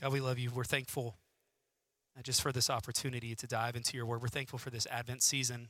God, 0.00 0.12
we 0.12 0.20
love 0.20 0.38
you. 0.38 0.50
We're 0.50 0.64
thankful 0.64 1.16
uh, 2.18 2.22
just 2.22 2.42
for 2.42 2.52
this 2.52 2.70
opportunity 2.70 3.34
to 3.34 3.46
dive 3.46 3.76
into 3.76 3.96
your 3.96 4.06
word. 4.06 4.22
We're 4.22 4.28
thankful 4.28 4.58
for 4.58 4.70
this 4.70 4.86
Advent 4.90 5.22
season. 5.22 5.68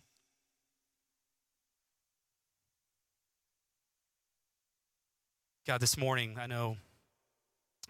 God, 5.67 5.81
this 5.81 5.99
morning, 5.99 6.37
I 6.41 6.47
know 6.47 6.79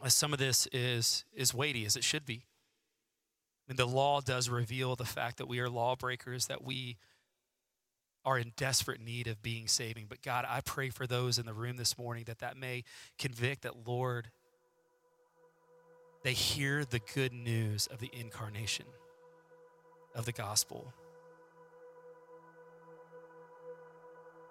some 0.08 0.32
of 0.32 0.38
this 0.38 0.66
is, 0.72 1.24
is 1.32 1.54
weighty 1.54 1.84
as 1.84 1.94
it 1.94 2.02
should 2.02 2.26
be. 2.26 2.42
And 3.68 3.78
the 3.78 3.86
law 3.86 4.20
does 4.20 4.48
reveal 4.48 4.96
the 4.96 5.04
fact 5.04 5.38
that 5.38 5.46
we 5.46 5.60
are 5.60 5.70
lawbreakers, 5.70 6.46
that 6.46 6.64
we 6.64 6.96
are 8.24 8.38
in 8.38 8.52
desperate 8.56 9.00
need 9.00 9.28
of 9.28 9.40
being 9.40 9.68
saving. 9.68 10.06
But 10.08 10.20
God, 10.20 10.44
I 10.48 10.60
pray 10.62 10.90
for 10.90 11.06
those 11.06 11.38
in 11.38 11.46
the 11.46 11.54
room 11.54 11.76
this 11.76 11.96
morning 11.96 12.24
that 12.26 12.40
that 12.40 12.56
may 12.56 12.82
convict 13.18 13.62
that, 13.62 13.86
Lord, 13.86 14.30
they 16.24 16.32
hear 16.32 16.84
the 16.84 17.00
good 17.14 17.32
news 17.32 17.86
of 17.86 18.00
the 18.00 18.10
incarnation, 18.12 18.86
of 20.14 20.26
the 20.26 20.32
gospel. 20.32 20.92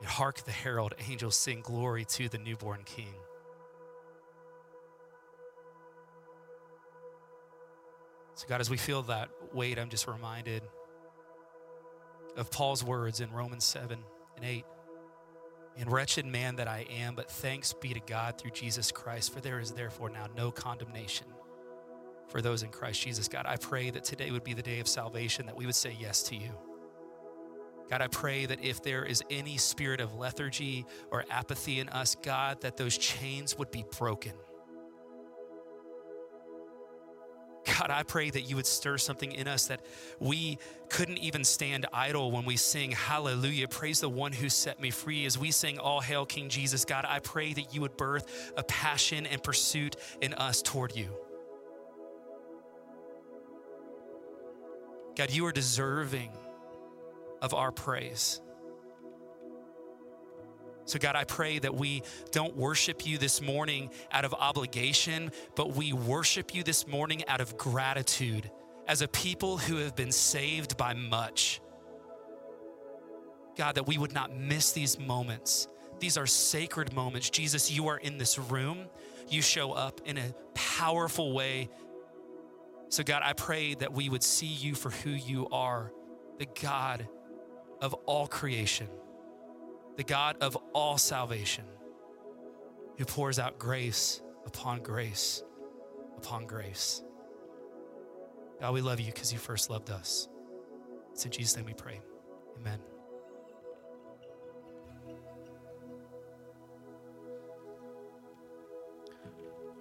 Hark 0.07 0.43
the 0.45 0.51
herald 0.51 0.93
angels 1.09 1.35
sing 1.35 1.61
glory 1.61 2.05
to 2.05 2.29
the 2.29 2.37
newborn 2.37 2.83
king. 2.85 3.13
So, 8.35 8.47
God, 8.47 8.61
as 8.61 8.69
we 8.69 8.77
feel 8.77 9.01
that 9.03 9.29
weight, 9.53 9.77
I'm 9.77 9.89
just 9.89 10.07
reminded 10.07 10.63
of 12.37 12.49
Paul's 12.51 12.83
words 12.83 13.19
in 13.19 13.31
Romans 13.33 13.65
7 13.65 13.99
and 14.37 14.45
8. 14.45 14.65
And 15.77 15.91
wretched 15.91 16.25
man 16.25 16.55
that 16.55 16.67
I 16.67 16.85
am, 16.89 17.15
but 17.15 17.29
thanks 17.29 17.73
be 17.73 17.93
to 17.93 17.99
God 17.99 18.37
through 18.37 18.51
Jesus 18.51 18.91
Christ, 18.91 19.33
for 19.33 19.41
there 19.41 19.59
is 19.59 19.71
therefore 19.71 20.09
now 20.09 20.27
no 20.35 20.51
condemnation 20.51 21.27
for 22.27 22.41
those 22.41 22.63
in 22.63 22.69
Christ 22.69 23.01
Jesus. 23.01 23.27
God, 23.27 23.45
I 23.45 23.57
pray 23.57 23.89
that 23.89 24.03
today 24.03 24.31
would 24.31 24.43
be 24.43 24.53
the 24.53 24.61
day 24.61 24.79
of 24.79 24.87
salvation, 24.87 25.45
that 25.45 25.55
we 25.55 25.65
would 25.65 25.75
say 25.75 25.95
yes 25.99 26.23
to 26.23 26.35
you. 26.35 26.51
God, 27.89 28.01
I 28.01 28.07
pray 28.07 28.45
that 28.45 28.63
if 28.63 28.83
there 28.83 29.03
is 29.03 29.23
any 29.31 29.57
spirit 29.57 29.99
of 29.99 30.15
lethargy 30.15 30.85
or 31.09 31.25
apathy 31.31 31.79
in 31.79 31.89
us, 31.89 32.15
God, 32.15 32.61
that 32.61 32.77
those 32.77 32.97
chains 32.97 33.57
would 33.57 33.71
be 33.71 33.83
broken. 33.97 34.33
God, 37.65 37.89
I 37.91 38.03
pray 38.03 38.29
that 38.29 38.41
you 38.41 38.55
would 38.55 38.67
stir 38.67 38.97
something 38.97 39.31
in 39.31 39.47
us 39.47 39.67
that 39.67 39.81
we 40.19 40.59
couldn't 40.89 41.17
even 41.17 41.43
stand 41.43 41.85
idle 41.93 42.31
when 42.31 42.45
we 42.45 42.57
sing 42.57 42.91
hallelujah, 42.91 43.67
praise 43.67 44.01
the 44.01 44.09
one 44.09 44.33
who 44.33 44.49
set 44.49 44.79
me 44.79 44.91
free. 44.91 45.25
As 45.25 45.37
we 45.37 45.51
sing 45.51 45.79
all 45.79 45.99
hail 45.99 46.25
King 46.25 46.49
Jesus, 46.49 46.85
God, 46.85 47.05
I 47.07 47.19
pray 47.19 47.53
that 47.53 47.73
you 47.73 47.81
would 47.81 47.97
birth 47.97 48.53
a 48.55 48.63
passion 48.63 49.25
and 49.25 49.41
pursuit 49.41 49.95
in 50.21 50.33
us 50.33 50.61
toward 50.61 50.95
you. 50.95 51.09
God, 55.15 55.31
you 55.31 55.45
are 55.45 55.51
deserving 55.51 56.31
of 57.41 57.53
our 57.53 57.71
praise. 57.71 58.41
So, 60.89 60.97
God, 60.97 61.15
I 61.15 61.23
pray 61.23 61.59
that 61.59 61.75
we 61.75 62.01
don't 62.31 62.55
worship 62.57 63.05
you 63.05 63.19
this 63.19 63.43
morning 63.43 63.91
out 64.11 64.25
of 64.25 64.33
obligation, 64.33 65.31
but 65.55 65.75
we 65.75 65.93
worship 65.93 66.55
you 66.55 66.63
this 66.63 66.87
morning 66.87 67.23
out 67.27 67.41
of 67.41 67.57
gratitude 67.57 68.49
as 68.87 69.03
a 69.03 69.07
people 69.07 69.59
who 69.59 69.77
have 69.77 69.95
been 69.95 70.11
saved 70.11 70.77
by 70.77 70.95
much. 70.95 71.61
God, 73.55 73.75
that 73.75 73.85
we 73.85 73.99
would 73.99 74.13
not 74.13 74.35
miss 74.35 74.71
these 74.71 74.97
moments. 74.97 75.67
These 75.99 76.17
are 76.17 76.25
sacred 76.25 76.91
moments. 76.91 77.29
Jesus, 77.29 77.69
you 77.69 77.89
are 77.89 77.97
in 77.97 78.17
this 78.17 78.39
room. 78.39 78.87
You 79.27 79.43
show 79.43 79.73
up 79.73 80.01
in 80.05 80.17
a 80.17 80.33
powerful 80.55 81.33
way. 81.33 81.69
So, 82.87 83.03
God, 83.03 83.21
I 83.23 83.33
pray 83.33 83.75
that 83.75 83.93
we 83.93 84.09
would 84.09 84.23
see 84.23 84.47
you 84.47 84.73
for 84.73 84.89
who 84.89 85.11
you 85.11 85.47
are, 85.51 85.91
the 86.39 86.47
God 86.59 87.07
of 87.81 87.93
all 88.05 88.27
creation 88.27 88.87
the 89.97 90.03
God 90.05 90.37
of 90.39 90.57
all 90.73 90.97
salvation, 90.97 91.65
who 92.97 93.03
pours 93.03 93.37
out 93.37 93.59
grace 93.59 94.21
upon 94.45 94.79
grace 94.81 95.43
upon 96.17 96.45
grace. 96.45 97.01
God, 98.59 98.73
we 98.73 98.81
love 98.81 98.99
you 98.99 99.07
because 99.07 99.31
you 99.31 99.39
first 99.39 99.69
loved 99.69 99.89
us. 99.89 100.27
It's 101.13 101.23
in 101.25 101.31
Jesus' 101.31 101.55
name 101.55 101.65
we 101.65 101.73
pray. 101.73 102.01
Amen. 102.59 102.79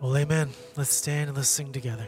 Well, 0.01 0.17
amen. 0.17 0.51
Let's 0.77 0.93
stand 0.93 1.29
and 1.29 1.37
let's 1.37 1.49
sing 1.49 1.73
together. 1.73 2.07